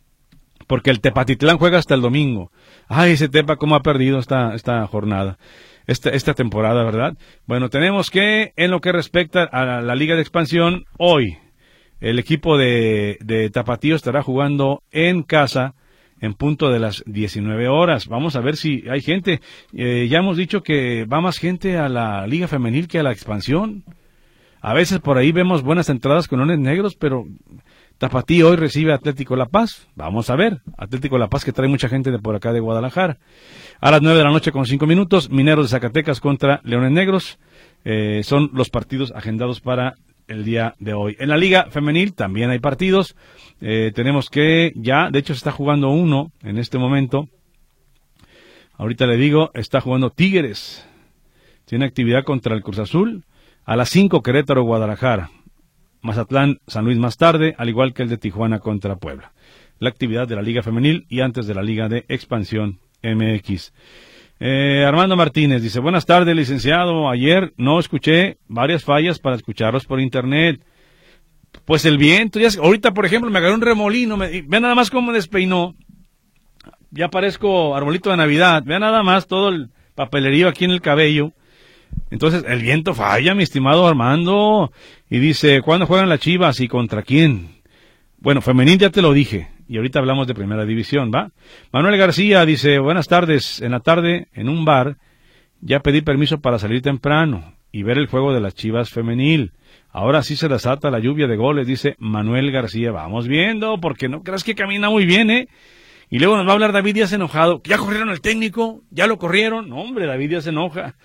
porque 0.68 0.90
el 0.90 1.00
Tepatitlán 1.00 1.58
juega 1.58 1.78
hasta 1.78 1.94
el 1.94 2.00
domingo. 2.00 2.52
Ay, 2.88 3.12
ese 3.12 3.28
Tepa 3.28 3.56
cómo 3.56 3.74
ha 3.74 3.82
perdido 3.82 4.18
esta, 4.18 4.54
esta 4.54 4.86
jornada, 4.86 5.38
esta, 5.86 6.10
esta 6.10 6.34
temporada, 6.34 6.84
¿verdad? 6.84 7.14
Bueno, 7.46 7.70
tenemos 7.70 8.10
que, 8.10 8.52
en 8.56 8.70
lo 8.70 8.80
que 8.80 8.92
respecta 8.92 9.42
a 9.42 9.82
la, 9.82 9.94
Liga 9.96 10.14
de 10.14 10.20
Expansión, 10.20 10.84
hoy 10.96 11.38
el 12.00 12.18
equipo 12.18 12.56
de, 12.56 13.18
de 13.20 13.50
Tapatío 13.50 13.96
estará 13.96 14.22
jugando 14.22 14.82
en 14.92 15.22
casa 15.22 15.74
en 16.22 16.34
punto 16.34 16.70
de 16.70 16.78
las 16.78 17.02
19 17.04 17.68
horas. 17.68 18.06
Vamos 18.06 18.36
a 18.36 18.40
ver 18.40 18.56
si 18.56 18.84
hay 18.88 19.02
gente. 19.02 19.42
Eh, 19.74 20.06
ya 20.08 20.18
hemos 20.18 20.38
dicho 20.38 20.62
que 20.62 21.04
va 21.04 21.20
más 21.20 21.36
gente 21.36 21.76
a 21.76 21.88
la 21.90 22.26
Liga 22.26 22.48
Femenil 22.48 22.88
que 22.88 23.00
a 23.00 23.02
la 23.02 23.12
expansión. 23.12 23.84
A 24.60 24.72
veces 24.72 25.00
por 25.00 25.18
ahí 25.18 25.32
vemos 25.32 25.62
buenas 25.62 25.90
entradas 25.90 26.28
con 26.28 26.38
leones 26.38 26.60
negros, 26.60 26.94
pero 26.94 27.26
Tapatí 27.98 28.40
hoy 28.42 28.54
recibe 28.54 28.92
Atlético 28.92 29.34
La 29.34 29.46
Paz. 29.46 29.88
Vamos 29.96 30.30
a 30.30 30.36
ver. 30.36 30.62
Atlético 30.78 31.18
La 31.18 31.26
Paz 31.26 31.44
que 31.44 31.52
trae 31.52 31.68
mucha 31.68 31.88
gente 31.88 32.12
de 32.12 32.20
por 32.20 32.36
acá 32.36 32.52
de 32.52 32.60
Guadalajara. 32.60 33.18
A 33.80 33.90
las 33.90 34.00
nueve 34.00 34.18
de 34.18 34.24
la 34.24 34.30
noche 34.30 34.52
con 34.52 34.64
cinco 34.64 34.86
minutos, 34.86 35.28
Mineros 35.28 35.66
de 35.66 35.70
Zacatecas 35.70 36.20
contra 36.20 36.60
Leones 36.62 36.92
Negros. 36.92 37.40
Eh, 37.84 38.22
son 38.22 38.50
los 38.54 38.70
partidos 38.70 39.12
agendados 39.12 39.60
para 39.60 39.94
el 40.28 40.44
día 40.44 40.74
de 40.78 40.94
hoy. 40.94 41.16
En 41.18 41.28
la 41.28 41.36
Liga 41.36 41.66
Femenil 41.70 42.14
también 42.14 42.50
hay 42.50 42.58
partidos. 42.58 43.16
Eh, 43.60 43.92
tenemos 43.94 44.30
que 44.30 44.72
ya, 44.76 45.10
de 45.10 45.18
hecho 45.18 45.34
se 45.34 45.38
está 45.38 45.52
jugando 45.52 45.90
uno 45.90 46.32
en 46.42 46.58
este 46.58 46.78
momento. 46.78 47.28
Ahorita 48.74 49.06
le 49.06 49.16
digo, 49.16 49.50
está 49.54 49.80
jugando 49.80 50.10
Tigres. 50.10 50.88
Tiene 51.64 51.84
actividad 51.84 52.24
contra 52.24 52.54
el 52.54 52.62
Cruz 52.62 52.78
Azul. 52.78 53.24
A 53.64 53.76
las 53.76 53.90
5 53.90 54.22
Querétaro 54.22 54.64
Guadalajara. 54.64 55.30
Mazatlán 56.00 56.58
San 56.66 56.84
Luis 56.84 56.98
más 56.98 57.16
tarde, 57.16 57.54
al 57.58 57.68
igual 57.68 57.94
que 57.94 58.02
el 58.02 58.08
de 58.08 58.18
Tijuana 58.18 58.58
contra 58.58 58.96
Puebla. 58.96 59.32
La 59.78 59.88
actividad 59.88 60.26
de 60.26 60.34
la 60.34 60.42
Liga 60.42 60.62
Femenil 60.62 61.06
y 61.08 61.20
antes 61.20 61.46
de 61.46 61.54
la 61.54 61.62
Liga 61.62 61.88
de 61.88 62.04
Expansión 62.08 62.80
MX. 63.02 63.72
Eh, 64.44 64.84
Armando 64.84 65.14
Martínez 65.14 65.62
dice, 65.62 65.78
buenas 65.78 66.04
tardes, 66.04 66.34
licenciado. 66.34 67.08
Ayer 67.08 67.52
no 67.56 67.78
escuché 67.78 68.38
varias 68.48 68.82
fallas 68.82 69.20
para 69.20 69.36
escucharlos 69.36 69.86
por 69.86 70.00
internet. 70.00 70.60
Pues 71.64 71.84
el 71.84 71.96
viento, 71.96 72.40
ya, 72.40 72.48
ahorita 72.60 72.92
por 72.92 73.06
ejemplo 73.06 73.30
me 73.30 73.38
agarró 73.38 73.54
un 73.54 73.60
remolino, 73.60 74.16
me, 74.16 74.42
vean 74.42 74.64
nada 74.64 74.74
más 74.74 74.90
cómo 74.90 75.12
despeinó. 75.12 75.76
Ya 76.90 77.06
parezco 77.06 77.76
arbolito 77.76 78.10
de 78.10 78.16
Navidad, 78.16 78.64
vean 78.66 78.80
nada 78.80 79.04
más 79.04 79.28
todo 79.28 79.48
el 79.50 79.70
papelerío 79.94 80.48
aquí 80.48 80.64
en 80.64 80.72
el 80.72 80.80
cabello. 80.80 81.30
Entonces, 82.10 82.42
el 82.48 82.62
viento 82.62 82.94
falla, 82.94 83.36
mi 83.36 83.44
estimado 83.44 83.86
Armando. 83.86 84.72
Y 85.08 85.20
dice, 85.20 85.62
¿cuándo 85.62 85.86
juegan 85.86 86.08
las 86.08 86.18
Chivas 86.18 86.58
y 86.58 86.66
contra 86.66 87.02
quién? 87.02 87.60
Bueno, 88.18 88.40
femenil 88.40 88.78
ya 88.78 88.90
te 88.90 89.02
lo 89.02 89.12
dije. 89.12 89.50
Y 89.72 89.78
ahorita 89.78 90.00
hablamos 90.00 90.26
de 90.26 90.34
primera 90.34 90.66
división, 90.66 91.10
¿va? 91.10 91.30
Manuel 91.72 91.96
García 91.96 92.44
dice, 92.44 92.78
buenas 92.78 93.08
tardes. 93.08 93.62
En 93.62 93.70
la 93.70 93.80
tarde, 93.80 94.28
en 94.34 94.50
un 94.50 94.66
bar, 94.66 94.98
ya 95.62 95.80
pedí 95.80 96.02
permiso 96.02 96.42
para 96.42 96.58
salir 96.58 96.82
temprano 96.82 97.54
y 97.72 97.82
ver 97.82 97.96
el 97.96 98.06
juego 98.06 98.34
de 98.34 98.40
las 98.42 98.54
Chivas 98.54 98.90
femenil. 98.90 99.52
Ahora 99.90 100.22
sí 100.22 100.36
se 100.36 100.48
desata 100.48 100.90
la 100.90 100.98
lluvia 100.98 101.26
de 101.26 101.36
goles, 101.36 101.66
dice 101.66 101.96
Manuel 101.98 102.52
García. 102.52 102.92
Vamos 102.92 103.26
viendo, 103.28 103.80
porque 103.80 104.10
no 104.10 104.22
creas 104.22 104.44
que 104.44 104.54
camina 104.54 104.90
muy 104.90 105.06
bien, 105.06 105.30
¿eh? 105.30 105.48
Y 106.10 106.18
luego 106.18 106.36
nos 106.36 106.46
va 106.46 106.50
a 106.50 106.52
hablar 106.52 106.72
David 106.72 106.92
Díaz 106.92 107.14
enojado. 107.14 107.62
¿Ya 107.64 107.78
corrieron 107.78 108.10
al 108.10 108.20
técnico? 108.20 108.82
¿Ya 108.90 109.06
lo 109.06 109.16
corrieron? 109.16 109.70
No, 109.70 109.76
hombre, 109.76 110.04
David 110.04 110.28
Díaz 110.28 110.44
se 110.44 110.50
enoja. 110.50 110.96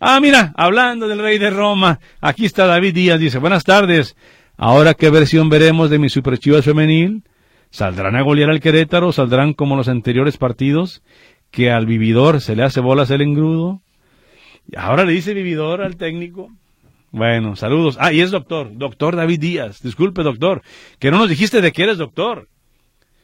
Ah, 0.00 0.18
mira, 0.22 0.54
hablando 0.56 1.08
del 1.08 1.18
rey 1.18 1.36
de 1.36 1.50
Roma, 1.50 2.00
aquí 2.22 2.46
está 2.46 2.64
David 2.64 2.94
Díaz, 2.94 3.20
dice, 3.20 3.36
buenas 3.38 3.64
tardes. 3.64 4.16
Ahora, 4.56 4.94
¿qué 4.94 5.10
versión 5.10 5.50
veremos 5.50 5.90
de 5.90 5.98
mi 5.98 6.08
Super 6.08 6.38
Chivas 6.38 6.64
femenil? 6.64 7.22
¿Saldrán 7.74 8.14
a 8.14 8.22
golear 8.22 8.50
al 8.50 8.60
Querétaro? 8.60 9.10
¿Saldrán 9.10 9.52
como 9.52 9.74
los 9.74 9.88
anteriores 9.88 10.36
partidos? 10.36 11.02
¿Que 11.50 11.72
al 11.72 11.86
vividor 11.86 12.40
se 12.40 12.54
le 12.54 12.62
hace 12.62 12.78
bolas 12.78 13.10
el 13.10 13.20
engrudo? 13.20 13.82
Y 14.70 14.78
ahora 14.78 15.04
le 15.04 15.12
dice 15.12 15.34
vividor 15.34 15.82
al 15.82 15.96
técnico. 15.96 16.52
Bueno, 17.10 17.56
saludos. 17.56 17.96
Ah, 17.98 18.12
y 18.12 18.20
es 18.20 18.30
doctor, 18.30 18.70
doctor 18.78 19.16
David 19.16 19.40
Díaz. 19.40 19.82
Disculpe, 19.82 20.22
doctor, 20.22 20.62
que 21.00 21.10
no 21.10 21.18
nos 21.18 21.28
dijiste 21.28 21.60
de 21.60 21.72
qué 21.72 21.82
eres 21.82 21.98
doctor. 21.98 22.48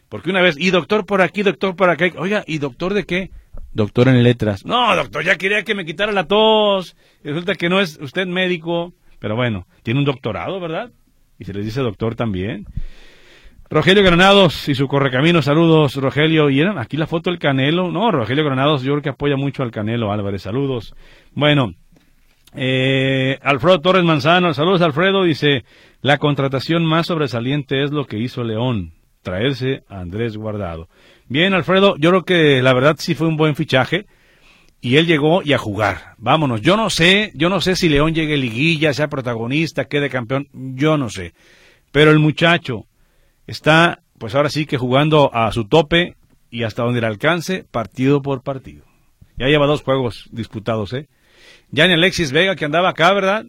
Porque 0.08 0.30
una 0.30 0.42
vez, 0.42 0.56
y 0.58 0.72
doctor 0.72 1.06
por 1.06 1.22
aquí, 1.22 1.44
doctor 1.44 1.76
por 1.76 1.88
acá. 1.88 2.06
Oiga, 2.18 2.42
¿y 2.44 2.58
doctor 2.58 2.92
de 2.92 3.04
qué? 3.04 3.30
Doctor 3.72 4.08
en 4.08 4.20
letras. 4.20 4.66
No, 4.66 4.96
doctor, 4.96 5.22
ya 5.22 5.36
quería 5.36 5.62
que 5.62 5.76
me 5.76 5.86
quitara 5.86 6.10
la 6.10 6.26
tos. 6.26 6.96
Resulta 7.22 7.54
que 7.54 7.68
no 7.68 7.80
es 7.80 8.00
usted 8.02 8.26
médico, 8.26 8.94
pero 9.20 9.36
bueno, 9.36 9.68
tiene 9.84 10.00
un 10.00 10.06
doctorado, 10.06 10.58
¿verdad? 10.58 10.90
Y 11.38 11.44
se 11.44 11.54
le 11.54 11.62
dice 11.62 11.82
doctor 11.82 12.16
también. 12.16 12.66
Rogelio 13.72 14.02
Granados 14.02 14.68
y 14.68 14.74
su 14.74 14.88
correcamino, 14.88 15.42
saludos, 15.42 15.94
Rogelio. 15.94 16.50
Y 16.50 16.61
aquí 16.61 16.96
la 16.96 17.06
foto 17.06 17.30
del 17.30 17.38
Canelo. 17.38 17.92
No, 17.92 18.11
Rogelio 18.11 18.44
Granados, 18.44 18.83
yo 18.83 18.94
creo 18.94 19.02
que 19.02 19.09
apoya 19.11 19.37
mucho 19.37 19.62
al 19.62 19.70
Canelo 19.70 20.11
Álvarez, 20.11 20.42
saludos. 20.42 20.96
Bueno, 21.35 21.74
eh, 22.52 23.38
Alfredo 23.42 23.80
Torres 23.80 24.02
Manzano, 24.02 24.52
saludos 24.54 24.83
Alfredo, 24.83 25.22
dice, 25.22 25.64
la 26.02 26.18
contratación 26.18 26.85
más 26.85 27.06
sobresaliente 27.06 27.85
es 27.85 27.92
lo 27.92 28.06
que 28.06 28.18
hizo 28.18 28.42
León, 28.42 28.92
traerse 29.22 29.85
a 29.88 30.00
Andrés 30.00 30.37
Guardado. 30.37 30.88
Bien, 31.28 31.54
Alfredo, 31.54 31.94
yo 31.96 32.11
creo 32.11 32.24
que 32.24 32.62
la 32.62 32.72
verdad 32.72 32.96
sí 32.98 33.14
fue 33.14 33.28
un 33.28 33.37
buen 33.37 33.54
fichaje. 33.54 34.06
Y 34.80 34.96
él 34.96 35.06
llegó 35.06 35.42
y 35.44 35.52
a 35.52 35.59
jugar. 35.59 36.14
Vámonos. 36.16 36.62
Yo 36.62 36.76
no 36.76 36.90
sé, 36.90 37.30
yo 37.35 37.50
no 37.50 37.61
sé 37.61 37.76
si 37.76 37.88
León 37.88 38.14
llegue 38.14 38.37
liguilla, 38.37 38.94
sea 38.94 39.09
protagonista, 39.09 39.85
quede 39.85 40.09
campeón, 40.09 40.48
yo 40.52 40.96
no 40.96 41.09
sé. 41.09 41.35
Pero 41.92 42.11
el 42.11 42.18
muchacho 42.18 42.87
está, 43.50 44.02
pues 44.18 44.34
ahora 44.34 44.48
sí 44.48 44.64
que 44.64 44.78
jugando 44.78 45.34
a 45.34 45.50
su 45.52 45.64
tope 45.64 46.16
y 46.50 46.62
hasta 46.62 46.84
donde 46.84 47.00
le 47.00 47.08
alcance, 47.08 47.64
partido 47.70 48.22
por 48.22 48.42
partido. 48.42 48.84
Ya 49.36 49.46
lleva 49.46 49.66
dos 49.66 49.82
juegos 49.82 50.28
disputados, 50.30 50.92
¿eh? 50.92 51.08
Ya 51.70 51.86
ni 51.86 51.94
Alexis 51.94 52.32
Vega 52.32 52.56
que 52.56 52.64
andaba 52.64 52.90
acá, 52.90 53.12
¿verdad? 53.12 53.44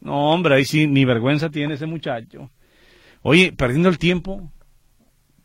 No, 0.00 0.30
hombre, 0.30 0.54
ahí 0.54 0.64
sí 0.64 0.86
ni 0.86 1.04
vergüenza 1.04 1.50
tiene 1.50 1.74
ese 1.74 1.86
muchacho. 1.86 2.50
Oye, 3.22 3.52
perdiendo 3.52 3.88
el 3.88 3.98
tiempo, 3.98 4.50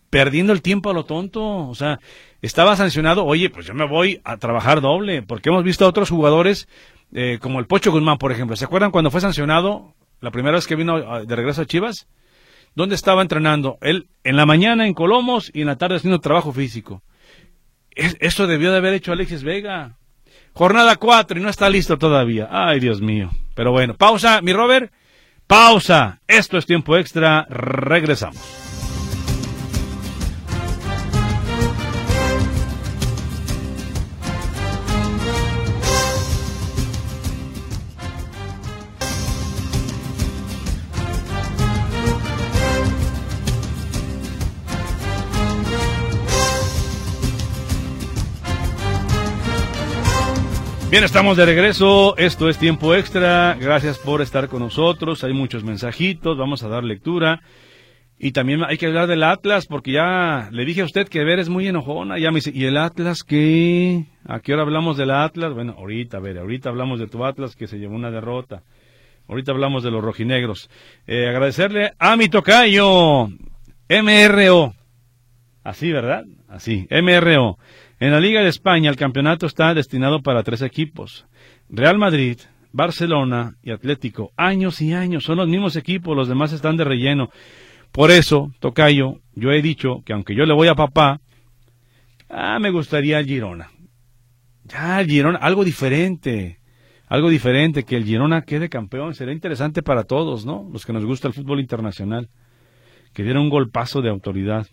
perdiendo 0.09 0.53
el 0.53 0.61
tiempo 0.61 0.89
a 0.89 0.93
lo 0.93 1.05
tonto. 1.05 1.67
O 1.67 1.75
sea, 1.75 1.99
estaba 2.41 2.75
sancionado, 2.75 3.25
oye, 3.25 3.49
pues 3.49 3.65
yo 3.65 3.73
me 3.73 3.87
voy 3.87 4.21
a 4.23 4.37
trabajar 4.37 4.81
doble, 4.81 5.23
porque 5.23 5.49
hemos 5.49 5.63
visto 5.63 5.85
a 5.85 5.89
otros 5.89 6.09
jugadores, 6.09 6.67
eh, 7.13 7.37
como 7.41 7.59
el 7.59 7.67
Pocho 7.67 7.91
Guzmán, 7.91 8.17
por 8.17 8.31
ejemplo. 8.31 8.55
¿Se 8.55 8.65
acuerdan 8.65 8.91
cuando 8.91 9.11
fue 9.11 9.21
sancionado 9.21 9.93
la 10.21 10.31
primera 10.31 10.55
vez 10.55 10.67
que 10.67 10.75
vino 10.75 10.95
ah, 10.95 11.23
de 11.23 11.35
regreso 11.35 11.61
a 11.63 11.65
Chivas? 11.65 12.07
¿Dónde 12.75 12.95
estaba 12.95 13.21
entrenando? 13.21 13.77
Él 13.81 14.07
en 14.23 14.35
la 14.35 14.45
mañana 14.45 14.87
en 14.87 14.93
Colomos 14.93 15.51
y 15.53 15.61
en 15.61 15.67
la 15.67 15.77
tarde 15.77 15.97
haciendo 15.97 16.19
trabajo 16.19 16.51
físico. 16.51 17.03
eso 17.95 18.47
debió 18.47 18.71
de 18.71 18.77
haber 18.77 18.93
hecho 18.93 19.11
Alexis 19.11 19.43
Vega. 19.43 19.97
Jornada 20.53 20.95
4 20.95 21.39
y 21.39 21.41
no 21.41 21.49
está 21.49 21.69
listo 21.69 21.97
todavía. 21.97 22.47
Ay, 22.51 22.79
Dios 22.79 23.01
mío. 23.01 23.31
Pero 23.55 23.71
bueno, 23.71 23.95
pausa, 23.95 24.41
mi 24.41 24.53
Robert. 24.53 24.91
Pausa. 25.47 26.21
Esto 26.27 26.57
es 26.57 26.65
tiempo 26.65 26.95
extra. 26.95 27.45
Regresamos. 27.49 28.68
Bien, 50.89 51.03
estamos 51.03 51.37
de 51.37 51.45
regreso. 51.45 52.17
Esto 52.17 52.49
es 52.49 52.57
tiempo 52.57 52.95
extra. 52.95 53.55
Gracias 53.61 53.99
por 53.99 54.23
estar 54.23 54.47
con 54.47 54.61
nosotros. 54.61 55.23
Hay 55.23 55.33
muchos 55.33 55.63
mensajitos. 55.63 56.35
Vamos 56.35 56.63
a 56.63 56.67
dar 56.67 56.83
lectura. 56.83 57.41
Y 58.17 58.31
también 58.31 58.63
hay 58.63 58.79
que 58.79 58.87
hablar 58.87 59.05
del 59.05 59.21
Atlas, 59.21 59.67
porque 59.67 59.91
ya 59.91 60.49
le 60.51 60.65
dije 60.65 60.81
a 60.81 60.85
usted 60.85 61.07
que 61.07 61.23
ver 61.23 61.37
es 61.37 61.47
muy 61.47 61.67
enojona. 61.67 62.17
Ya 62.17 62.31
me 62.31 62.37
dice, 62.37 62.51
¿y 62.55 62.65
el 62.65 62.75
Atlas 62.75 63.23
qué? 63.23 64.05
¿A 64.25 64.39
qué 64.39 64.53
hora 64.53 64.63
hablamos 64.63 64.97
del 64.97 65.11
Atlas? 65.11 65.53
Bueno, 65.53 65.75
ahorita, 65.77 66.17
a 66.17 66.21
ver, 66.21 66.39
ahorita 66.39 66.69
hablamos 66.69 66.99
de 66.99 67.05
tu 67.05 67.23
Atlas 67.23 67.55
que 67.55 67.67
se 67.67 67.77
llevó 67.77 67.93
una 67.93 68.09
derrota. 68.09 68.63
Ahorita 69.27 69.51
hablamos 69.51 69.83
de 69.83 69.91
los 69.91 70.03
rojinegros. 70.03 70.71
Eh, 71.05 71.29
agradecerle 71.29 71.93
a 71.99 72.17
mi 72.17 72.29
tocayo, 72.29 73.27
MRO. 73.87 74.73
Así, 75.63 75.91
¿verdad? 75.91 76.25
Así, 76.47 76.87
MRO. 76.89 77.59
En 77.99 78.11
la 78.11 78.21
Liga 78.21 78.41
de 78.41 78.47
España 78.47 78.89
el 78.89 78.95
campeonato 78.95 79.45
está 79.45 79.73
destinado 79.73 80.21
para 80.21 80.43
tres 80.43 80.61
equipos. 80.61 81.25
Real 81.69 81.97
Madrid, 81.97 82.37
Barcelona 82.71 83.57
y 83.61 83.71
Atlético. 83.71 84.31
Años 84.37 84.81
y 84.81 84.93
años, 84.93 85.25
son 85.25 85.37
los 85.37 85.49
mismos 85.49 85.75
equipos, 85.75 86.15
los 86.15 86.29
demás 86.29 86.53
están 86.53 86.77
de 86.77 86.85
relleno. 86.85 87.29
Por 87.91 88.11
eso, 88.11 88.53
Tocayo, 88.59 89.19
yo 89.35 89.51
he 89.51 89.61
dicho 89.61 90.01
que 90.05 90.13
aunque 90.13 90.33
yo 90.33 90.45
le 90.45 90.53
voy 90.53 90.69
a 90.69 90.75
papá, 90.75 91.19
ah, 92.29 92.57
me 92.59 92.71
gustaría 92.71 93.21
Girona. 93.23 93.69
Ya, 94.63 95.03
Girona, 95.03 95.39
algo 95.39 95.65
diferente. 95.65 96.59
algo 97.07 97.29
diferente, 97.29 97.83
que 97.83 97.97
el 97.97 98.05
Girona 98.05 98.43
quede 98.43 98.69
campeón. 98.69 99.13
Sería 99.13 99.33
interesante 99.33 99.81
para 99.81 100.03
todos, 100.03 100.45
¿no? 100.45 100.69
Los 100.71 100.85
que 100.85 100.93
nos 100.93 101.03
gusta 101.03 101.27
el 101.27 101.33
fútbol 101.33 101.59
internacional. 101.59 102.29
Que 103.13 103.23
diera 103.23 103.41
un 103.41 103.49
golpazo 103.49 104.01
de 104.01 104.09
autoridad. 104.09 104.67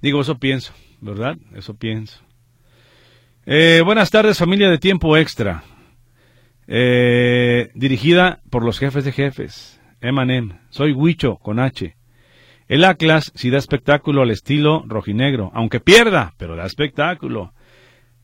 Digo, 0.00 0.20
eso 0.20 0.38
pienso, 0.38 0.72
¿verdad? 1.02 1.36
Eso 1.54 1.74
pienso. 1.74 2.20
Eh, 3.44 3.82
buenas 3.84 4.10
tardes, 4.10 4.38
familia 4.38 4.70
de 4.70 4.78
Tiempo 4.78 5.16
Extra. 5.16 5.64
Eh, 6.68 7.70
dirigida 7.74 8.40
por 8.48 8.64
los 8.64 8.78
jefes 8.78 9.04
de 9.04 9.12
jefes. 9.12 9.80
Emanem. 10.00 10.58
Soy 10.70 10.92
Huicho, 10.92 11.36
con 11.36 11.58
H. 11.58 11.96
El 12.68 12.84
Atlas 12.84 13.32
sí 13.34 13.50
da 13.50 13.58
espectáculo 13.58 14.22
al 14.22 14.30
estilo 14.30 14.84
rojinegro, 14.86 15.50
aunque 15.54 15.80
pierda, 15.80 16.34
pero 16.38 16.56
da 16.56 16.64
espectáculo. 16.64 17.52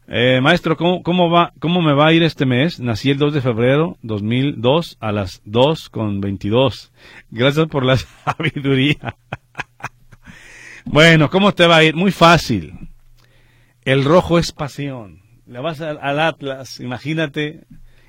Eh, 0.06 0.40
maestro, 0.40 0.76
¿cómo, 0.76 1.02
¿cómo, 1.02 1.28
va, 1.30 1.52
¿cómo 1.58 1.82
me 1.82 1.92
va 1.92 2.06
a 2.06 2.12
ir 2.12 2.22
este 2.22 2.46
mes? 2.46 2.80
Nací 2.80 3.10
el 3.10 3.18
2 3.18 3.34
de 3.34 3.40
febrero 3.42 3.98
2002 4.02 4.96
a 5.00 5.12
las 5.12 5.42
2 5.44 5.90
con 5.90 6.20
22. 6.20 6.92
Gracias 7.30 7.66
por 7.66 7.84
la 7.84 7.96
sabiduría. 8.24 9.16
Bueno, 10.90 11.30
¿cómo 11.30 11.52
te 11.52 11.66
va 11.66 11.76
a 11.76 11.84
ir? 11.84 11.94
Muy 11.94 12.10
fácil. 12.10 12.90
El 13.84 14.04
rojo 14.04 14.38
es 14.38 14.52
pasión. 14.52 15.22
Le 15.46 15.60
vas 15.60 15.80
al, 15.80 16.20
Atlas, 16.20 16.80
imagínate. 16.80 17.64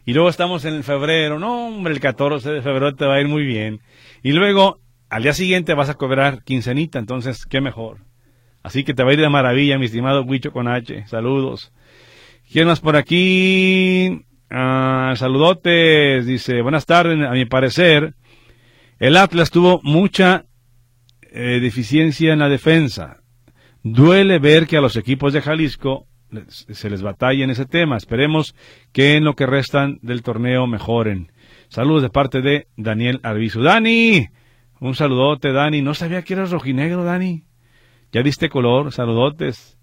Y 0.06 0.13
luego 0.13 0.30
estamos 0.30 0.65
en 0.65 0.74
el 0.74 0.84
febrero. 0.84 1.39
No, 1.39 1.68
hombre, 1.68 1.94
el 1.94 2.00
14 2.00 2.50
de 2.50 2.62
febrero 2.62 2.96
te 2.96 3.06
va 3.06 3.15
a 3.15 3.22
ir 3.22 3.28
muy 3.28 3.46
bien. 3.46 3.82
Y 4.24 4.32
luego, 4.32 4.80
al 5.10 5.24
día 5.24 5.34
siguiente 5.34 5.74
vas 5.74 5.89
a 5.89 5.96
cobrar 5.96 6.44
quincenita, 6.44 7.00
entonces, 7.00 7.46
qué 7.46 7.62
mejor. 7.62 8.00
Así 8.63 8.84
que 8.84 8.94
te 8.94 9.04
va 9.04 9.12
a 9.12 9.13
ir 9.13 9.22
de 9.22 9.30
maravilla, 9.30 9.78
mi 9.78 9.86
estimado 9.86 10.24
Huicho 10.24 10.52
con 10.52 10.68
H. 10.68 11.08
Saludos. 11.08 11.72
¿Quién 12.52 12.68
más 12.68 12.80
por 12.80 12.96
aquí? 12.96 14.26
Ah, 14.50 15.13
saludotes, 15.15 16.26
dice, 16.26 16.62
buenas 16.63 16.88
tardes, 16.88 17.24
a 17.24 17.32
mi 17.32 17.46
parecer, 17.46 18.15
el 18.98 19.15
Atlas 19.15 19.52
tuvo 19.52 19.80
mucha 19.84 20.46
eh, 21.32 21.60
deficiencia 21.62 22.34
en 22.34 22.39
la 22.39 22.50
defensa. 22.50 23.22
Duele 23.84 24.39
ver 24.39 24.68
que 24.68 24.78
a 24.78 24.82
los 24.82 24.96
equipos 24.96 25.34
de 25.34 25.42
Jalisco 25.42 26.08
se 26.58 26.89
les 26.89 27.02
batalla 27.02 27.44
en 27.44 27.50
ese 27.50 27.65
tema. 27.65 27.98
Esperemos 27.98 28.56
que 28.92 29.15
en 29.15 29.24
lo 29.24 29.34
que 29.34 29.46
restan 29.46 30.00
del 30.02 30.22
torneo 30.22 30.68
mejoren. 30.68 31.32
Saludos 31.70 32.04
de 32.04 32.10
parte 32.10 32.42
de 32.42 32.68
Daniel 32.78 33.20
Arbizu. 33.24 33.62
Dani, 33.62 34.28
un 34.80 34.96
saludote, 34.96 35.52
Dani. 35.52 35.82
No 35.82 35.94
sabía 35.94 36.24
que 36.24 36.34
eras 36.34 36.52
rojinegro, 36.52 37.04
Dani. 37.04 37.44
Ya 38.12 38.24
diste 38.24 38.50
color, 38.50 38.92
saludotes 38.92 39.80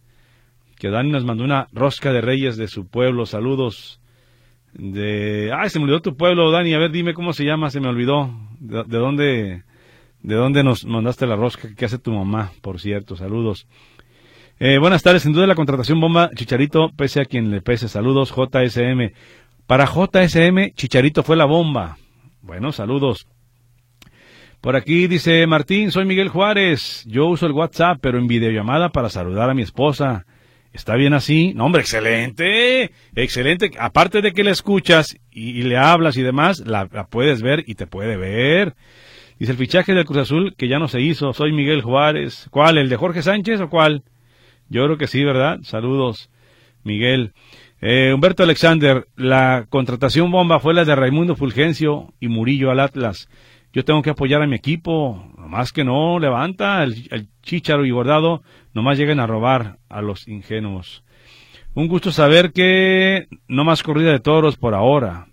que 0.79 0.91
Dani 0.91 1.11
nos 1.11 1.25
mandó 1.25 1.45
una 1.45 1.69
rosca 1.73 2.13
de 2.13 2.21
reyes 2.21 2.57
de 2.57 2.69
su 2.69 2.87
pueblo. 2.87 3.27
Saludos. 3.27 4.01
De. 4.73 5.51
Ay, 5.57 5.71
se 5.71 5.79
me 5.79 5.85
olvidó 5.85 6.03
tu 6.03 6.17
pueblo, 6.17 6.51
Dani. 6.51 6.75
A 6.75 6.79
ver, 6.79 6.91
dime 6.91 7.15
cómo 7.15 7.33
se 7.33 7.45
llama, 7.45 7.71
se 7.71 7.81
me 7.81 7.89
olvidó. 7.89 8.31
¿De, 8.61 8.99
dónde, 8.99 9.65
de 10.23 10.35
dónde 10.35 10.63
nos 10.63 10.85
mandaste 10.85 11.27
la 11.27 11.37
rosca? 11.37 11.69
¿Qué 11.77 11.85
hace 11.85 11.99
tu 11.99 12.13
mamá, 12.13 12.53
por 12.63 12.81
cierto? 12.81 13.17
Saludos. 13.17 13.67
Eh, 14.59 14.79
buenas 14.79 15.03
tardes, 15.03 15.23
sin 15.23 15.33
duda 15.33 15.47
la 15.47 15.55
contratación 15.55 16.01
bomba 16.01 16.31
Chicharito, 16.35 16.91
pese 16.97 17.21
a 17.21 17.25
quien 17.25 17.51
le 17.51 17.61
pese. 17.61 17.89
Saludos, 17.89 18.33
JSM. 18.33 19.13
Para 19.67 19.87
JSM, 19.87 20.73
Chicharito 20.75 21.23
fue 21.23 21.37
la 21.37 21.45
bomba. 21.45 21.99
Bueno, 22.41 22.73
saludos. 22.73 23.27
Por 24.61 24.75
aquí 24.75 25.07
dice 25.07 25.47
Martín, 25.47 25.93
soy 25.93 26.07
Miguel 26.07 26.29
Juárez. 26.29 27.05
Yo 27.07 27.27
uso 27.27 27.47
el 27.47 27.53
WhatsApp, 27.53 27.99
pero 28.01 28.19
en 28.19 28.27
videollamada 28.27 28.89
para 28.89 29.11
saludar 29.11 29.51
a 29.51 29.55
mi 29.55 29.63
esposa. 29.63 30.25
¿Está 30.73 30.95
bien 30.95 31.15
así? 31.15 31.55
No, 31.55 31.65
hombre, 31.67 31.81
excelente, 31.81 32.91
excelente. 33.15 33.71
Aparte 33.79 34.21
de 34.21 34.33
que 34.33 34.45
le 34.45 34.51
escuchas 34.51 35.17
y, 35.31 35.63
le 35.63 35.79
hablas 35.79 36.17
y 36.17 36.23
demás, 36.23 36.61
la, 36.67 36.87
puedes 36.87 37.43
ver 37.43 37.65
y 37.67 37.77
te 37.77 37.87
puede 37.87 38.17
ver. 38.17 38.75
Dice 39.39 39.53
el 39.53 39.59
fichaje 39.59 39.93
del 39.93 40.07
Cruz 40.07 40.19
Azul 40.19 40.55
que 40.57 40.69
ya 40.69 40.79
no 40.79 40.89
se 40.89 41.01
hizo. 41.01 41.33
Soy 41.33 41.53
Miguel 41.53 41.83
Juárez. 41.83 42.49
¿Cuál? 42.51 42.79
¿El 42.79 42.89
de 42.89 42.97
Jorge 42.97 43.23
Sánchez 43.23 43.61
o 43.61 43.69
cuál? 43.69 44.03
Yo 44.69 44.85
creo 44.85 44.97
que 44.97 45.07
sí, 45.07 45.23
¿verdad? 45.25 45.59
Saludos, 45.63 46.31
Miguel. 46.85 47.33
Eh, 47.83 48.13
Humberto 48.15 48.43
Alexander, 48.43 49.07
la 49.17 49.67
contratación 49.69 50.31
bomba 50.31 50.59
fue 50.59 50.73
la 50.73 50.85
de 50.85 50.97
Raimundo 50.97 51.37
Fulgencio 51.37 52.15
y 52.19 52.29
Murillo 52.29 52.71
al 52.71 52.81
Atlas. 52.81 53.29
Yo 53.75 53.85
tengo 53.85 54.01
que 54.01 54.11
apoyar 54.11 54.41
a 54.41 54.47
mi 54.47 54.57
equipo, 54.57 55.31
más 55.37 55.73
que 55.73 55.85
no 55.85 56.19
levanta 56.19 56.83
el, 56.83 57.07
el 57.11 57.29
Chicharo 57.43 57.85
y 57.85 57.91
Guardado 57.91 58.43
nomás 58.73 58.97
lleguen 58.97 59.21
a 59.21 59.27
robar 59.27 59.79
a 59.91 60.01
los 60.01 60.27
ingenuos. 60.27 61.05
Un 61.75 61.89
gusto 61.89 62.11
saber 62.11 62.53
que 62.53 63.29
no 63.49 63.65
más 63.65 63.83
corrida 63.83 64.13
de 64.13 64.21
toros 64.21 64.57
por 64.57 64.75
ahora. 64.75 65.29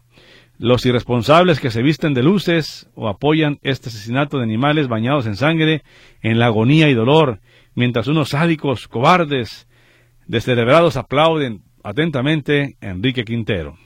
Los 0.64 0.86
irresponsables 0.86 1.60
que 1.60 1.72
se 1.72 1.82
visten 1.82 2.14
de 2.14 2.24
luces 2.24 2.90
o 2.96 3.10
apoyan 3.10 3.60
este 3.64 3.90
asesinato 3.90 4.38
de 4.38 4.44
animales 4.44 4.88
bañados 4.88 5.26
en 5.26 5.36
sangre, 5.36 5.84
en 6.22 6.40
la 6.40 6.46
agonía 6.46 6.88
y 6.88 6.94
dolor, 6.94 7.42
mientras 7.76 8.08
unos 8.08 8.30
sádicos, 8.30 8.88
cobardes, 8.88 9.68
descerebrados 10.26 10.96
aplauden 10.96 11.64
atentamente 11.84 12.78
a 12.80 12.92
Enrique 12.92 13.26
Quintero. 13.26 13.78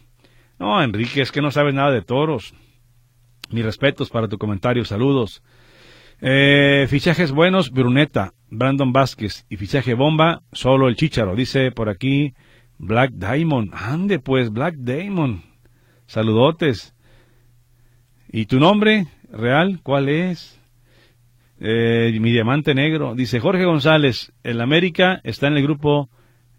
No, 0.60 0.84
Enrique, 0.84 1.22
es 1.22 1.32
que 1.32 1.42
no 1.42 1.50
sabes 1.50 1.74
nada 1.74 1.90
de 1.90 2.04
toros. 2.04 2.54
Mis 3.50 3.66
respetos 3.66 4.12
para 4.12 4.28
tu 4.28 4.38
comentario, 4.38 4.86
saludos. 4.86 5.42
Eh, 6.22 6.86
fichajes 6.88 7.32
buenos, 7.32 7.72
Bruneta, 7.72 8.36
Brandon 8.52 8.94
Vázquez. 8.94 9.48
Y 9.50 9.58
fichaje 9.58 9.96
bomba, 9.96 10.44
solo 10.52 10.90
el 10.90 10.96
Chicharo. 10.96 11.36
Dice 11.36 11.72
por 11.72 11.90
aquí 11.90 12.36
Black 12.78 13.14
Diamond. 13.14 13.74
Ande 13.74 14.20
pues, 14.20 14.52
Black 14.52 14.76
Diamond. 14.76 15.42
Saludotes. 16.08 16.96
¿Y 18.32 18.46
tu 18.46 18.60
nombre 18.60 19.08
real 19.32 19.80
cuál 19.84 20.10
es? 20.10 20.60
Eh, 21.60 22.18
mi 22.22 22.32
diamante 22.32 22.74
negro. 22.74 23.16
Dice 23.16 23.40
Jorge 23.40 23.66
González, 23.66 24.32
el 24.44 24.62
América 24.62 25.22
está 25.24 25.48
en 25.48 25.58
el 25.58 25.64
grupo 25.64 26.10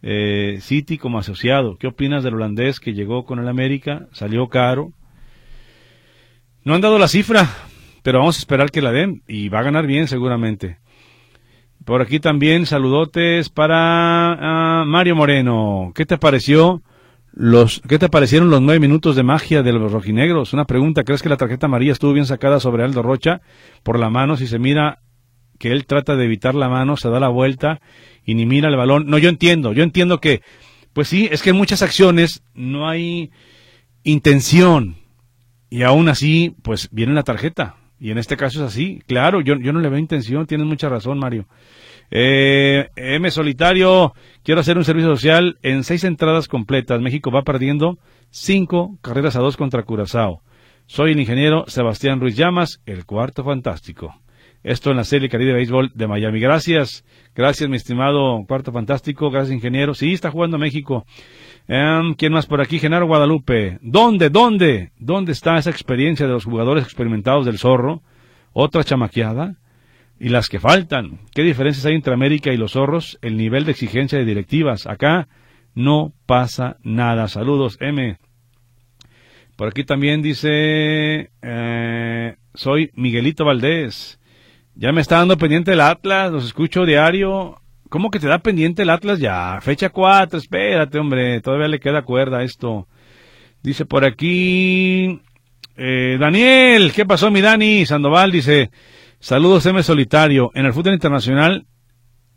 eh, 0.02 0.58
City 0.61 0.98
como 0.98 1.18
asociado. 1.18 1.76
¿Qué 1.78 1.87
opinas 1.87 2.24
del 2.24 2.34
holandés 2.34 2.80
que 2.80 2.94
llegó 2.94 3.24
con 3.24 3.38
el 3.38 3.48
América? 3.48 4.06
Salió 4.12 4.48
caro. 4.48 4.92
No 6.64 6.74
han 6.74 6.80
dado 6.80 6.98
la 6.98 7.08
cifra, 7.08 7.48
pero 8.02 8.18
vamos 8.18 8.37
a 8.37 8.40
esperar 8.40 8.70
que 8.70 8.82
la 8.82 8.92
den 8.92 9.22
y 9.26 9.48
va 9.48 9.61
a 9.61 9.64
ganar 9.64 9.87
bien 9.87 10.08
seguramente. 10.08 10.78
Por 11.84 12.02
aquí 12.02 12.20
también 12.20 12.66
saludotes 12.66 13.48
para 13.48 14.80
ah, 14.80 14.84
Mario 14.84 15.16
Moreno. 15.16 15.92
¿Qué 15.94 16.04
te 16.04 16.18
pareció 16.18 16.82
los, 17.32 17.80
qué 17.88 17.98
te 17.98 18.08
parecieron 18.08 18.50
los 18.50 18.60
nueve 18.60 18.80
minutos 18.80 19.16
de 19.16 19.22
magia 19.22 19.62
de 19.62 19.72
los 19.72 19.92
rojinegros? 19.92 20.52
Una 20.52 20.64
pregunta, 20.64 21.04
¿crees 21.04 21.22
que 21.22 21.28
la 21.28 21.36
tarjeta 21.36 21.66
amarilla 21.66 21.92
estuvo 21.92 22.12
bien 22.12 22.26
sacada 22.26 22.60
sobre 22.60 22.84
Aldo 22.84 23.02
Rocha 23.02 23.40
por 23.82 23.98
la 23.98 24.10
mano? 24.10 24.36
Si 24.36 24.46
se 24.46 24.58
mira 24.58 25.00
que 25.58 25.72
él 25.72 25.86
trata 25.86 26.16
de 26.16 26.24
evitar 26.24 26.54
la 26.54 26.68
mano, 26.68 26.96
se 26.96 27.08
da 27.10 27.20
la 27.20 27.28
vuelta 27.28 27.80
y 28.24 28.34
ni 28.34 28.46
mira 28.46 28.68
el 28.68 28.76
balón. 28.76 29.06
No, 29.06 29.18
yo 29.18 29.28
entiendo, 29.28 29.72
yo 29.72 29.82
entiendo 29.82 30.20
que, 30.20 30.42
pues 30.92 31.08
sí, 31.08 31.28
es 31.30 31.42
que 31.42 31.50
en 31.50 31.56
muchas 31.56 31.82
acciones 31.82 32.42
no 32.54 32.88
hay 32.88 33.30
intención 34.04 34.96
y 35.70 35.82
aún 35.82 36.08
así, 36.08 36.54
pues 36.62 36.88
viene 36.90 37.12
la 37.12 37.22
tarjeta. 37.22 37.76
Y 38.00 38.10
en 38.10 38.18
este 38.18 38.36
caso 38.36 38.64
es 38.64 38.72
así. 38.72 39.02
Claro, 39.06 39.40
yo, 39.40 39.56
yo 39.56 39.72
no 39.72 39.80
le 39.80 39.88
veo 39.88 39.98
intención, 39.98 40.46
tienes 40.46 40.66
mucha 40.66 40.88
razón, 40.88 41.18
Mario. 41.18 41.46
Eh, 42.10 42.88
M 42.96 43.30
Solitario, 43.30 44.14
quiero 44.42 44.60
hacer 44.60 44.78
un 44.78 44.84
servicio 44.84 45.10
social 45.10 45.58
en 45.62 45.84
seis 45.84 46.04
entradas 46.04 46.48
completas. 46.48 47.00
México 47.00 47.30
va 47.30 47.42
perdiendo 47.42 47.98
cinco 48.30 48.98
carreras 49.02 49.36
a 49.36 49.40
dos 49.40 49.56
contra 49.56 49.82
Curazao. 49.82 50.42
Soy 50.86 51.12
el 51.12 51.20
ingeniero 51.20 51.64
Sebastián 51.66 52.20
Ruiz 52.20 52.36
Llamas, 52.36 52.80
el 52.86 53.04
cuarto 53.04 53.44
fantástico. 53.44 54.14
Esto 54.64 54.90
en 54.90 54.96
la 54.96 55.04
serie 55.04 55.28
Caribe 55.28 55.52
Béisbol 55.52 55.92
de 55.94 56.08
Miami. 56.08 56.40
Gracias, 56.40 57.04
gracias 57.34 57.70
mi 57.70 57.76
estimado 57.76 58.44
cuarto 58.48 58.72
fantástico, 58.72 59.30
gracias 59.30 59.54
ingeniero. 59.54 59.94
Sí, 59.94 60.12
está 60.12 60.30
jugando 60.30 60.58
México. 60.58 61.04
Em, 61.68 62.14
¿Quién 62.14 62.32
más 62.32 62.46
por 62.46 62.60
aquí? 62.60 62.78
Genaro 62.78 63.06
Guadalupe. 63.06 63.78
¿Dónde, 63.82 64.30
dónde? 64.30 64.92
¿Dónde 64.98 65.32
está 65.32 65.58
esa 65.58 65.70
experiencia 65.70 66.26
de 66.26 66.32
los 66.32 66.44
jugadores 66.44 66.84
experimentados 66.84 67.46
del 67.46 67.58
zorro? 67.58 68.02
¿Otra 68.52 68.82
chamaqueada? 68.82 69.56
¿Y 70.20 70.31
las 70.31 70.48
que 70.48 70.59
faltan? 70.59 71.20
¿Qué 71.33 71.42
diferencias 71.42 71.87
hay 71.87 71.94
entre 71.94 72.12
América 72.12 72.52
y 72.52 72.57
los 72.57 72.72
zorros? 72.72 73.18
El 73.22 73.37
nivel 73.37 73.64
de 73.64 73.72
exigencia 73.72 74.18
de 74.18 74.24
directivas. 74.24 74.87
Acá 74.87 75.28
no 75.74 76.12
pasa 76.26 76.76
nada. 76.83 77.28
Saludos, 77.28 77.78
M. 77.81 78.18
Por 79.57 79.68
aquí 79.68 79.85
también 79.85 80.22
dice, 80.22 81.31
eh, 81.42 82.37
soy 82.54 82.90
Miguelito 82.94 83.44
Valdés. 83.44 84.18
Ya 84.74 84.92
me 84.92 85.00
está 85.00 85.18
dando 85.18 85.38
pendiente 85.38 85.72
el 85.72 85.81
Atlas, 85.81 86.33
los 86.33 86.44
escucho 86.44 86.85
diario. 86.85 87.61
¿Cómo 87.88 88.11
que 88.11 88.20
te 88.20 88.28
da 88.28 88.38
pendiente 88.38 88.83
el 88.83 88.90
Atlas 88.90 89.18
ya? 89.18 89.61
Fecha 89.61 89.88
4, 89.88 90.38
espérate, 90.38 90.98
hombre, 90.98 91.40
todavía 91.40 91.68
le 91.68 91.81
queda 91.81 92.02
cuerda 92.02 92.42
esto. 92.42 92.87
Dice 93.62 93.87
por 93.87 94.04
aquí, 94.04 95.20
eh, 95.76 96.16
Daniel, 96.20 96.92
¿qué 96.92 97.04
pasó 97.07 97.31
mi 97.31 97.40
Dani? 97.40 97.87
Sandoval 97.87 98.31
dice, 98.31 98.70
saludos 99.20 99.66
M 99.66 99.83
Solitario. 99.83 100.50
En 100.54 100.66
el 100.66 100.72
fútbol 100.72 100.94
internacional, 100.94 101.66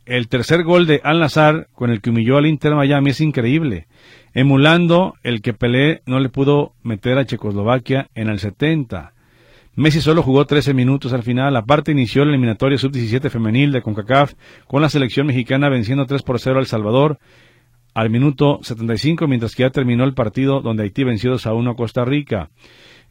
el 0.05 0.27
tercer 0.27 0.63
gol 0.63 0.87
de 0.87 1.01
Al 1.03 1.19
Nazar 1.19 1.67
con 1.73 1.89
el 1.89 2.01
que 2.01 2.09
humilló 2.09 2.37
al 2.37 2.47
Inter 2.47 2.75
Miami 2.75 3.11
es 3.11 3.21
increíble, 3.21 3.87
emulando 4.33 5.15
el 5.23 5.41
que 5.41 5.53
Pelé 5.53 6.01
no 6.05 6.19
le 6.19 6.29
pudo 6.29 6.73
meter 6.83 7.17
a 7.17 7.25
Checoslovaquia 7.25 8.09
en 8.15 8.29
el 8.29 8.39
70. 8.39 9.13
Messi 9.75 10.01
solo 10.01 10.21
jugó 10.21 10.45
13 10.45 10.73
minutos 10.73 11.13
al 11.13 11.23
final, 11.23 11.55
aparte 11.55 11.91
inició 11.91 12.25
la 12.25 12.31
eliminatoria 12.31 12.77
sub-17 12.77 13.29
femenil 13.29 13.71
de 13.71 13.81
CONCACAF 13.81 14.33
con 14.67 14.81
la 14.81 14.89
selección 14.89 15.27
mexicana 15.27 15.69
venciendo 15.69 16.05
3 16.05 16.23
por 16.23 16.39
0 16.39 16.59
al 16.59 16.65
Salvador 16.65 17.19
al 17.93 18.09
minuto 18.09 18.59
75, 18.63 19.27
mientras 19.27 19.55
que 19.55 19.63
ya 19.63 19.69
terminó 19.69 20.03
el 20.03 20.13
partido 20.13 20.61
donde 20.61 20.83
Haití 20.83 21.03
venció 21.03 21.31
2 21.31 21.45
a 21.45 21.53
1 21.53 21.71
a 21.71 21.75
Costa 21.75 22.05
Rica. 22.05 22.49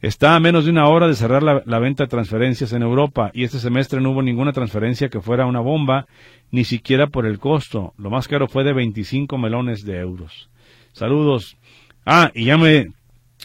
Está 0.01 0.35
a 0.35 0.39
menos 0.39 0.65
de 0.65 0.71
una 0.71 0.87
hora 0.87 1.07
de 1.07 1.13
cerrar 1.13 1.43
la, 1.43 1.79
venta 1.79 2.05
de 2.05 2.09
transferencias 2.09 2.73
en 2.73 2.81
Europa 2.81 3.29
y 3.35 3.43
este 3.43 3.59
semestre 3.59 4.01
no 4.01 4.09
hubo 4.09 4.23
ninguna 4.23 4.51
transferencia 4.51 5.09
que 5.09 5.21
fuera 5.21 5.45
una 5.45 5.59
bomba, 5.59 6.07
ni 6.49 6.63
siquiera 6.63 7.05
por 7.05 7.27
el 7.27 7.37
costo. 7.37 7.93
Lo 7.99 8.09
más 8.09 8.27
caro 8.27 8.47
fue 8.47 8.63
de 8.63 8.73
25 8.73 9.37
melones 9.37 9.85
de 9.85 9.99
euros. 9.99 10.49
Saludos. 10.91 11.55
Ah, 12.03 12.31
y 12.33 12.45
ya 12.45 12.57
me, 12.57 12.87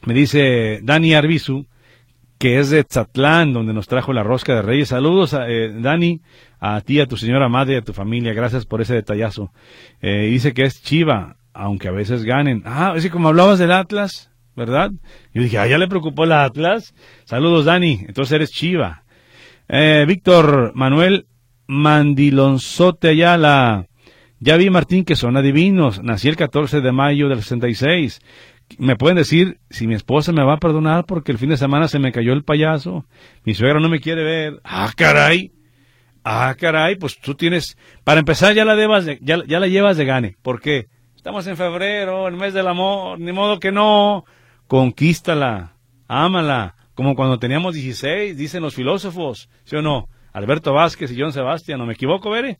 dice 0.07 0.81
Dani 0.83 1.13
Arbizu, 1.13 1.67
que 2.39 2.59
es 2.59 2.71
de 2.71 2.85
Tzatlán, 2.85 3.53
donde 3.53 3.75
nos 3.75 3.87
trajo 3.87 4.15
la 4.15 4.23
rosca 4.23 4.55
de 4.55 4.63
Reyes. 4.63 4.89
Saludos, 4.89 5.35
a, 5.35 5.51
eh, 5.51 5.71
Dani, 5.79 6.23
a 6.59 6.81
ti, 6.81 7.01
a 7.01 7.07
tu 7.07 7.19
señora 7.19 7.51
madre 7.51 7.77
a 7.77 7.83
tu 7.83 7.93
familia. 7.93 8.33
Gracias 8.33 8.65
por 8.65 8.81
ese 8.81 8.95
detallazo. 8.95 9.53
Eh, 10.01 10.29
dice 10.31 10.55
que 10.55 10.65
es 10.65 10.83
Chiva, 10.83 11.37
aunque 11.53 11.89
a 11.89 11.93
veces 11.93 12.25
ganen. 12.25 12.63
Ah, 12.65 12.95
es 12.97 13.11
como 13.11 13.29
hablabas 13.29 13.59
del 13.59 13.73
Atlas, 13.73 14.31
¿verdad? 14.57 14.91
Yo 15.33 15.43
dije, 15.43 15.59
ah, 15.59 15.67
ya 15.67 15.79
le 15.79 15.87
preocupó 15.87 16.25
el 16.25 16.33
Atlas. 16.33 16.95
Saludos, 17.25 17.67
Dani. 17.67 18.05
Entonces 18.09 18.33
eres 18.33 18.51
Chiva. 18.51 19.05
Eh, 19.69 20.05
Víctor 20.09 20.73
Manuel 20.75 21.27
Mandilonzote 21.67 23.09
Ayala. 23.09 23.87
Ya 24.41 24.57
vi, 24.57 24.71
Martín, 24.71 25.05
que 25.05 25.17
son 25.17 25.37
adivinos. 25.37 26.03
Nací 26.03 26.29
el 26.29 26.37
14 26.37 26.81
de 26.81 26.93
mayo 26.93 27.29
del 27.29 27.43
66. 27.43 28.21
Me 28.79 28.97
pueden 28.97 29.17
decir 29.17 29.61
si 29.71 29.87
mi 29.87 29.95
esposa 29.95 30.33
me 30.33 30.43
va 30.43 30.55
a 30.55 30.59
perdonar 30.59 31.05
porque 31.05 31.33
el 31.33 31.39
fin 31.39 31.51
de 31.51 31.57
semana 31.57 31.87
se 31.87 31.99
me 31.99 32.13
cayó 32.13 32.33
el 32.33 32.45
payaso. 32.45 33.07
Mi 33.45 33.55
suegra 33.55 33.81
no 33.81 33.89
me 33.89 34.01
quiere 34.01 34.25
ver. 34.25 34.61
Ah, 34.65 34.91
caray. 34.97 35.53
Ah, 36.25 36.57
caray, 36.59 36.97
pues 36.97 37.21
tú 37.21 37.37
tienes, 37.37 37.79
para 38.03 38.19
empezar 38.19 38.53
ya 38.53 38.65
la 38.65 38.75
debas 38.75 39.07
ya, 39.21 39.45
ya 39.47 39.61
la 39.61 39.69
llevas 39.69 39.97
de 39.97 40.05
gane. 40.05 40.37
¿Por 40.43 40.61
qué? 40.61 40.89
Estamos 41.15 41.47
en 41.47 41.57
febrero, 41.57 42.27
el 42.27 42.37
mes 42.37 42.53
del 42.53 42.67
amor, 42.67 43.21
ni 43.21 43.33
modo 43.33 43.61
que 43.61 43.71
no 43.71 44.25
conquístala, 44.67 45.73
ámala, 46.09 46.75
como 46.95 47.15
cuando 47.15 47.39
teníamos 47.39 47.75
16, 47.75 48.37
dicen 48.37 48.63
los 48.63 48.75
filósofos, 48.75 49.49
¿sí 49.65 49.77
o 49.77 49.83
no? 49.83 50.09
Alberto 50.33 50.73
Vázquez 50.73 51.11
y 51.13 51.21
John 51.21 51.33
Sebastián, 51.33 51.79
¿no 51.79 51.87
me 51.87 51.95
equivoco, 51.95 52.31
Bere? 52.31 52.59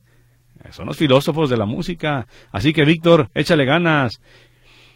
Son 0.71 0.87
los 0.87 0.97
filósofos 0.97 1.49
de 1.49 1.57
la 1.57 1.65
música. 1.65 2.27
Así 2.51 2.73
que, 2.73 2.83
Víctor, 2.85 3.29
échale 3.33 3.65
ganas. 3.65 4.21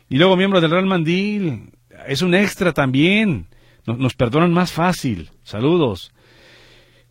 Y 0.10 0.18
luego, 0.18 0.36
miembros 0.36 0.62
del 0.62 0.72
Real 0.72 0.86
Mandil, 0.86 1.72
es 2.08 2.22
un 2.22 2.34
extra 2.34 2.74
también. 2.74 3.48
Nos 3.86 4.16
perdonan 4.16 4.52
más 4.52 4.72
fácil. 4.72 5.30
Saludos. 5.44 6.12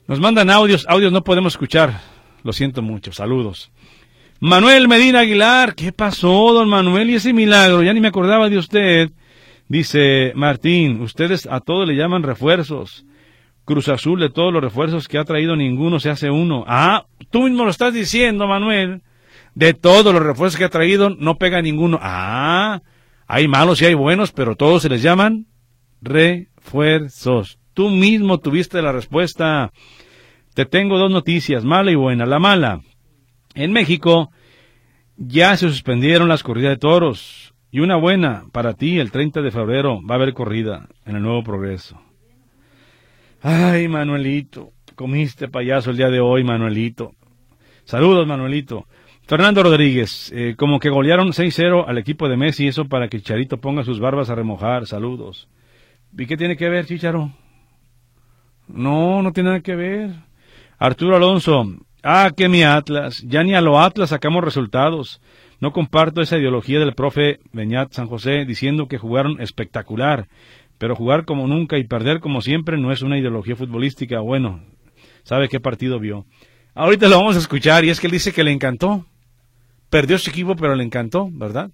Nos 0.07 0.21
mandan 0.21 0.51
audios, 0.51 0.87
audios 0.89 1.13
no 1.13 1.23
podemos 1.23 1.55
escuchar. 1.55 2.01
Lo 2.43 2.53
siento 2.53 2.83
mucho, 2.83 3.13
saludos. 3.13 3.71
Manuel 4.41 4.89
Medina 4.89 5.21
Aguilar, 5.21 5.75
¿qué 5.75 5.93
pasó, 5.93 6.53
don 6.53 6.69
Manuel? 6.69 7.11
Y 7.11 7.15
ese 7.15 7.33
milagro, 7.33 7.83
ya 7.83 7.93
ni 7.93 8.01
me 8.01 8.09
acordaba 8.09 8.49
de 8.49 8.59
usted. 8.59 9.11
Dice 9.71 10.33
Martín, 10.35 11.01
ustedes 11.01 11.47
a 11.47 11.61
todos 11.61 11.87
le 11.87 11.95
llaman 11.95 12.25
refuerzos. 12.25 13.07
Cruz 13.65 13.89
Azul 13.89 14.19
de 14.19 14.29
todos 14.29 14.53
los 14.53 14.61
refuerzos 14.61 15.07
que 15.07 15.17
ha 15.17 15.23
traído 15.23 15.55
ninguno 15.55 16.01
se 16.01 16.11
hace 16.11 16.29
uno. 16.29 16.65
Ah, 16.67 17.07
tú 17.31 17.45
mismo 17.45 17.63
lo 17.63 17.71
estás 17.71 17.95
diciendo, 17.95 18.49
Manuel. 18.49 19.03
De 19.55 19.73
todos 19.73 20.13
los 20.13 20.25
refuerzos 20.25 20.59
que 20.59 20.65
ha 20.65 20.71
traído 20.71 21.11
no 21.11 21.37
pega 21.37 21.63
ninguno. 21.63 22.01
Ah, 22.03 22.83
hay 23.29 23.47
malos 23.47 23.81
y 23.81 23.85
hay 23.85 23.95
buenos, 23.95 24.33
pero 24.33 24.57
todos 24.57 24.83
se 24.83 24.89
les 24.89 25.03
llaman 25.03 25.47
refuerzos. 26.03 27.61
Tú 27.73 27.91
mismo 27.91 28.39
tuviste 28.39 28.83
la 28.83 28.91
respuesta. 28.91 29.71
Te 30.53 30.67
tengo 30.67 30.99
dos 30.99 31.13
noticias, 31.13 31.65
mala 31.65 31.93
y 31.93 31.95
buena. 31.95 32.27
La 32.27 32.41
mala, 32.41 32.81
en 33.55 33.71
México 33.71 34.33
ya 35.17 35.57
se 35.57 35.69
suspendieron 35.69 36.29
las 36.29 36.43
corridas 36.43 36.73
de 36.73 36.79
toros. 36.79 37.50
Y 37.71 37.81
una 37.81 37.97
buena 37.97 38.45
para 38.53 38.75
ti, 38.75 38.99
el 38.99 39.13
30 39.13 39.43
de 39.43 39.51
febrero 39.51 40.01
va 40.05 40.15
a 40.15 40.19
haber 40.19 40.35
corrida 40.35 40.89
en 41.07 41.17
el 41.17 41.23
Nuevo 41.23 41.45
Progreso. 41.45 42.01
Ay, 43.43 43.89
Manuelito, 43.89 44.73
comiste 44.97 45.49
payaso 45.49 45.91
el 45.91 45.97
día 45.97 46.11
de 46.11 46.21
hoy, 46.21 46.43
Manuelito. 46.45 47.13
Saludos, 47.85 48.27
Manuelito. 48.27 48.87
Fernando 49.27 49.63
Rodríguez, 49.63 50.33
eh, 50.35 50.57
como 50.57 50.81
que 50.81 50.91
golearon 50.91 51.29
6-0 51.29 51.85
al 51.87 51.99
equipo 51.99 52.29
de 52.29 52.37
Messi, 52.37 52.67
eso 52.67 52.87
para 52.87 53.09
que 53.09 53.21
Charito 53.21 53.59
ponga 53.59 53.85
sus 53.85 54.01
barbas 54.01 54.29
a 54.29 54.35
remojar. 54.35 54.87
Saludos. 54.87 55.49
¿Y 56.19 56.27
qué 56.27 56.37
tiene 56.37 56.57
que 56.57 56.69
ver, 56.69 56.87
Chicharo? 56.87 57.31
No, 58.67 59.23
no 59.23 59.33
tiene 59.33 59.51
nada 59.51 59.61
que 59.61 59.77
ver. 59.77 60.11
Arturo 60.79 61.15
Alonso, 61.15 61.65
ah, 62.03 62.31
que 62.37 62.49
mi 62.49 62.63
Atlas. 62.63 63.23
Ya 63.27 63.43
ni 63.43 63.55
a 63.55 63.61
lo 63.61 63.81
Atlas 63.81 64.11
sacamos 64.11 64.45
resultados. 64.45 65.21
No 65.61 65.73
comparto 65.73 66.23
esa 66.23 66.39
ideología 66.39 66.79
del 66.79 66.95
profe 66.95 67.41
Beñat 67.53 67.93
San 67.93 68.07
José 68.07 68.45
diciendo 68.47 68.89
que 68.89 68.99
jugaron 68.99 69.41
espectacular, 69.41 70.29
pero 70.79 70.97
jugar 70.97 71.27
como 71.27 71.47
nunca 71.47 71.77
y 71.77 71.85
perder 71.85 72.21
como 72.21 72.41
siempre 72.41 72.79
no 72.79 72.93
es 72.93 73.03
una 73.03 73.19
ideología 73.19 73.57
futbolística. 73.57 74.21
Bueno, 74.21 74.63
¿sabe 75.23 75.49
qué 75.49 75.61
partido 75.61 75.99
vio? 75.99 76.25
Ahorita 76.75 77.09
lo 77.09 77.19
vamos 77.19 77.37
a 77.37 77.41
escuchar 77.41 77.85
y 77.85 77.91
es 77.91 78.01
que 78.01 78.07
él 78.07 78.13
dice 78.13 78.33
que 78.33 78.45
le 78.45 78.53
encantó. 78.53 79.05
Perdió 79.91 80.19
su 80.19 80.31
equipo, 80.31 80.57
pero 80.57 80.75
le 80.75 80.85
encantó, 80.85 81.29
¿verdad? 81.31 81.71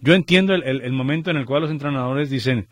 Yo 0.00 0.14
entiendo 0.14 0.54
el, 0.54 0.64
el 0.64 0.92
momento 0.92 1.30
en 1.30 1.36
el 1.36 1.44
cual 1.44 1.62
los 1.62 1.70
entrenadores 1.70 2.30
dicen, 2.30 2.66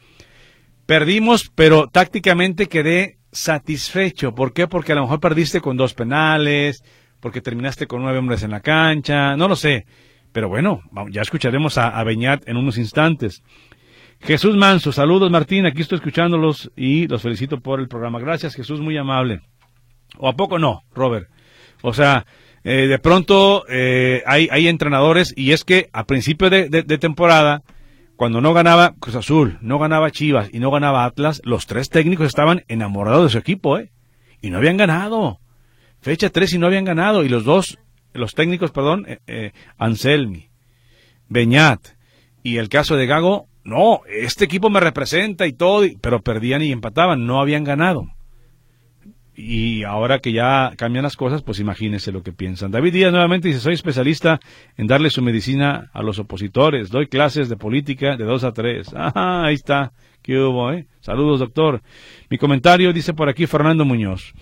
perdimos, 0.87 1.52
pero 1.54 1.87
tácticamente 1.88 2.66
quedé 2.66 3.17
satisfecho. 3.33 4.35
¿Por 4.35 4.53
qué? 4.53 4.67
Porque 4.67 4.93
a 4.93 4.95
lo 4.97 5.03
mejor 5.03 5.21
perdiste 5.21 5.61
con 5.61 5.77
dos 5.77 5.95
penales, 5.95 6.83
porque 7.21 7.41
terminaste 7.41 7.87
con 7.87 8.03
nueve 8.03 8.19
hombres 8.19 8.43
en 8.43 8.51
la 8.51 8.61
cancha, 8.61 9.37
no 9.37 9.49
lo 9.49 9.57
sé. 9.57 9.87
Pero 10.33 10.49
bueno, 10.49 10.83
ya 11.11 11.23
escucharemos 11.23 11.79
a, 11.79 12.03
Beñat 12.05 12.47
en 12.49 12.57
unos 12.57 12.79
instantes. 12.79 13.43
Jesús 14.21 14.57
Manso, 14.57 14.93
saludos 14.93 15.31
Martín, 15.31 15.64
aquí 15.64 15.83
estoy 15.83 15.97
escuchándolos 15.97 16.71
y 16.77 17.07
los 17.07 17.23
felicito 17.23 17.61
por 17.61 17.81
el 17.81 17.88
programa. 17.88 18.19
Gracias 18.19 18.55
Jesús, 18.55 18.81
muy 18.81 18.97
amable. 18.97 19.41
¿O 20.17 20.29
a 20.29 20.35
poco 20.35 20.59
no, 20.59 20.83
Robert? 20.93 21.29
O 21.83 21.93
sea, 21.93 22.27
eh, 22.64 22.88
de 22.88 22.99
pronto 22.99 23.64
eh, 23.69 24.23
hay, 24.27 24.49
hay, 24.51 24.69
entrenadores 24.69 25.33
y 25.37 25.53
es 25.53 25.64
que 25.64 25.88
a 25.93 26.05
principio 26.05 26.51
de, 26.51 26.69
de, 26.69 26.99
temporada, 26.99 27.62
cuando 28.18 28.40
no 28.40 28.52
ganaba 28.52 28.96
Cruz 28.98 29.14
Azul, 29.14 29.59
no 29.61 29.78
ganaba 29.78 30.11
Chivas 30.11 30.50
y 30.52 30.59
no 30.59 30.72
ganaba 30.72 31.04
Atlas, 31.04 31.40
los 31.44 31.68
tres 31.68 31.88
técnicos 31.88 32.26
estaban 32.26 32.64
enamorados 32.66 33.22
de 33.22 33.31
su 33.31 33.38
equipo, 33.38 33.78
¿eh? 33.78 33.92
Y 34.42 34.50
no 34.50 34.59
habían 34.59 34.76
ganado. 34.76 35.38
Fecha 36.00 36.28
3 36.28 36.54
y 36.54 36.59
no 36.59 36.66
habían 36.66 36.85
ganado. 36.85 37.22
Y 37.22 37.28
los 37.28 37.44
dos 37.44 37.78
los 38.12 38.35
técnicos, 38.35 38.72
perdón, 38.72 39.04
eh, 39.07 39.18
eh, 39.28 39.52
Anselmi, 39.76 40.50
Beñat 41.28 41.81
y 42.42 42.57
el 42.57 42.68
caso 42.68 42.96
de 42.96 43.07
Gago, 43.07 43.46
no, 43.62 44.00
este 44.09 44.46
equipo 44.46 44.68
me 44.68 44.81
representa 44.81 45.46
y 45.46 45.52
todo, 45.52 45.87
pero 46.00 46.20
perdían 46.20 46.62
y 46.62 46.72
empataban, 46.72 47.24
no 47.24 47.40
habían 47.40 47.62
ganado. 47.62 48.09
Y 49.40 49.85
ahora 49.85 50.18
que 50.18 50.33
ya 50.33 50.72
cambian 50.77 51.05
las 51.05 51.16
cosas, 51.16 51.42
pues 51.42 51.61
imagínense 51.61 52.11
lo 52.11 52.24
que 52.24 52.33
piensan. 52.33 52.72
David 52.72 52.92
Díaz 52.92 53.12
nuevamente 53.12 53.46
dice, 53.46 53.61
soy 53.61 53.74
especialista 53.74 54.40
en 54.77 54.88
darle 54.88 55.11
su 55.11 55.22
medicina 55.22 55.92
a 55.92 56.03
los 56.03 56.18
opositores. 56.18 56.90
Doy 56.90 57.07
clases 57.07 57.48
de 57.48 57.57
política 57.57 58.16
de 58.16 58.24
dos 58.24 58.42
a 58.42 58.53
tres. 58.53 58.88
Ah, 58.96 59.44
ahí 59.44 59.55
está. 59.55 59.92
¿Qué 60.22 60.37
hubo, 60.40 60.72
eh? 60.72 60.88
Saludos, 60.98 61.38
doctor. 61.38 61.83
Mi 62.29 62.37
comentario 62.37 62.92
dice 62.92 63.14
por 63.14 63.29
aquí 63.29 63.46
Fernando 63.46 63.85
Muñoz. 63.85 64.33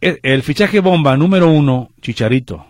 El, 0.00 0.18
el 0.24 0.42
fichaje 0.42 0.80
bomba 0.80 1.16
número 1.16 1.48
uno, 1.48 1.90
Chicharito. 2.02 2.66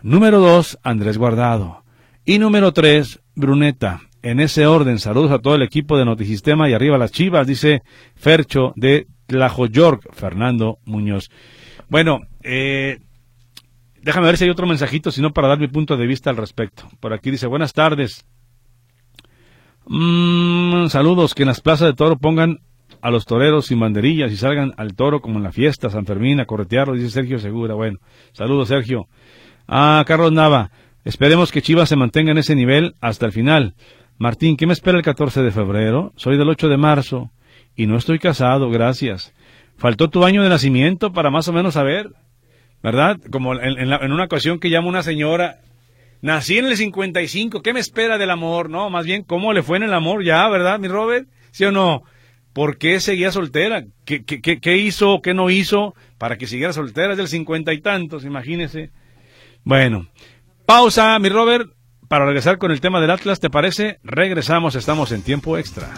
Número 0.00 0.40
dos, 0.40 0.78
Andrés 0.82 1.18
Guardado. 1.18 1.84
Y 2.24 2.38
número 2.38 2.72
tres, 2.72 3.20
Bruneta. 3.34 4.00
En 4.22 4.40
ese 4.40 4.66
orden, 4.66 4.98
saludos 4.98 5.30
a 5.30 5.40
todo 5.40 5.56
el 5.56 5.62
equipo 5.62 5.98
de 5.98 6.06
Notisistema 6.06 6.70
y 6.70 6.72
arriba 6.72 6.96
las 6.96 7.12
chivas, 7.12 7.46
dice 7.46 7.82
Fercho 8.14 8.72
de 8.76 9.06
Tlajoyork, 9.26 10.14
Fernando 10.14 10.78
Muñoz. 10.84 11.30
Bueno, 11.88 12.20
eh, 12.42 12.98
déjame 14.02 14.26
ver 14.26 14.36
si 14.36 14.44
hay 14.44 14.50
otro 14.50 14.66
mensajito, 14.66 15.10
sino 15.10 15.32
para 15.32 15.48
dar 15.48 15.58
mi 15.58 15.68
punto 15.68 15.96
de 15.96 16.06
vista 16.06 16.30
al 16.30 16.36
respecto. 16.36 16.88
Por 17.00 17.12
aquí 17.12 17.30
dice, 17.30 17.46
buenas 17.46 17.72
tardes. 17.72 18.24
Mm, 19.86 20.86
saludos, 20.88 21.34
que 21.34 21.42
en 21.42 21.48
las 21.48 21.60
plazas 21.60 21.88
de 21.88 21.94
toro 21.94 22.16
pongan 22.16 22.60
a 23.00 23.10
los 23.10 23.24
toreros 23.24 23.66
sin 23.66 23.78
banderillas 23.78 24.32
y 24.32 24.36
salgan 24.36 24.72
al 24.76 24.94
toro 24.94 25.20
como 25.20 25.36
en 25.36 25.44
la 25.44 25.52
fiesta 25.52 25.90
San 25.90 26.06
Fermín 26.06 26.40
a 26.40 26.46
corretearlo, 26.46 26.94
dice 26.94 27.10
Sergio 27.10 27.38
Segura. 27.38 27.74
Bueno, 27.74 27.98
saludos 28.32 28.68
Sergio. 28.68 29.08
Ah, 29.68 30.04
Carlos 30.06 30.32
Nava, 30.32 30.70
esperemos 31.04 31.52
que 31.52 31.62
Chivas 31.62 31.88
se 31.88 31.96
mantenga 31.96 32.32
en 32.32 32.38
ese 32.38 32.54
nivel 32.54 32.94
hasta 33.00 33.26
el 33.26 33.32
final. 33.32 33.74
Martín, 34.18 34.56
¿qué 34.56 34.66
me 34.66 34.72
espera 34.72 34.96
el 34.96 35.04
14 35.04 35.42
de 35.42 35.50
febrero? 35.50 36.12
Soy 36.16 36.36
del 36.36 36.48
8 36.48 36.68
de 36.68 36.76
marzo 36.76 37.30
y 37.76 37.86
no 37.86 37.96
estoy 37.96 38.18
casado, 38.18 38.70
gracias. 38.70 39.32
Faltó 39.76 40.08
tu 40.08 40.24
año 40.24 40.42
de 40.42 40.48
nacimiento 40.48 41.12
para 41.12 41.30
más 41.30 41.46
o 41.48 41.52
menos 41.52 41.74
saber. 41.74 42.10
¿verdad? 42.82 43.18
Como 43.32 43.54
en, 43.54 43.92
en 43.92 44.12
una 44.12 44.24
ocasión 44.24 44.60
que 44.60 44.70
llama 44.70 44.88
una 44.88 45.02
señora, 45.02 45.58
nací 46.22 46.58
en 46.58 46.66
el 46.66 46.76
55, 46.76 47.60
¿qué 47.60 47.72
me 47.72 47.80
espera 47.80 48.18
del 48.18 48.30
amor? 48.30 48.70
No, 48.70 48.90
más 48.90 49.04
bien, 49.04 49.24
¿cómo 49.24 49.52
le 49.52 49.62
fue 49.62 49.78
en 49.78 49.84
el 49.84 49.94
amor 49.94 50.24
ya, 50.24 50.48
verdad, 50.48 50.78
mi 50.78 50.88
Robert? 50.88 51.28
¿Sí 51.50 51.64
o 51.64 51.72
no? 51.72 52.02
¿Por 52.52 52.78
qué 52.78 53.00
seguía 53.00 53.32
soltera? 53.32 53.84
¿Qué, 54.04 54.24
qué, 54.24 54.40
qué, 54.40 54.60
qué 54.60 54.76
hizo, 54.76 55.20
qué 55.20 55.34
no 55.34 55.50
hizo 55.50 55.94
para 56.16 56.38
que 56.38 56.46
siguiera 56.46 56.72
soltera? 56.72 57.12
Es 57.12 57.18
del 57.18 57.28
cincuenta 57.28 57.72
y 57.74 57.80
tantos, 57.80 58.24
imagínese. 58.24 58.90
Bueno, 59.64 60.06
pausa, 60.64 61.18
mi 61.18 61.28
Robert, 61.28 61.70
para 62.08 62.24
regresar 62.24 62.58
con 62.58 62.70
el 62.70 62.80
tema 62.80 63.00
del 63.00 63.10
Atlas, 63.10 63.40
¿te 63.40 63.50
parece? 63.50 63.98
Regresamos, 64.04 64.74
estamos 64.76 65.12
en 65.12 65.22
tiempo 65.22 65.58
extra. 65.58 65.88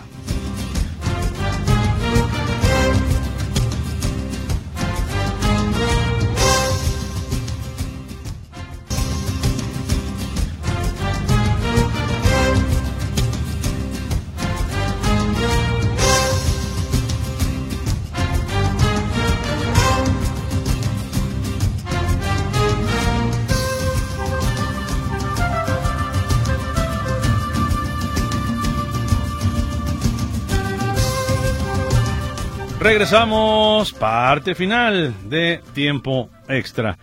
Regresamos, 32.80 33.92
parte 33.92 34.54
final 34.54 35.14
de 35.28 35.60
tiempo 35.74 36.30
extra. 36.48 36.98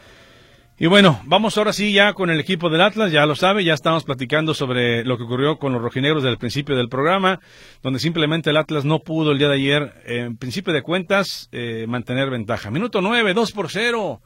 Y 0.78 0.88
bueno, 0.88 1.22
vamos 1.26 1.58
ahora 1.58 1.72
sí 1.72 1.94
ya 1.94 2.14
con 2.14 2.30
el 2.30 2.40
equipo 2.40 2.70
del 2.70 2.82
Atlas, 2.82 3.12
ya 3.12 3.26
lo 3.26 3.36
sabe, 3.36 3.64
ya 3.64 3.74
estamos 3.74 4.04
platicando 4.04 4.54
sobre 4.54 5.06
lo 5.06 5.18
que 5.18 5.24
ocurrió 5.24 5.58
con 5.58 5.72
los 5.72 5.82
rojinegros 5.82 6.24
del 6.24 6.38
principio 6.38 6.76
del 6.76 6.90
programa, 6.90 7.40
donde 7.82 8.00
simplemente 8.00 8.50
el 8.50 8.58
Atlas 8.58 8.84
no 8.84 9.00
pudo 9.00 9.32
el 9.32 9.38
día 9.38 9.48
de 9.48 9.56
ayer, 9.56 9.94
en 10.06 10.38
principio 10.38 10.74
de 10.74 10.82
cuentas, 10.82 11.48
eh, 11.54 11.86
mantener 11.88 12.30
ventaja. 12.30 12.72
Minuto 12.72 13.02
nueve, 13.02 13.34
dos 13.34 13.54
por 13.54 13.70
cero, 13.70 14.22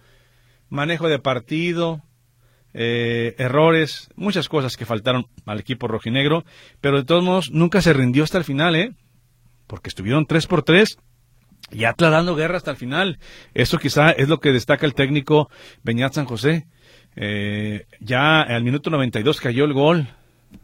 manejo 0.70 1.08
de 1.08 1.20
partido, 1.20 2.02
eh, 2.74 3.36
errores, 3.38 4.10
muchas 4.16 4.50
cosas 4.50 4.76
que 4.76 4.86
faltaron 4.86 5.28
al 5.46 5.60
equipo 5.60 5.88
rojinegro, 5.88 6.46
pero 6.82 6.98
de 6.98 7.06
todos 7.06 7.24
modos 7.24 7.52
nunca 7.52 7.82
se 7.82 7.94
rindió 7.94 8.24
hasta 8.24 8.40
el 8.40 8.44
final, 8.44 8.76
¿eh? 8.76 8.94
Porque 9.68 9.90
estuvieron 9.90 10.26
tres 10.26 10.48
por 10.48 10.64
tres 10.64 10.98
y 11.72 11.86
Atlas 11.86 12.12
dando 12.12 12.36
guerra 12.36 12.58
hasta 12.58 12.72
el 12.72 12.78
final. 12.78 13.20
Eso 13.54 13.78
quizá 13.78 14.12
es 14.12 14.30
lo 14.30 14.40
que 14.40 14.52
destaca 14.52 14.86
el 14.86 14.94
técnico 14.94 15.50
Beñat 15.84 16.14
San 16.14 16.26
José. 16.26 16.68
Eh, 17.16 17.86
ya 18.00 18.42
al 18.42 18.64
minuto 18.64 18.90
92 18.90 19.40
cayó 19.42 19.66
el 19.66 19.74
gol. 19.74 20.08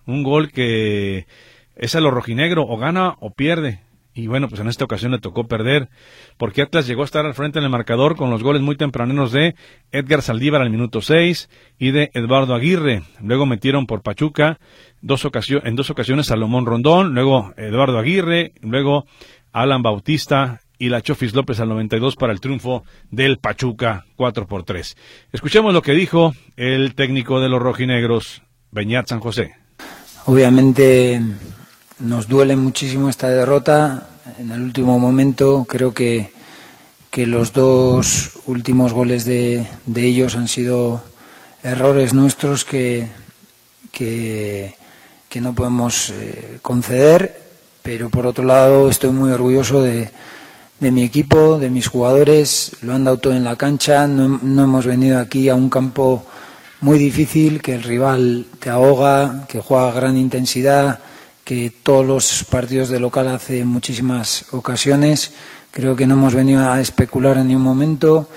Un 0.05 0.23
gol 0.23 0.51
que 0.51 1.27
es 1.75 1.95
a 1.95 1.99
lo 1.99 2.11
rojinegro, 2.11 2.63
o 2.63 2.77
gana 2.77 3.15
o 3.19 3.31
pierde. 3.31 3.81
Y 4.17 4.27
bueno, 4.27 4.47
pues 4.47 4.61
en 4.61 4.69
esta 4.69 4.85
ocasión 4.85 5.11
le 5.11 5.19
tocó 5.19 5.45
perder, 5.45 5.89
porque 6.37 6.61
Atlas 6.61 6.87
llegó 6.87 7.01
a 7.01 7.05
estar 7.05 7.25
al 7.25 7.33
frente 7.33 7.59
en 7.59 7.65
el 7.65 7.69
marcador 7.69 8.15
con 8.15 8.29
los 8.29 8.41
goles 8.41 8.61
muy 8.61 8.77
tempraneros 8.77 9.33
de 9.33 9.55
Edgar 9.91 10.21
Saldívar 10.21 10.61
al 10.61 10.69
minuto 10.69 11.01
6 11.01 11.49
y 11.77 11.91
de 11.91 12.11
Eduardo 12.13 12.55
Aguirre. 12.55 13.03
Luego 13.21 13.45
metieron 13.45 13.87
por 13.87 14.03
Pachuca 14.03 14.57
dos 15.01 15.27
en 15.49 15.75
dos 15.75 15.89
ocasiones 15.89 16.27
Salomón 16.27 16.65
Rondón, 16.65 17.13
luego 17.13 17.53
Eduardo 17.57 17.99
Aguirre, 17.99 18.53
luego 18.61 19.05
Alan 19.51 19.83
Bautista 19.83 20.61
y 20.77 20.89
la 20.89 21.01
Chofis 21.01 21.33
López 21.33 21.59
al 21.59 21.69
92 21.69 22.15
para 22.15 22.33
el 22.33 22.39
triunfo 22.39 22.83
del 23.11 23.37
Pachuca 23.37 24.05
4 24.15 24.47
por 24.47 24.63
3. 24.63 24.95
Escuchemos 25.31 25.73
lo 25.73 25.81
que 25.81 25.93
dijo 25.93 26.33
el 26.57 26.95
técnico 26.95 27.39
de 27.39 27.49
los 27.49 27.61
rojinegros, 27.61 28.41
Beñat 28.71 29.07
San 29.07 29.19
José. 29.19 29.55
Obviamente 30.25 31.21
nos 31.99 32.27
duele 32.27 32.55
muchísimo 32.55 33.09
esta 33.09 33.29
derrota. 33.29 34.09
En 34.39 34.51
el 34.51 34.61
último 34.61 34.99
momento 34.99 35.65
creo 35.67 35.93
que, 35.93 36.31
que 37.11 37.27
los 37.27 37.53
dos 37.53 38.39
últimos 38.45 38.93
goles 38.93 39.25
de, 39.25 39.67
de 39.85 40.05
ellos 40.05 40.35
han 40.35 40.47
sido 40.47 41.03
errores 41.63 42.13
nuestros 42.13 42.65
que, 42.65 43.07
que, 43.91 44.75
que 45.29 45.41
no 45.41 45.53
podemos 45.53 46.09
eh, 46.11 46.59
conceder, 46.61 47.41
pero 47.81 48.09
por 48.09 48.27
otro 48.27 48.43
lado 48.43 48.89
estoy 48.89 49.11
muy 49.11 49.31
orgulloso 49.31 49.81
de, 49.81 50.09
de 50.79 50.91
mi 50.91 51.03
equipo, 51.03 51.57
de 51.57 51.69
mis 51.69 51.87
jugadores, 51.87 52.71
lo 52.81 52.93
han 52.93 53.03
dado 53.03 53.17
todo 53.17 53.33
en 53.33 53.43
la 53.43 53.55
cancha, 53.55 54.07
no, 54.07 54.63
hemos 54.63 54.85
venido 54.85 55.19
aquí 55.19 55.49
a 55.49 55.55
un 55.55 55.69
campo 55.69 56.25
muy 56.81 56.99
difícil, 56.99 57.61
que 57.61 57.75
el 57.75 57.83
rival 57.83 58.45
te 58.59 58.69
ahoga, 58.69 59.45
que 59.47 59.61
juega 59.61 59.89
a 59.89 59.93
gran 59.93 60.17
intensidad, 60.17 60.99
que 61.43 61.71
todos 61.83 62.05
los 62.05 62.43
partidos 62.43 62.89
de 62.89 62.99
local 62.99 63.27
hace 63.29 63.63
muchísimas 63.63 64.45
ocasiones. 64.51 65.31
Creo 65.71 65.95
que 65.95 66.07
no 66.07 66.15
hemos 66.15 66.33
venido 66.33 66.69
a 66.69 66.81
especular 66.81 67.37
en 67.37 67.47
ningún 67.47 67.63
momento. 67.63 68.27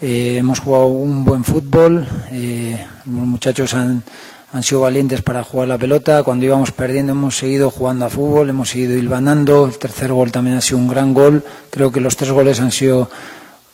Eh, 0.00 0.36
hemos 0.38 0.60
jugado 0.60 0.86
un 0.86 1.24
buen 1.24 1.44
fútbol. 1.44 2.06
Eh, 2.32 2.78
los 3.06 3.26
muchachos 3.26 3.74
han, 3.74 4.02
han 4.52 4.62
sido 4.62 4.80
valientes 4.80 5.22
para 5.22 5.44
jugar 5.44 5.68
la 5.68 5.78
pelota. 5.78 6.22
Cuando 6.22 6.44
íbamos 6.44 6.72
perdiendo 6.72 7.12
hemos 7.12 7.36
seguido 7.36 7.70
jugando 7.70 8.06
a 8.06 8.10
fútbol, 8.10 8.50
hemos 8.50 8.70
seguido 8.70 8.96
hilvanando. 8.96 9.66
El 9.66 9.78
tercer 9.78 10.12
gol 10.12 10.32
también 10.32 10.56
ha 10.56 10.60
sido 10.60 10.78
un 10.78 10.88
gran 10.88 11.14
gol. 11.14 11.44
Creo 11.70 11.92
que 11.92 12.00
los 12.00 12.16
tres 12.16 12.32
goles 12.32 12.60
han 12.60 12.72
sido 12.72 13.08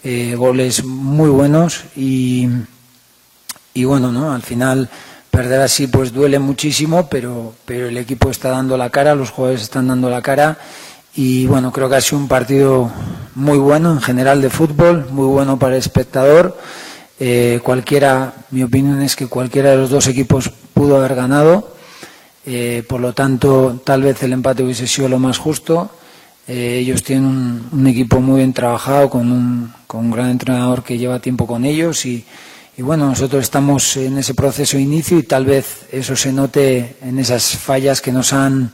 eh, 0.04 0.34
goles 0.36 0.84
muy 0.84 1.30
buenos 1.30 1.84
y, 1.96 2.48
y 3.74 3.84
bueno, 3.84 4.12
¿no? 4.12 4.32
Al 4.32 4.42
final 4.42 4.88
perder 5.30 5.60
así 5.60 5.86
pues 5.86 6.12
duele 6.12 6.38
muchísimo, 6.38 7.08
pero, 7.08 7.54
pero 7.64 7.88
el 7.88 7.96
equipo 7.96 8.30
está 8.30 8.50
dando 8.50 8.76
la 8.76 8.90
cara, 8.90 9.14
los 9.14 9.30
jugadores 9.30 9.62
están 9.62 9.88
dando 9.88 10.08
la 10.08 10.22
cara 10.22 10.58
y 11.14 11.46
bueno, 11.46 11.72
creo 11.72 11.88
que 11.88 11.96
ha 11.96 12.00
sido 12.00 12.18
un 12.18 12.28
partido 12.28 12.90
muy 13.34 13.58
bueno 13.58 13.92
en 13.92 14.00
general 14.00 14.42
de 14.42 14.50
fútbol, 14.50 15.06
muy 15.10 15.26
bueno 15.26 15.58
para 15.58 15.74
el 15.74 15.80
espectador. 15.80 16.56
Eh, 17.18 17.60
cualquiera, 17.62 18.34
mi 18.50 18.62
opinión 18.62 19.00
es 19.00 19.16
que 19.16 19.26
cualquiera 19.26 19.70
de 19.70 19.76
los 19.76 19.88
dos 19.88 20.06
equipos 20.06 20.52
pudo 20.76 20.98
haber 20.98 21.14
ganado. 21.14 21.72
Eh, 22.44 22.84
por 22.86 23.00
lo 23.00 23.14
tanto, 23.14 23.80
tal 23.82 24.02
vez 24.02 24.22
el 24.22 24.34
empate 24.34 24.62
hubiese 24.62 24.86
sido 24.86 25.08
lo 25.08 25.18
más 25.18 25.38
justo. 25.38 25.90
Eh, 26.46 26.78
ellos 26.80 27.02
tienen 27.02 27.64
un, 27.72 27.86
equipo 27.86 28.20
muy 28.20 28.36
bien 28.36 28.52
trabajado, 28.52 29.08
con 29.08 29.32
un, 29.32 29.72
con 29.86 30.04
un 30.04 30.10
gran 30.10 30.28
entrenador 30.28 30.84
que 30.84 30.98
lleva 30.98 31.18
tiempo 31.18 31.46
con 31.46 31.64
ellos 31.64 32.04
y, 32.04 32.24
y, 32.76 32.82
bueno, 32.82 33.08
nosotros 33.08 33.42
estamos 33.42 33.96
en 33.96 34.18
ese 34.18 34.34
proceso 34.34 34.76
de 34.76 34.82
inicio 34.82 35.18
y 35.18 35.22
tal 35.22 35.46
vez 35.46 35.86
eso 35.90 36.14
se 36.14 36.30
note 36.30 36.96
en 37.00 37.18
esas 37.18 37.56
fallas 37.56 38.02
que 38.02 38.12
nos 38.12 38.34
han 38.34 38.70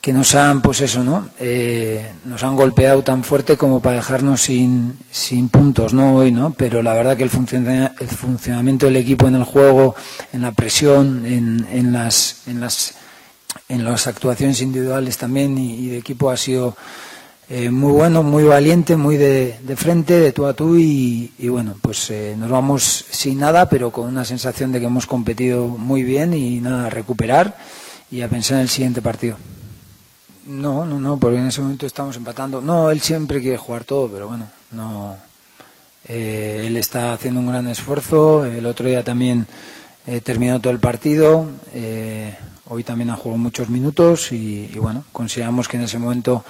que 0.00 0.14
nos 0.14 0.34
han, 0.34 0.62
pues 0.62 0.80
eso, 0.80 1.04
¿no? 1.04 1.28
Eh, 1.38 2.12
nos 2.24 2.42
han 2.42 2.56
golpeado 2.56 3.02
tan 3.02 3.22
fuerte 3.22 3.58
como 3.58 3.80
para 3.80 3.96
dejarnos 3.96 4.40
sin, 4.40 4.98
puntos, 5.50 5.92
¿no? 5.92 6.16
Hoy, 6.16 6.32
¿no? 6.32 6.54
Pero 6.54 6.82
la 6.82 6.94
verdad 6.94 7.18
que 7.18 7.24
el, 7.24 7.30
el 7.30 8.08
funcionamiento 8.08 8.86
del 8.86 8.96
equipo 8.96 9.28
en 9.28 9.34
el 9.34 9.44
juego, 9.44 9.94
en 10.32 10.40
la 10.42 10.52
presión, 10.52 11.26
en, 11.26 11.66
en, 11.70 11.92
las, 11.92 12.42
en, 12.46 12.60
las, 12.60 12.94
en 13.68 13.84
las 13.84 14.06
actuaciones 14.06 14.62
individuales 14.62 15.18
también 15.18 15.58
y, 15.58 15.88
de 15.88 15.98
equipo 15.98 16.30
ha 16.30 16.36
sido 16.38 16.76
eh, 17.50 17.68
muy 17.68 17.92
bueno, 17.92 18.22
muy 18.22 18.44
valiente, 18.44 18.96
muy 18.96 19.18
de, 19.18 19.58
de, 19.62 19.76
frente, 19.76 20.18
de 20.18 20.32
tú 20.32 20.46
a 20.46 20.54
tú 20.54 20.78
y, 20.78 21.34
y 21.38 21.48
bueno, 21.48 21.74
pues 21.82 22.08
eh, 22.10 22.36
nos 22.38 22.48
vamos 22.48 23.04
sin 23.10 23.40
nada, 23.40 23.68
pero 23.68 23.90
con 23.90 24.08
una 24.08 24.24
sensación 24.24 24.72
de 24.72 24.80
que 24.80 24.86
hemos 24.86 25.06
competido 25.06 25.68
muy 25.68 26.04
bien 26.04 26.32
y 26.32 26.58
nada, 26.60 26.86
a 26.86 26.90
recuperar 26.90 27.58
y 28.10 28.22
a 28.22 28.28
pensar 28.28 28.56
en 28.56 28.62
el 28.62 28.68
siguiente 28.70 29.02
partido. 29.02 29.36
No, 30.50 30.84
no, 30.84 30.98
no, 30.98 31.16
porque 31.16 31.38
en 31.38 31.46
ese 31.46 31.60
momento 31.60 31.86
estamos 31.86 32.16
empatando. 32.16 32.60
No, 32.60 32.90
él 32.90 33.00
siempre 33.00 33.40
quiere 33.40 33.56
jugar 33.56 33.84
todo, 33.84 34.08
pero 34.08 34.26
bueno, 34.26 34.48
no. 34.72 35.16
Eh, 36.08 36.64
él 36.66 36.76
está 36.76 37.12
haciendo 37.12 37.38
un 37.38 37.46
gran 37.46 37.68
esfuerzo. 37.68 38.44
El 38.44 38.66
otro 38.66 38.88
día 38.88 39.04
también 39.04 39.46
eh, 40.08 40.20
terminó 40.20 40.60
todo 40.60 40.72
el 40.72 40.80
partido. 40.80 41.46
Eh, 41.72 42.36
hoy 42.66 42.82
también 42.82 43.10
ha 43.10 43.16
jugado 43.16 43.38
muchos 43.38 43.68
minutos 43.68 44.32
y, 44.32 44.66
bueno, 44.74 45.04
consideramos 45.12 45.68
que 45.68 45.76
en 45.76 45.84
ese 45.84 46.00
momento 46.00 46.44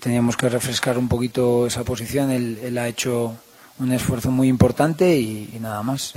teníamos 0.00 0.36
que 0.36 0.48
refrescar 0.48 0.96
un 0.96 1.08
poquito 1.08 1.66
esa 1.66 1.82
posición. 1.82 2.30
Él, 2.30 2.78
ha 2.78 2.86
hecho 2.86 3.34
un 3.80 3.90
esfuerzo 3.90 4.30
muy 4.30 4.46
importante 4.46 5.18
y, 5.18 5.50
y 5.52 5.58
nada 5.58 5.82
más. 5.82 6.14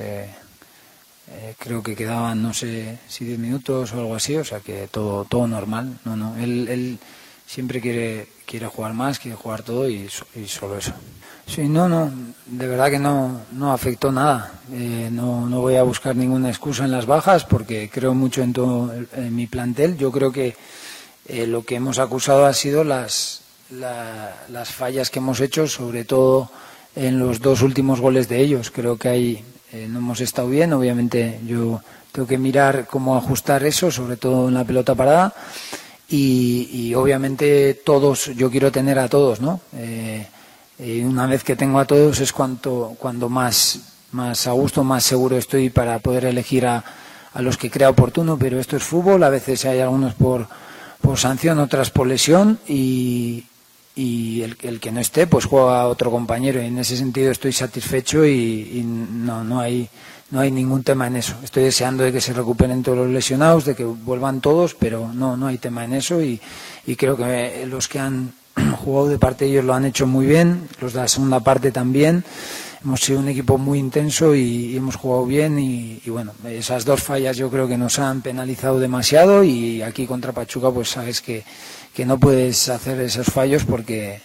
Eh, 1.31 1.53
creo 1.59 1.83
que 1.83 1.95
quedaban, 1.95 2.41
no 2.41 2.53
sé 2.53 2.97
si 3.07 3.23
10 3.23 3.37
minutos 3.37 3.93
o 3.93 3.99
algo 3.99 4.15
así, 4.15 4.35
o 4.35 4.43
sea 4.43 4.61
que 4.61 4.87
todo, 4.87 5.25
todo 5.25 5.47
normal. 5.47 5.99
No, 6.03 6.15
no, 6.15 6.35
él, 6.37 6.67
él 6.67 6.99
siempre 7.45 7.81
quiere, 7.81 8.27
quiere 8.47 8.65
jugar 8.65 8.93
más, 8.93 9.19
quiere 9.19 9.37
jugar 9.37 9.61
todo 9.61 9.87
y, 9.87 10.09
y, 10.35 10.47
solo 10.47 10.77
eso. 10.77 10.93
Sí, 11.45 11.67
no, 11.67 11.87
no, 11.87 12.11
de 12.47 12.67
verdad 12.67 12.89
que 12.89 12.99
no, 12.99 13.41
no 13.51 13.71
afectó 13.71 14.11
nada. 14.11 14.53
Eh, 14.71 15.09
no, 15.11 15.47
no 15.47 15.61
voy 15.61 15.75
a 15.75 15.83
buscar 15.83 16.15
ninguna 16.15 16.49
excusa 16.49 16.85
en 16.85 16.91
las 16.91 17.05
bajas 17.05 17.45
porque 17.45 17.89
creo 17.91 18.13
mucho 18.13 18.41
en 18.41 18.53
todo 18.53 18.91
en 19.13 19.35
mi 19.35 19.45
plantel. 19.45 19.97
Yo 19.97 20.11
creo 20.11 20.31
que 20.31 20.55
eh, 21.27 21.45
lo 21.45 21.63
que 21.63 21.75
hemos 21.75 21.99
acusado 21.99 22.45
ha 22.45 22.53
sido 22.53 22.83
las, 22.83 23.41
las 23.69 24.69
fallas 24.69 25.11
que 25.11 25.19
hemos 25.19 25.41
hecho, 25.41 25.67
sobre 25.67 26.05
todo 26.05 26.49
en 26.95 27.19
los 27.19 27.39
dos 27.39 27.61
últimos 27.61 28.01
goles 28.01 28.27
de 28.29 28.41
ellos. 28.41 28.71
Creo 28.71 28.97
que 28.97 29.09
ahí 29.09 29.43
eh, 29.71 29.87
no 29.89 29.99
hemos 29.99 30.21
estado 30.21 30.49
bien. 30.49 30.73
Obviamente 30.73 31.39
yo 31.45 31.81
tengo 32.11 32.27
que 32.27 32.37
mirar 32.37 32.87
cómo 32.89 33.15
ajustar 33.15 33.63
eso, 33.63 33.91
sobre 33.91 34.17
todo 34.17 34.47
en 34.47 34.55
la 34.55 34.63
pelota 34.63 34.95
parada. 34.95 35.33
Y, 36.11 36.93
obviamente 36.95 37.75
todos, 37.85 38.31
yo 38.35 38.49
quiero 38.49 38.71
tener 38.71 38.97
a 38.97 39.07
todos, 39.07 39.41
¿no? 39.41 39.59
Eh, 39.75 40.25
y 40.79 41.01
una 41.01 41.27
vez 41.27 41.43
que 41.43 41.55
tengo 41.55 41.79
a 41.79 41.85
todos 41.85 42.19
es 42.19 42.33
cuanto, 42.33 42.95
cuando 42.97 43.29
más, 43.29 43.79
más 44.11 44.47
a 44.47 44.51
gusto, 44.53 44.83
más 44.83 45.03
seguro 45.03 45.37
estoy 45.37 45.69
para 45.69 45.99
poder 45.99 46.25
elegir 46.25 46.65
a, 46.65 46.83
a 47.33 47.41
los 47.43 47.57
que 47.57 47.69
crea 47.69 47.91
oportuno, 47.91 48.39
pero 48.39 48.59
esto 48.59 48.75
es 48.75 48.83
fútbol, 48.83 49.21
a 49.23 49.29
veces 49.29 49.65
hay 49.65 49.81
algunos 49.81 50.15
por, 50.15 50.47
por 50.99 51.19
sanción, 51.19 51.59
otras 51.59 51.91
por 51.91 52.07
lesión 52.07 52.57
y, 52.67 53.43
y 53.95 54.41
el, 54.41 54.57
el, 54.61 54.79
que 54.79 54.91
no 54.91 54.99
esté 54.99 55.27
pues 55.27 55.45
juega 55.45 55.87
otro 55.87 56.11
compañero 56.11 56.61
y 56.61 56.65
en 56.65 56.77
ese 56.77 56.95
sentido 56.95 57.31
estoy 57.31 57.51
satisfecho 57.51 58.25
y, 58.25 58.83
no, 58.83 59.43
no 59.43 59.59
hay 59.59 59.89
no 60.31 60.41
hay 60.41 60.51
ningún 60.51 60.83
tema 60.83 61.07
en 61.07 61.15
eso. 61.15 61.33
Estoy 61.43 61.63
deseando 61.63 62.03
de 62.03 62.11
que 62.11 62.21
se 62.21 62.33
recuperen 62.33 62.83
todos 62.83 62.99
los 62.99 63.09
lesionados, 63.09 63.65
de 63.65 63.75
que 63.75 63.83
vuelvan 63.83 64.41
todos, 64.41 64.75
pero 64.75 65.11
no, 65.11 65.35
no 65.35 65.47
hay 65.47 65.57
tema 65.57 65.83
en 65.85 65.93
eso 65.93 66.21
y, 66.21 66.39
y 66.85 66.95
creo 66.95 67.17
que 67.17 67.65
los 67.65 67.87
que 67.87 67.97
han 67.97 68.33
jugado 68.77 69.09
de 69.09 69.17
parte 69.17 69.45
de 69.45 69.51
ellos 69.51 69.65
lo 69.65 69.73
han 69.73 69.85
hecho 69.85 70.05
muy 70.05 70.27
bien, 70.27 70.69
los 70.81 70.93
de 70.93 70.99
la 70.99 71.07
segunda 71.07 71.39
parte 71.39 71.71
también. 71.71 72.23
Hemos 72.83 73.01
sido 73.01 73.19
un 73.19 73.27
equipo 73.27 73.57
muy 73.57 73.77
intenso 73.77 74.33
y, 74.33 74.75
hemos 74.75 74.95
jugado 74.95 75.25
bien 75.25 75.59
y, 75.59 76.01
bueno, 76.07 76.31
esas 76.45 76.85
dos 76.85 77.03
fallas 77.03 77.35
yo 77.37 77.49
creo 77.49 77.67
que 77.67 77.77
nos 77.77 77.99
han 77.99 78.21
penalizado 78.21 78.79
demasiado 78.79 79.43
y 79.43 79.81
aquí 79.81 80.05
contra 80.05 80.31
Pachuca 80.31 80.71
pues 80.71 80.89
sabes 80.89 81.21
que 81.21 81.43
que 81.93 82.05
no 82.05 82.19
puedes 82.19 82.69
hacer 82.69 82.99
esos 83.01 83.27
fallos 83.27 83.65
porque, 83.65 84.21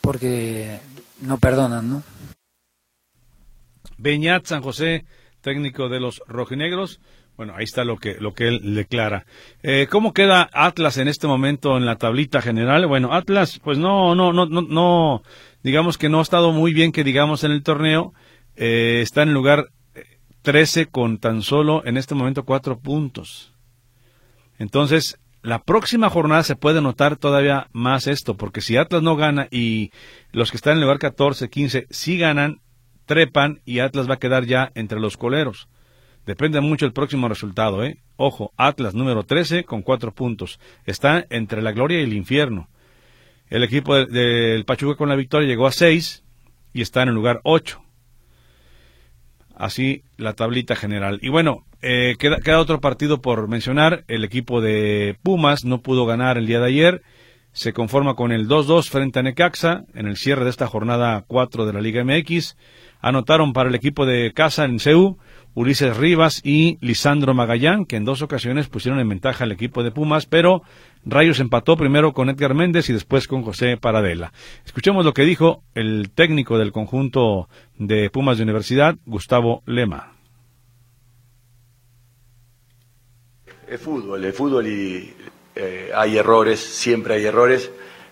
porque 0.00 0.78
no 1.20 1.38
perdonan, 1.38 1.90
¿no? 1.90 2.02
Beñat 3.98 4.46
San 4.46 4.62
José, 4.62 5.04
técnico 5.40 5.88
de 5.88 6.00
los 6.00 6.22
rojinegros. 6.26 7.00
Bueno, 7.36 7.54
ahí 7.56 7.64
está 7.64 7.84
lo 7.84 7.96
que, 7.96 8.14
lo 8.20 8.34
que 8.34 8.46
él 8.46 8.74
declara. 8.74 9.24
Eh, 9.62 9.86
¿Cómo 9.90 10.12
queda 10.12 10.50
Atlas 10.52 10.98
en 10.98 11.08
este 11.08 11.26
momento 11.26 11.76
en 11.76 11.86
la 11.86 11.96
tablita 11.96 12.42
general? 12.42 12.86
Bueno, 12.86 13.14
Atlas, 13.14 13.58
pues 13.64 13.78
no, 13.78 14.14
no, 14.14 14.32
no, 14.32 14.46
no, 14.46 14.62
no 14.62 15.22
digamos 15.62 15.98
que 15.98 16.08
no 16.08 16.18
ha 16.18 16.22
estado 16.22 16.52
muy 16.52 16.72
bien 16.72 16.92
que 16.92 17.04
digamos 17.04 17.44
en 17.44 17.52
el 17.52 17.62
torneo. 17.62 18.12
Eh, 18.56 19.00
está 19.02 19.22
en 19.22 19.28
el 19.28 19.34
lugar 19.34 19.68
13 20.42 20.86
con 20.86 21.18
tan 21.18 21.42
solo 21.42 21.84
en 21.86 21.96
este 21.96 22.14
momento 22.14 22.44
cuatro 22.44 22.78
puntos. 22.78 23.52
Entonces, 24.58 25.18
la 25.42 25.60
próxima 25.60 26.10
jornada 26.10 26.42
se 26.42 26.56
puede 26.56 26.80
notar 26.80 27.16
todavía 27.16 27.68
más 27.72 28.06
esto, 28.06 28.36
porque 28.36 28.60
si 28.60 28.76
Atlas 28.76 29.02
no 29.02 29.16
gana 29.16 29.48
y 29.50 29.90
los 30.30 30.50
que 30.50 30.56
están 30.56 30.72
en 30.72 30.78
el 30.78 30.84
lugar 30.84 30.98
14, 30.98 31.48
15 31.48 31.86
sí 31.90 32.18
ganan, 32.18 32.60
trepan 33.06 33.60
y 33.64 33.80
Atlas 33.80 34.08
va 34.08 34.14
a 34.14 34.18
quedar 34.20 34.44
ya 34.46 34.70
entre 34.74 35.00
los 35.00 35.16
coleros. 35.16 35.68
Depende 36.26 36.60
mucho 36.60 36.86
el 36.86 36.92
próximo 36.92 37.28
resultado, 37.28 37.84
¿eh? 37.84 37.98
Ojo, 38.16 38.52
Atlas 38.56 38.94
número 38.94 39.24
13 39.24 39.64
con 39.64 39.82
cuatro 39.82 40.12
puntos. 40.12 40.60
Está 40.86 41.26
entre 41.30 41.62
la 41.62 41.72
gloria 41.72 42.00
y 42.00 42.04
el 42.04 42.12
infierno. 42.12 42.68
El 43.52 43.64
equipo 43.64 43.94
del 44.06 44.64
Pachuca 44.64 44.96
con 44.96 45.10
la 45.10 45.14
victoria 45.14 45.46
llegó 45.46 45.66
a 45.66 45.72
6 45.72 46.24
y 46.72 46.80
está 46.80 47.02
en 47.02 47.10
el 47.10 47.14
lugar 47.14 47.42
8. 47.44 47.82
Así 49.54 50.04
la 50.16 50.32
tablita 50.32 50.74
general. 50.74 51.18
Y 51.20 51.28
bueno, 51.28 51.66
eh, 51.82 52.16
queda, 52.18 52.40
queda, 52.40 52.60
otro 52.60 52.80
partido 52.80 53.20
por 53.20 53.46
mencionar. 53.48 54.04
El 54.08 54.24
equipo 54.24 54.62
de 54.62 55.18
Pumas 55.22 55.66
no 55.66 55.82
pudo 55.82 56.06
ganar 56.06 56.38
el 56.38 56.46
día 56.46 56.60
de 56.60 56.66
ayer. 56.66 57.02
Se 57.52 57.74
conforma 57.74 58.14
con 58.14 58.32
el 58.32 58.48
2-2 58.48 58.88
frente 58.88 59.18
a 59.18 59.22
Necaxa 59.22 59.84
en 59.92 60.06
el 60.06 60.16
cierre 60.16 60.44
de 60.44 60.50
esta 60.50 60.66
jornada 60.66 61.22
4 61.26 61.66
de 61.66 61.74
la 61.74 61.82
Liga 61.82 62.02
MX. 62.02 62.56
Anotaron 63.02 63.52
para 63.52 63.68
el 63.68 63.74
equipo 63.74 64.06
de 64.06 64.32
casa 64.32 64.64
en 64.64 64.80
CEU 64.80 65.18
Ulises 65.54 65.96
Rivas 65.96 66.40
y 66.44 66.78
Lisandro 66.80 67.34
Magallán, 67.34 67.84
que 67.84 67.96
en 67.96 68.04
dos 68.04 68.22
ocasiones 68.22 68.68
pusieron 68.68 69.00
en 69.00 69.08
ventaja 69.08 69.44
al 69.44 69.52
equipo 69.52 69.82
de 69.82 69.90
Pumas, 69.90 70.26
pero 70.26 70.62
Rayos 71.04 71.40
empató 71.40 71.76
primero 71.76 72.12
con 72.12 72.30
Edgar 72.30 72.54
Méndez 72.54 72.88
y 72.88 72.92
después 72.92 73.26
con 73.26 73.42
José 73.42 73.76
Paradela. 73.76 74.32
Escuchemos 74.64 75.04
lo 75.04 75.12
que 75.12 75.22
dijo 75.22 75.62
el 75.74 76.10
técnico 76.14 76.58
del 76.58 76.72
conjunto 76.72 77.48
de 77.76 78.08
Pumas 78.08 78.38
de 78.38 78.44
Universidad, 78.44 78.96
Gustavo 79.04 79.62
Lema. 79.66 80.12
Es 83.68 83.80
fútbol, 83.80 84.24
es 84.24 84.36
fútbol 84.36 84.66
y 84.66 85.14
eh, 85.54 85.90
hay 85.94 86.16
errores, 86.16 86.60
siempre 86.60 87.14
hay 87.14 87.24
errores. 87.24 87.70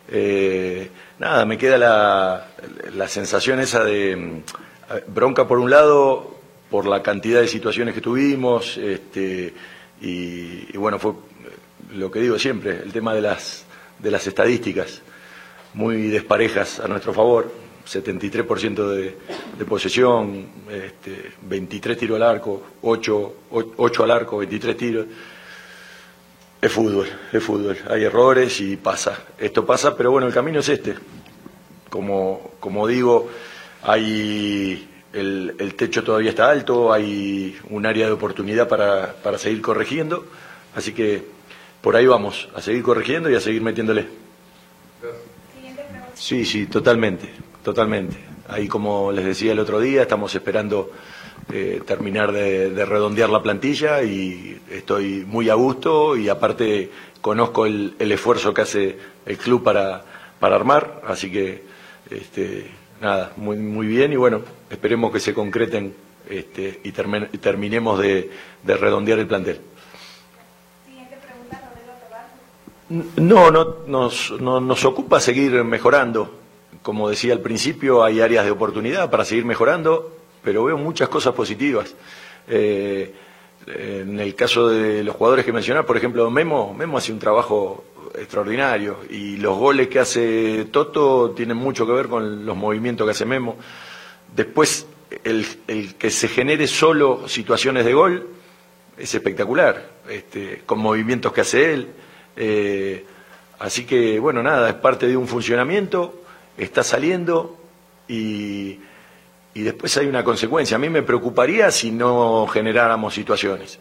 Eh, 0.09 0.91
nada, 1.19 1.45
me 1.47 1.57
queda 1.57 1.79
la, 1.79 2.49
la 2.95 3.09
sensación 3.09 3.61
esa 3.61 3.85
de 3.85 4.17
mm, 4.17 5.13
bronca 5.15 5.47
por 5.47 5.59
un 5.59 5.71
lado, 5.71 6.40
por 6.71 6.87
la 6.87 7.03
cantidad 7.03 7.41
de 7.41 7.49
situaciones 7.49 7.95
que 7.95 8.01
tuvimos, 8.01 8.77
este, 8.77 9.53
y, 10.01 10.77
bueno, 10.77 10.99
fue 10.99 11.13
lo 11.95 12.11
que 12.11 12.21
digo 12.21 12.39
siempre, 12.39 12.81
el 12.83 12.93
tema 12.93 13.13
de 13.13 13.21
las, 13.21 13.65
de 13.99 14.11
las 14.11 14.27
estadísticas, 14.27 15.03
muy 15.75 16.09
desparejas 16.09 16.81
a 16.81 16.87
nuestro 16.87 17.13
favor, 17.13 17.53
73% 17.87 18.89
de, 18.89 19.17
de 19.59 19.65
posesión, 19.65 20.47
este, 20.71 21.33
23 21.43 21.99
tiros 21.99 22.17
al 22.17 22.23
arco, 22.23 22.63
8, 22.83 23.35
8 23.77 24.05
al 24.05 24.11
arco, 24.11 24.39
23 24.39 24.77
tiros. 24.77 25.07
Es 26.63 26.71
fútbol, 26.71 27.09
es 27.33 27.43
fútbol. 27.43 27.77
Hay 27.89 28.05
errores 28.05 28.61
y 28.61 28.77
pasa. 28.77 29.19
Esto 29.39 29.65
pasa, 29.65 29.97
pero 29.97 30.11
bueno, 30.11 30.27
el 30.27 30.35
camino 30.35 30.61
es 30.61 30.69
este. 30.69 30.95
Como, 31.89 32.53
como 32.61 32.87
digo, 32.87 33.31
hay 33.83 34.90
el, 35.13 35.75
techo 35.77 36.05
todavía 36.05 36.31
está 36.31 36.51
alto, 36.51 36.93
hay 36.93 37.59
un 37.71 37.87
área 37.87 38.07
de 38.07 38.13
oportunidad 38.13 38.69
para, 38.69 39.15
para 39.23 39.39
seguir 39.39 39.61
corrigiendo, 39.63 40.27
así 40.75 40.93
que 40.93 41.25
por 41.81 41.97
ahí 41.97 42.07
vamos, 42.07 42.49
a 42.55 42.61
seguir 42.61 42.83
corrigiendo 42.83 43.31
y 43.31 43.35
a 43.35 43.41
seguir 43.41 43.63
metiéndole. 43.63 44.07
Sí, 46.15 46.45
sí, 46.45 46.67
totalmente, 46.67 47.31
totalmente. 47.63 48.17
Ahí 48.49 48.69
como 48.69 49.11
les 49.13 49.25
decía 49.25 49.53
el 49.53 49.59
otro 49.59 49.81
día, 49.81 50.03
estamos 50.03 50.35
esperando 50.35 50.91
eh, 51.53 51.81
terminar 51.87 52.33
de, 52.33 52.85
redondear 52.85 53.31
la 53.31 53.43
plantilla 53.43 54.03
y 54.03 54.61
estoy 54.71 55.25
muy 55.27 55.49
a 55.49 55.55
gusto 55.55 56.17
y 56.17 56.29
aparte 56.29 56.91
conozco 57.21 57.65
el, 57.67 57.95
el 57.99 58.13
esfuerzo 58.13 58.53
que 58.53 58.63
hace 58.63 58.99
el 59.25 59.39
club 59.39 59.63
para, 59.63 60.05
para 60.39 60.57
armar, 60.57 61.03
así 61.07 61.31
que 61.31 61.63
este, 62.11 62.71
nada, 63.01 63.33
muy, 63.37 63.57
muy 63.57 63.87
bien 63.87 64.13
y 64.13 64.17
bueno, 64.17 64.43
esperemos 64.71 65.13
que 65.13 65.21
se 65.21 65.35
concreten 65.35 65.95
este, 66.29 66.81
y, 66.85 66.93
terminemos 66.93 67.99
de, 67.99 68.31
redondear 68.65 69.19
el 69.19 69.27
plantel. 69.27 69.61
No, 73.17 73.51
no 73.51 73.77
nos, 73.87 74.33
no, 74.41 74.61
nos 74.61 74.85
ocupa 74.85 75.21
seguir 75.21 75.63
mejorando. 75.65 76.39
Como 76.83 77.09
decía 77.09 77.33
al 77.33 77.41
principio, 77.41 78.03
hay 78.03 78.21
áreas 78.21 78.45
de 78.45 78.51
oportunidad 78.51 79.11
para 79.11 79.25
seguir 79.25 79.45
mejorando, 79.45 80.17
pero 80.43 80.65
veo 80.65 80.77
muchas 80.77 81.09
cosas 81.09 81.35
positivas. 81.35 81.95
Eh, 82.49 83.15
en 83.67 84.19
el 84.19 84.35
caso 84.35 84.69
de 84.69 85.05
los 85.05 85.15
jugadores 85.15 85.45
que 85.45 85.53
mencionaba, 85.53 85.87
por 85.87 85.97
ejemplo, 85.97 86.29
Memo, 86.31 86.75
Memo 86.75 86.99
hace 86.99 87.13
un 87.13 87.19
trabajo 87.19 87.85
extraordinario 88.15 88.99
y 89.09 89.37
los 89.37 89.57
goles 89.59 89.89
que 89.89 89.99
hace 90.01 90.67
Toto 90.71 91.31
tienen 91.33 91.57
mucho 91.57 91.87
que 91.87 91.93
ver 91.93 92.09
con 92.09 92.45
los 92.45 92.57
movimientos 92.57 93.07
que 93.07 93.13
hace 93.13 93.25
Memo. 93.25 93.57
Después, 94.35 94.87
el, 95.25 95.95
que 95.99 96.11
se 96.11 96.29
genere 96.29 96.67
solo 96.67 97.29
situaciones 97.29 97.85
de 97.85 97.93
gol 97.95 98.29
es 98.97 99.15
espectacular, 99.15 99.89
este, 100.09 100.63
con 100.67 100.79
movimientos 100.79 101.33
que 101.33 101.41
hace 101.41 101.73
él. 101.73 101.89
Eh, 102.37 103.05
así 103.59 103.85
que, 103.85 104.19
bueno, 104.19 104.43
nada, 104.43 104.69
es 104.69 104.75
parte 104.75 105.07
de 105.07 105.17
un 105.17 105.27
funcionamiento, 105.27 106.23
está 106.57 106.83
saliendo 106.83 107.57
y, 108.09 108.79
y 109.55 109.63
después 109.63 109.97
hay 109.97 110.07
una 110.07 110.23
consecuencia. 110.23 110.77
A 110.77 110.81
mí 110.81 110.89
me 110.89 111.03
preocuparía 111.03 111.71
si 111.71 111.91
no 111.91 112.47
generáramos 112.47 113.15
situaciones. 113.15 113.79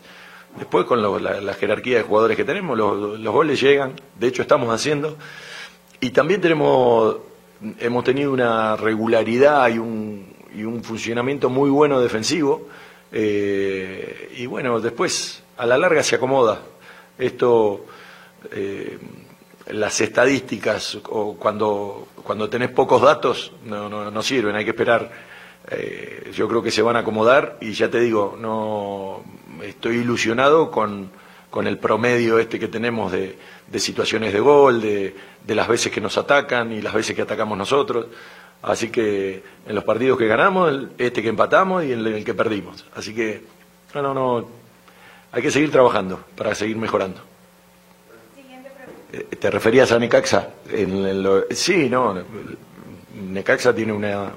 Después 0.60 0.86
con 0.86 1.02
la, 1.02 1.54
jerarquía 1.54 1.98
de 1.98 2.04
jugadores 2.04 2.36
que 2.36 2.44
tenemos, 2.44 2.78
los, 2.78 3.24
goles 3.24 3.62
llegan, 3.62 3.94
de 4.20 4.28
hecho 4.28 4.42
estamos 4.42 4.70
haciendo, 4.74 5.16
y 6.02 6.10
también 6.10 6.42
tenemos, 6.42 7.16
hemos 7.80 8.04
tenido 8.04 8.34
una 8.34 8.76
regularidad 8.76 9.70
y 9.70 9.78
un, 9.78 10.28
y 10.54 10.64
un 10.64 10.84
funcionamiento 10.84 11.50
muy 11.50 11.70
bueno 11.70 12.02
defensivo, 12.02 12.68
eh, 13.14 14.34
y 14.36 14.46
bueno, 14.48 14.82
después 14.82 15.42
a 15.58 15.66
la 15.66 15.78
larga 15.78 16.04
se 16.04 16.16
acomoda. 16.16 16.62
Esto, 17.18 17.86
eh, 18.52 18.98
las 19.68 20.02
estadísticas, 20.02 20.98
o 21.10 21.36
cuando, 21.36 22.10
cuando 22.22 22.50
tenés 22.50 22.70
pocos 22.72 23.02
datos, 23.02 23.54
no, 23.64 23.88
no, 23.88 24.12
no 24.12 24.22
sirven, 24.22 24.58
hay 24.58 24.66
que 24.66 24.72
esperar. 24.72 25.10
Eh, 25.72 26.32
yo 26.34 26.50
creo 26.50 26.62
que 26.62 26.72
se 26.72 26.82
van 26.82 26.98
a 26.98 27.00
acomodar 27.00 27.58
y 27.62 27.72
ya 27.72 27.90
te 27.90 28.00
digo, 28.02 28.36
no 28.38 29.24
estoy 29.64 29.98
ilusionado 29.98 30.72
con, 30.72 31.10
con 31.50 31.68
el 31.68 31.78
promedio 31.78 32.40
este 32.40 32.60
que 32.60 32.68
tenemos 32.68 33.12
de, 33.12 33.38
de 33.68 33.80
situaciones 33.80 34.34
de 34.34 34.40
gol, 34.40 34.82
de, 34.82 35.16
de, 35.46 35.56
las 35.56 35.68
veces 35.68 35.92
que 35.92 36.02
nos 36.02 36.18
atacan 36.18 36.72
y 36.72 36.82
las 36.82 36.94
veces 36.94 37.16
que 37.16 37.22
atacamos 37.22 37.58
nosotros. 37.58 38.08
Así 38.62 38.90
que 38.90 39.42
en 39.68 39.76
los 39.76 39.84
partidos 39.84 40.18
que 40.18 40.28
ganamos, 40.28 40.74
este 40.98 41.22
que 41.22 41.30
empatamos 41.30 41.86
y 41.86 41.94
en 41.94 42.06
el 42.06 42.26
que 42.26 42.34
perdimos. 42.34 42.86
Así 42.96 43.14
que, 43.14 43.42
no, 43.96 44.02
no, 44.02 44.14
no, 44.14 44.48
hay 45.32 45.42
que 45.42 45.52
seguir 45.52 45.72
trabajando 45.72 46.20
para 46.36 46.54
seguir 46.56 46.78
mejorando. 46.78 47.22
Eh, 49.12 49.24
¿Te 49.40 49.50
referías 49.50 49.92
a 49.92 50.00
Necaxa? 50.00 50.50
En 50.70 51.46
sí, 51.52 51.90
no. 51.90 52.16
Necaxa 53.30 53.74
tiene 53.74 53.94
una, 53.94 54.32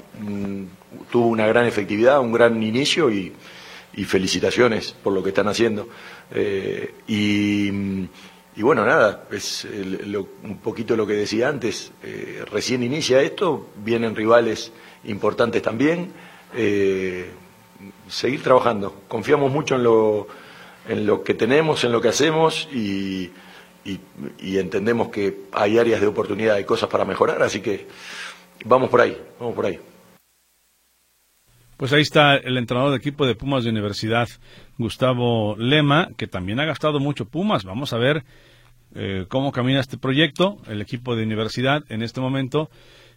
tuvo 1.11 1.27
una 1.27 1.47
gran 1.47 1.67
efectividad, 1.67 2.21
un 2.21 2.33
gran 2.33 2.63
inicio 2.63 3.11
y, 3.11 3.33
felicitaciones 4.05 4.95
por 5.03 5.13
lo 5.13 5.23
que 5.23 5.31
están 5.31 5.49
haciendo. 5.49 5.89
Eh, 6.33 6.95
y, 7.07 7.71
bueno, 8.63 8.85
nada, 8.85 9.25
es 9.31 9.65
un 9.65 10.59
poquito 10.63 10.97
lo 10.97 11.07
que 11.07 11.15
decía 11.15 11.49
antes. 11.49 11.93
Eh, 12.03 12.45
recién 12.51 12.83
inicia 12.83 13.21
esto, 13.21 13.69
vienen 13.85 14.17
rivales 14.17 14.73
importantes 15.05 15.63
también. 15.63 16.13
seguir 18.09 18.43
trabajando. 18.43 19.03
Confiamos 19.09 19.53
mucho 19.53 19.77
en 19.77 19.83
lo, 19.85 20.27
en 20.89 21.07
lo 21.07 21.23
que 21.23 21.35
tenemos, 21.35 21.85
en 21.85 21.93
lo 21.93 22.01
que 22.01 22.09
hacemos 22.09 22.69
y 22.73 23.31
y, 23.85 24.59
entendemos 24.59 25.09
que 25.09 25.45
hay 25.53 25.79
áreas 25.79 26.01
de 26.01 26.07
oportunidad, 26.07 26.59
y 26.59 26.65
cosas 26.65 26.89
para 26.89 27.05
mejorar, 27.05 27.43
así 27.43 27.61
que 27.61 27.87
vamos 28.65 28.91
por 28.91 29.01
ahí, 29.01 29.21
vamos 29.39 29.55
por 29.55 29.67
ahí. 29.67 29.79
Pues 31.83 31.93
ahí 31.93 32.03
está 32.03 32.37
el 32.37 32.59
entrenador 32.59 32.93
de 32.93 32.99
equipo 32.99 33.27
de 33.27 33.35
Pumas 33.35 33.65
de 33.65 33.71
Universidad, 33.71 34.29
Gustavo 34.79 35.57
Lema, 35.57 36.11
que 36.17 36.29
también 36.29 36.61
ha 36.61 36.65
gastado 36.65 37.01
mucho 37.01 37.25
Pumas. 37.25 37.65
Vamos 37.65 37.93
a 37.93 37.99
ver 37.99 38.23
eh, 38.95 39.27
cómo 39.29 39.51
camina 39.51 39.81
este 39.81 39.99
proyecto. 39.99 40.59
El 40.69 40.81
equipo 40.81 41.17
de 41.17 41.25
Universidad 41.25 41.83
en 41.89 42.03
este 42.03 42.21
momento 42.21 42.71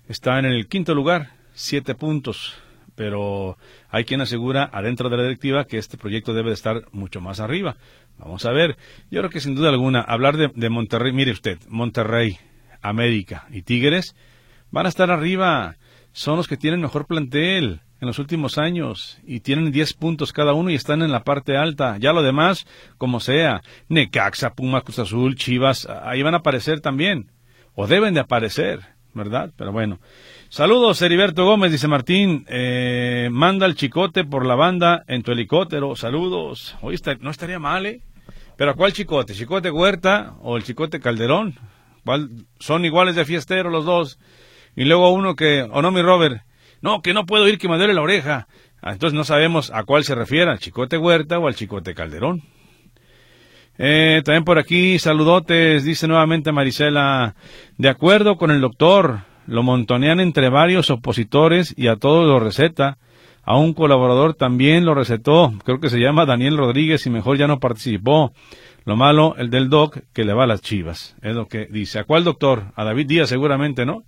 está 0.10 0.40
en 0.40 0.46
el 0.46 0.68
quinto 0.68 0.96
lugar, 0.96 1.34
siete 1.54 1.94
puntos. 1.94 2.56
Pero 2.96 3.60
hay 3.92 4.04
quien 4.04 4.22
asegura 4.22 4.68
adentro 4.74 5.12
de 5.12 5.18
la 5.18 5.22
directiva 5.22 5.66
que 5.66 5.78
este 5.78 6.00
proyecto 6.00 6.34
debe 6.34 6.50
de 6.50 6.56
estar 6.56 6.86
mucho 6.92 7.22
más 7.22 7.40
arriba. 7.40 7.78
Vamos 8.18 8.48
a 8.48 8.52
ver. 8.52 8.78
Yo 9.12 9.20
creo 9.20 9.30
que 9.30 9.42
sin 9.42 9.54
duda 9.54 9.70
alguna, 9.70 10.02
hablar 10.02 10.38
de, 10.38 10.70
Monterrey, 10.72 11.14
mire 11.14 11.34
usted, 11.34 11.60
Monterrey, 11.68 12.40
América 12.82 13.46
y 13.52 13.62
Tigres 13.62 14.16
van 14.72 14.88
a 14.88 14.90
estar 14.90 15.12
arriba. 15.12 15.76
Son 16.14 16.36
los 16.36 16.48
que 16.48 16.58
tienen 16.58 16.82
mejor 16.82 17.06
plantel 17.06 17.82
en 18.06 18.08
los 18.08 18.20
últimos 18.20 18.60
años 18.60 19.18
y 19.26 19.40
tienen 19.40 19.72
10 19.72 19.94
puntos 19.96 20.32
cada 20.32 20.54
uno 20.54 20.70
y 20.70 20.76
están 20.76 21.02
en 21.02 21.12
la 21.12 21.24
parte 21.24 21.58
alta. 21.58 21.98
Ya 21.98 22.14
lo 22.14 22.22
demás, 22.22 22.68
como 23.00 23.20
sea, 23.20 23.64
Necaxa, 23.90 24.54
Puma, 24.54 24.82
Cruz 24.82 25.00
Azul, 25.00 25.36
Chivas, 25.36 25.88
ahí 26.04 26.22
van 26.22 26.36
a 26.36 26.38
aparecer 26.38 26.82
también. 26.82 27.32
O 27.74 27.88
deben 27.88 28.14
de 28.14 28.20
aparecer, 28.20 28.82
¿verdad? 29.16 29.52
Pero 29.58 29.72
bueno. 29.72 30.00
Saludos, 30.50 31.02
Heriberto 31.02 31.46
Gómez, 31.46 31.72
dice 31.72 31.88
Martín. 31.88 32.46
Eh, 32.48 33.28
manda 33.32 33.66
el 33.66 33.74
chicote 33.74 34.24
por 34.24 34.46
la 34.46 34.54
banda 34.54 35.04
en 35.08 35.24
tu 35.24 35.32
helicóptero. 35.32 35.96
Saludos. 35.96 36.76
Hoy 36.82 37.00
no 37.22 37.32
estaría 37.32 37.58
mal, 37.58 37.88
¿eh? 37.88 38.02
Pero 38.56 38.72
¿a 38.72 38.74
cuál 38.76 38.94
chicote? 38.94 39.34
¿Chicote 39.34 39.72
Huerta 39.72 40.36
o 40.42 40.58
el 40.58 40.64
chicote 40.64 41.00
Calderón? 41.00 41.56
¿Cuál? 42.06 42.30
Son 42.60 42.86
iguales 42.86 43.16
de 43.16 43.26
fiestero 43.26 43.72
los 43.72 43.84
dos. 43.84 44.20
Y 44.76 44.86
luego 44.86 45.10
uno 45.10 45.36
que, 45.36 45.64
o 45.64 45.82
no, 45.82 45.92
mi 45.92 46.04
Robert, 46.04 46.44
no, 46.86 47.02
que 47.02 47.16
no 47.16 47.26
puedo 47.26 47.48
ir, 47.48 47.58
que 47.58 47.68
me 47.68 47.78
duele 47.78 47.96
la 47.96 48.04
oreja. 48.04 48.48
Ah, 48.80 48.92
entonces 48.92 49.18
no 49.18 49.24
sabemos 49.24 49.72
a 49.74 49.84
cuál 49.84 50.04
se 50.04 50.14
refiere, 50.14 50.52
al 50.52 50.60
chicote 50.60 51.00
Huerta 51.00 51.40
o 51.40 51.48
al 51.48 51.56
chicote 51.56 51.96
Calderón. 51.96 52.44
Eh, 53.80 54.22
también 54.24 54.44
por 54.44 54.60
aquí, 54.60 55.00
saludotes, 55.00 55.84
dice 55.84 56.08
nuevamente 56.08 56.52
Marisela, 56.52 57.36
de 57.80 57.90
acuerdo 57.90 58.38
con 58.38 58.52
el 58.52 58.62
doctor, 58.62 59.22
lo 59.48 59.64
montonean 59.64 60.20
entre 60.20 60.50
varios 60.50 60.92
opositores 60.92 61.74
y 61.76 61.88
a 61.88 61.96
todos 61.96 62.28
lo 62.28 62.40
receta. 62.40 63.00
A 63.44 63.58
un 63.58 63.74
colaborador 63.74 64.36
también 64.36 64.86
lo 64.86 64.94
recetó, 64.94 65.54
creo 65.64 65.80
que 65.80 65.90
se 65.90 66.00
llama 66.00 66.28
Daniel 66.28 66.56
Rodríguez 66.56 67.06
y 67.08 67.10
mejor 67.10 67.38
ya 67.38 67.48
no 67.48 67.60
participó. 67.60 68.32
Lo 68.86 68.96
malo, 68.96 69.36
el 69.38 69.50
del 69.50 69.70
doc, 69.70 69.98
que 70.14 70.24
le 70.24 70.34
va 70.34 70.44
a 70.44 70.48
las 70.48 70.62
chivas. 70.62 71.16
Es 71.24 71.34
lo 71.36 71.48
que 71.48 71.66
dice. 71.66 71.98
¿A 71.98 72.04
cuál 72.04 72.24
doctor? 72.24 72.66
A 72.76 72.84
David 72.84 73.08
Díaz 73.08 73.30
seguramente, 73.30 73.88
¿no? 73.88 74.04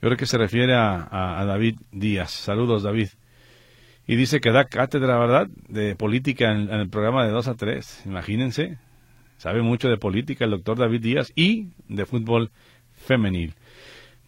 Yo 0.00 0.08
creo 0.08 0.16
que 0.16 0.26
se 0.26 0.38
refiere 0.38 0.74
a, 0.74 1.44
David 1.46 1.76
Díaz. 1.90 2.30
Saludos, 2.30 2.84
David. 2.84 3.08
Y 4.06 4.14
dice 4.14 4.40
que 4.40 4.52
da 4.52 4.64
cátedra, 4.64 5.18
¿verdad? 5.18 5.48
De 5.68 5.96
política 5.96 6.52
en, 6.52 6.70
el 6.70 6.88
programa 6.88 7.24
de 7.24 7.32
2 7.32 7.48
a 7.48 7.54
3. 7.54 8.02
Imagínense. 8.06 8.78
Sabe 9.38 9.62
mucho 9.62 9.88
de 9.88 9.96
política 9.96 10.44
el 10.44 10.52
doctor 10.52 10.78
David 10.78 11.00
Díaz 11.00 11.32
y 11.34 11.70
de 11.88 12.06
fútbol 12.06 12.50
femenil. 12.94 13.54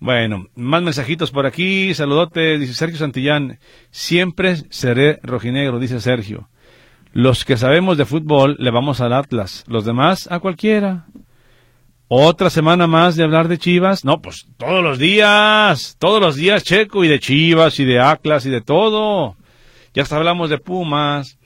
Bueno, 0.01 0.47
más 0.57 0.83
mensajitos 0.83 1.31
por 1.31 1.47
aquí. 1.47 1.95
Saludote, 1.95 2.59
dice 2.59 2.75
Sergio 2.75 2.99
Santillán. 2.99 3.59
Siempre 3.91 4.57
seré 4.71 5.21
rojinegro, 5.23 5.79
dice 5.79 6.01
Sergio. 6.01 6.49
Los 7.13 7.45
que 7.45 7.57
sabemos 7.57 7.97
de 7.97 8.07
fútbol 8.07 8.57
le 8.59 8.71
vamos 8.71 9.01
al 9.01 9.13
Atlas, 9.13 9.65
los 9.69 9.85
demás 9.85 10.29
a 10.31 10.41
cualquiera. 10.41 11.07
Otra 12.13 12.51
semana 12.51 12.89
más 12.89 13.15
de 13.15 13.23
hablar 13.23 13.47
de 13.47 13.57
Chivas. 13.57 14.05
No, 14.05 14.21
pues 14.21 14.49
todos 14.57 14.83
los 14.83 14.99
días, 14.99 15.95
todos 16.01 16.21
los 16.21 16.35
días 16.35 16.65
Checo 16.65 17.05
y 17.05 17.09
de 17.09 17.21
Chivas 17.21 17.79
y 17.79 17.85
de 17.85 18.01
Atlas 18.01 18.45
y 18.47 18.51
de 18.51 18.61
todo. 18.61 19.37
Ya 19.95 20.03
hasta 20.03 20.17
hablamos 20.17 20.51
de 20.51 20.59
Pumas. 20.59 21.39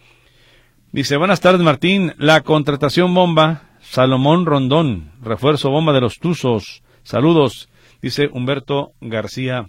Dice, 0.90 1.18
buenas 1.18 1.42
tardes 1.42 1.60
Martín. 1.60 2.14
La 2.16 2.40
contratación 2.40 3.12
bomba, 3.12 3.72
Salomón 3.82 4.46
Rondón, 4.46 5.12
refuerzo 5.20 5.68
bomba 5.68 5.92
de 5.92 6.00
los 6.00 6.18
Tuzos. 6.18 6.82
Saludos. 7.02 7.68
Dice 8.00 8.30
Humberto 8.32 8.94
García 9.02 9.66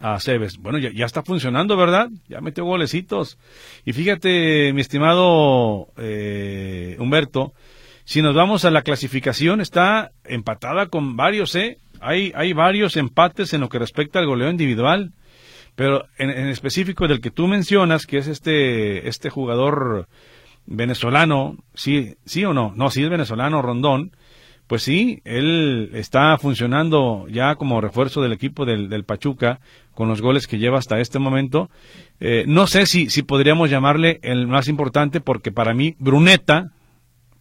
Aceves. 0.00 0.58
Bueno, 0.58 0.76
ya, 0.76 1.06
está 1.06 1.22
funcionando, 1.22 1.78
¿verdad? 1.78 2.10
Ya 2.28 2.42
metió 2.42 2.66
golecitos. 2.66 3.38
Y 3.86 3.94
fíjate, 3.94 4.74
mi 4.74 4.82
estimado 4.82 5.88
eh, 5.96 6.94
Humberto, 6.98 7.54
si 8.04 8.22
nos 8.22 8.34
vamos 8.34 8.64
a 8.64 8.70
la 8.70 8.82
clasificación, 8.82 9.60
está 9.60 10.12
empatada 10.24 10.86
con 10.86 11.16
varios, 11.16 11.54
¿eh? 11.54 11.78
Hay, 12.00 12.32
hay 12.34 12.52
varios 12.52 12.96
empates 12.96 13.54
en 13.54 13.62
lo 13.62 13.68
que 13.68 13.78
respecta 13.78 14.18
al 14.18 14.26
goleo 14.26 14.50
individual. 14.50 15.12
Pero 15.74 16.04
en, 16.18 16.30
en, 16.30 16.48
específico 16.48 17.08
del 17.08 17.20
que 17.20 17.32
tú 17.32 17.48
mencionas, 17.48 18.06
que 18.06 18.18
es 18.18 18.28
este, 18.28 19.08
este 19.08 19.28
jugador 19.28 20.08
venezolano, 20.66 21.56
sí, 21.74 22.14
sí 22.24 22.44
o 22.44 22.54
no, 22.54 22.72
no, 22.76 22.90
sí 22.90 23.02
es 23.02 23.10
venezolano, 23.10 23.60
Rondón, 23.60 24.12
pues 24.66 24.82
sí, 24.82 25.20
él 25.24 25.90
está 25.94 26.38
funcionando 26.38 27.26
ya 27.28 27.56
como 27.56 27.80
refuerzo 27.80 28.22
del 28.22 28.32
equipo 28.32 28.64
del, 28.64 29.04
Pachuca 29.04 29.60
con 29.94 30.08
los 30.08 30.22
goles 30.22 30.46
que 30.46 30.58
lleva 30.58 30.78
hasta 30.78 31.00
este 31.00 31.18
momento. 31.18 31.70
Eh, 32.18 32.44
no 32.46 32.66
sé 32.66 32.86
si, 32.86 33.10
si 33.10 33.22
podríamos 33.22 33.68
llamarle 33.68 34.20
el 34.22 34.46
más 34.46 34.68
importante 34.68 35.20
porque 35.20 35.52
para 35.52 35.74
mí 35.74 35.96
Bruneta, 35.98 36.70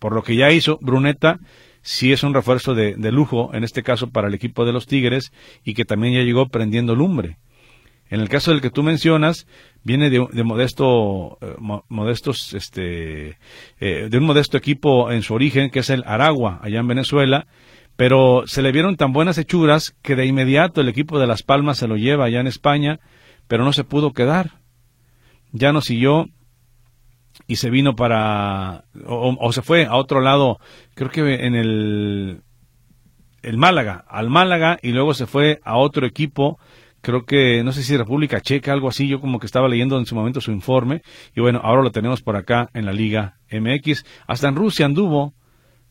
por 0.04 0.14
lo 0.14 0.22
que 0.22 0.36
ya 0.36 0.52
hizo, 0.52 0.80
Bruneta 0.82 1.40
sí 1.82 2.12
es 2.12 2.24
un 2.24 2.34
refuerzo 2.34 2.76
de, 2.76 2.96
de 2.98 3.10
lujo, 3.14 3.52
en 3.54 3.64
este 3.64 3.84
caso 3.84 4.10
para 4.10 4.28
el 4.28 4.34
equipo 4.34 4.66
de 4.66 4.74
los 4.74 4.86
Tigres 4.86 5.32
y 5.64 5.76
que 5.76 5.86
también 5.86 6.14
ya 6.14 6.24
llegó 6.24 6.50
prendiendo 6.50 6.94
lumbre. 6.94 7.38
En 8.10 8.20
el 8.20 8.28
caso 8.28 8.52
del 8.52 8.60
que 8.60 8.70
tú 8.70 8.84
mencionas, 8.84 9.48
viene 9.82 10.10
de, 10.10 10.44
modesto, 10.44 11.38
eh, 11.40 11.56
modestos, 11.88 12.54
este, 12.54 13.38
eh, 13.80 14.10
de 14.12 14.18
un 14.18 14.26
modesto 14.26 14.58
equipo 14.58 15.10
en 15.10 15.22
su 15.22 15.36
origen, 15.36 15.70
que 15.70 15.80
es 15.80 15.90
el 15.90 16.04
Aragua, 16.06 16.60
allá 16.62 16.82
en 16.82 16.88
Venezuela, 16.90 17.48
pero 17.96 18.44
se 18.46 18.62
le 18.62 18.74
vieron 18.74 18.98
tan 18.98 19.14
buenas 19.14 19.38
hechuras 19.38 19.96
que 20.02 20.18
de 20.18 20.26
inmediato 20.26 20.82
el 20.82 20.90
equipo 20.90 21.18
de 21.18 21.28
Las 21.28 21.44
Palmas 21.44 21.78
se 21.78 21.88
lo 21.88 21.96
lleva 21.96 22.26
allá 22.26 22.42
en 22.42 22.48
España, 22.48 23.00
pero 23.48 23.64
no 23.64 23.72
se 23.72 23.86
pudo 23.86 24.12
quedar. 24.12 24.60
Ya 25.54 25.72
no 25.72 25.80
siguió 25.80 26.28
y 27.48 27.58
se 27.58 27.70
vino 27.70 27.96
para, 27.96 28.86
o, 29.06 29.52
se 29.52 29.62
fue 29.62 29.86
a 29.86 29.96
otro 29.96 30.22
lado, 30.22 30.60
creo 30.96 31.10
que 31.10 31.46
en 31.46 31.56
el, 31.56 32.42
el 33.42 33.58
Málaga, 33.58 34.06
al 34.08 34.30
Málaga, 34.30 34.80
y 34.82 34.92
luego 34.92 35.14
se 35.14 35.28
fue 35.28 35.60
a 35.64 35.78
otro 35.78 36.06
equipo 36.06 36.60
creo 37.04 37.26
que, 37.26 37.64
no 37.64 37.74
sé 37.74 37.84
si 37.84 37.98
República 37.98 38.40
Checa, 38.40 38.72
algo 38.72 38.88
así, 38.88 39.10
yo 39.10 39.20
como 39.20 39.38
que 39.38 39.46
estaba 39.46 39.68
leyendo 39.68 40.00
en 40.00 40.06
su 40.06 40.16
momento 40.16 40.40
su 40.40 40.52
informe, 40.52 41.02
y 41.36 41.42
bueno, 41.42 41.60
ahora 41.62 41.84
lo 41.84 41.92
tenemos 41.92 42.22
por 42.22 42.38
acá 42.38 42.70
en 42.74 42.86
la 42.86 42.94
Liga 42.94 43.40
MX, 43.52 44.06
hasta 44.26 44.48
en 44.48 44.56
Rusia 44.56 44.86
anduvo, 44.86 45.34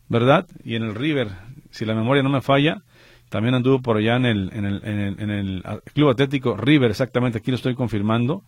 ¿verdad? 0.09 0.47
Y 0.63 0.75
en 0.75 0.81
el 0.81 0.95
River, 0.95 1.29
si 1.69 1.85
la 1.85 1.93
memoria 1.93 2.23
no 2.23 2.29
me 2.29 2.41
falla, 2.41 2.81
también 3.29 3.53
anduvo 3.53 3.79
por 3.79 3.97
allá 3.97 4.15
en 4.15 4.25
el, 4.25 4.51
en 4.53 4.65
el, 4.65 4.81
en 5.19 5.29
el, 5.29 5.63
Club 5.93 6.09
Atlético 6.09 6.57
River, 6.57 6.89
exactamente, 6.89 7.37
aquí 7.37 7.51
lo 7.51 7.57
estoy 7.57 7.75
confirmando. 7.75 8.43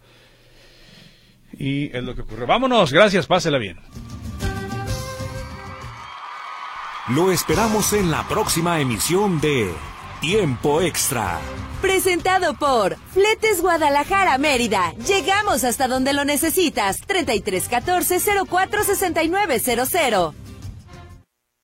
Y 1.57 1.95
es 1.95 2.03
lo 2.03 2.15
que 2.15 2.21
ocurre. 2.21 2.45
Vámonos, 2.45 2.91
gracias, 2.91 3.27
pásela 3.27 3.57
bien. 3.57 3.77
Lo 7.09 7.31
esperamos 7.31 7.93
en 7.93 8.09
la 8.09 8.27
próxima 8.27 8.79
emisión 8.79 9.39
de 9.39 9.71
Tiempo 10.21 10.81
Extra. 10.81 11.39
Presentado 11.81 12.55
por 12.55 12.97
Fletes 13.13 13.61
Guadalajara 13.61 14.39
Mérida. 14.39 14.91
Llegamos 15.07 15.63
hasta 15.63 15.87
donde 15.87 16.13
lo 16.13 16.25
necesitas. 16.25 16.97
3314 17.05 18.19
046900. 18.49 20.44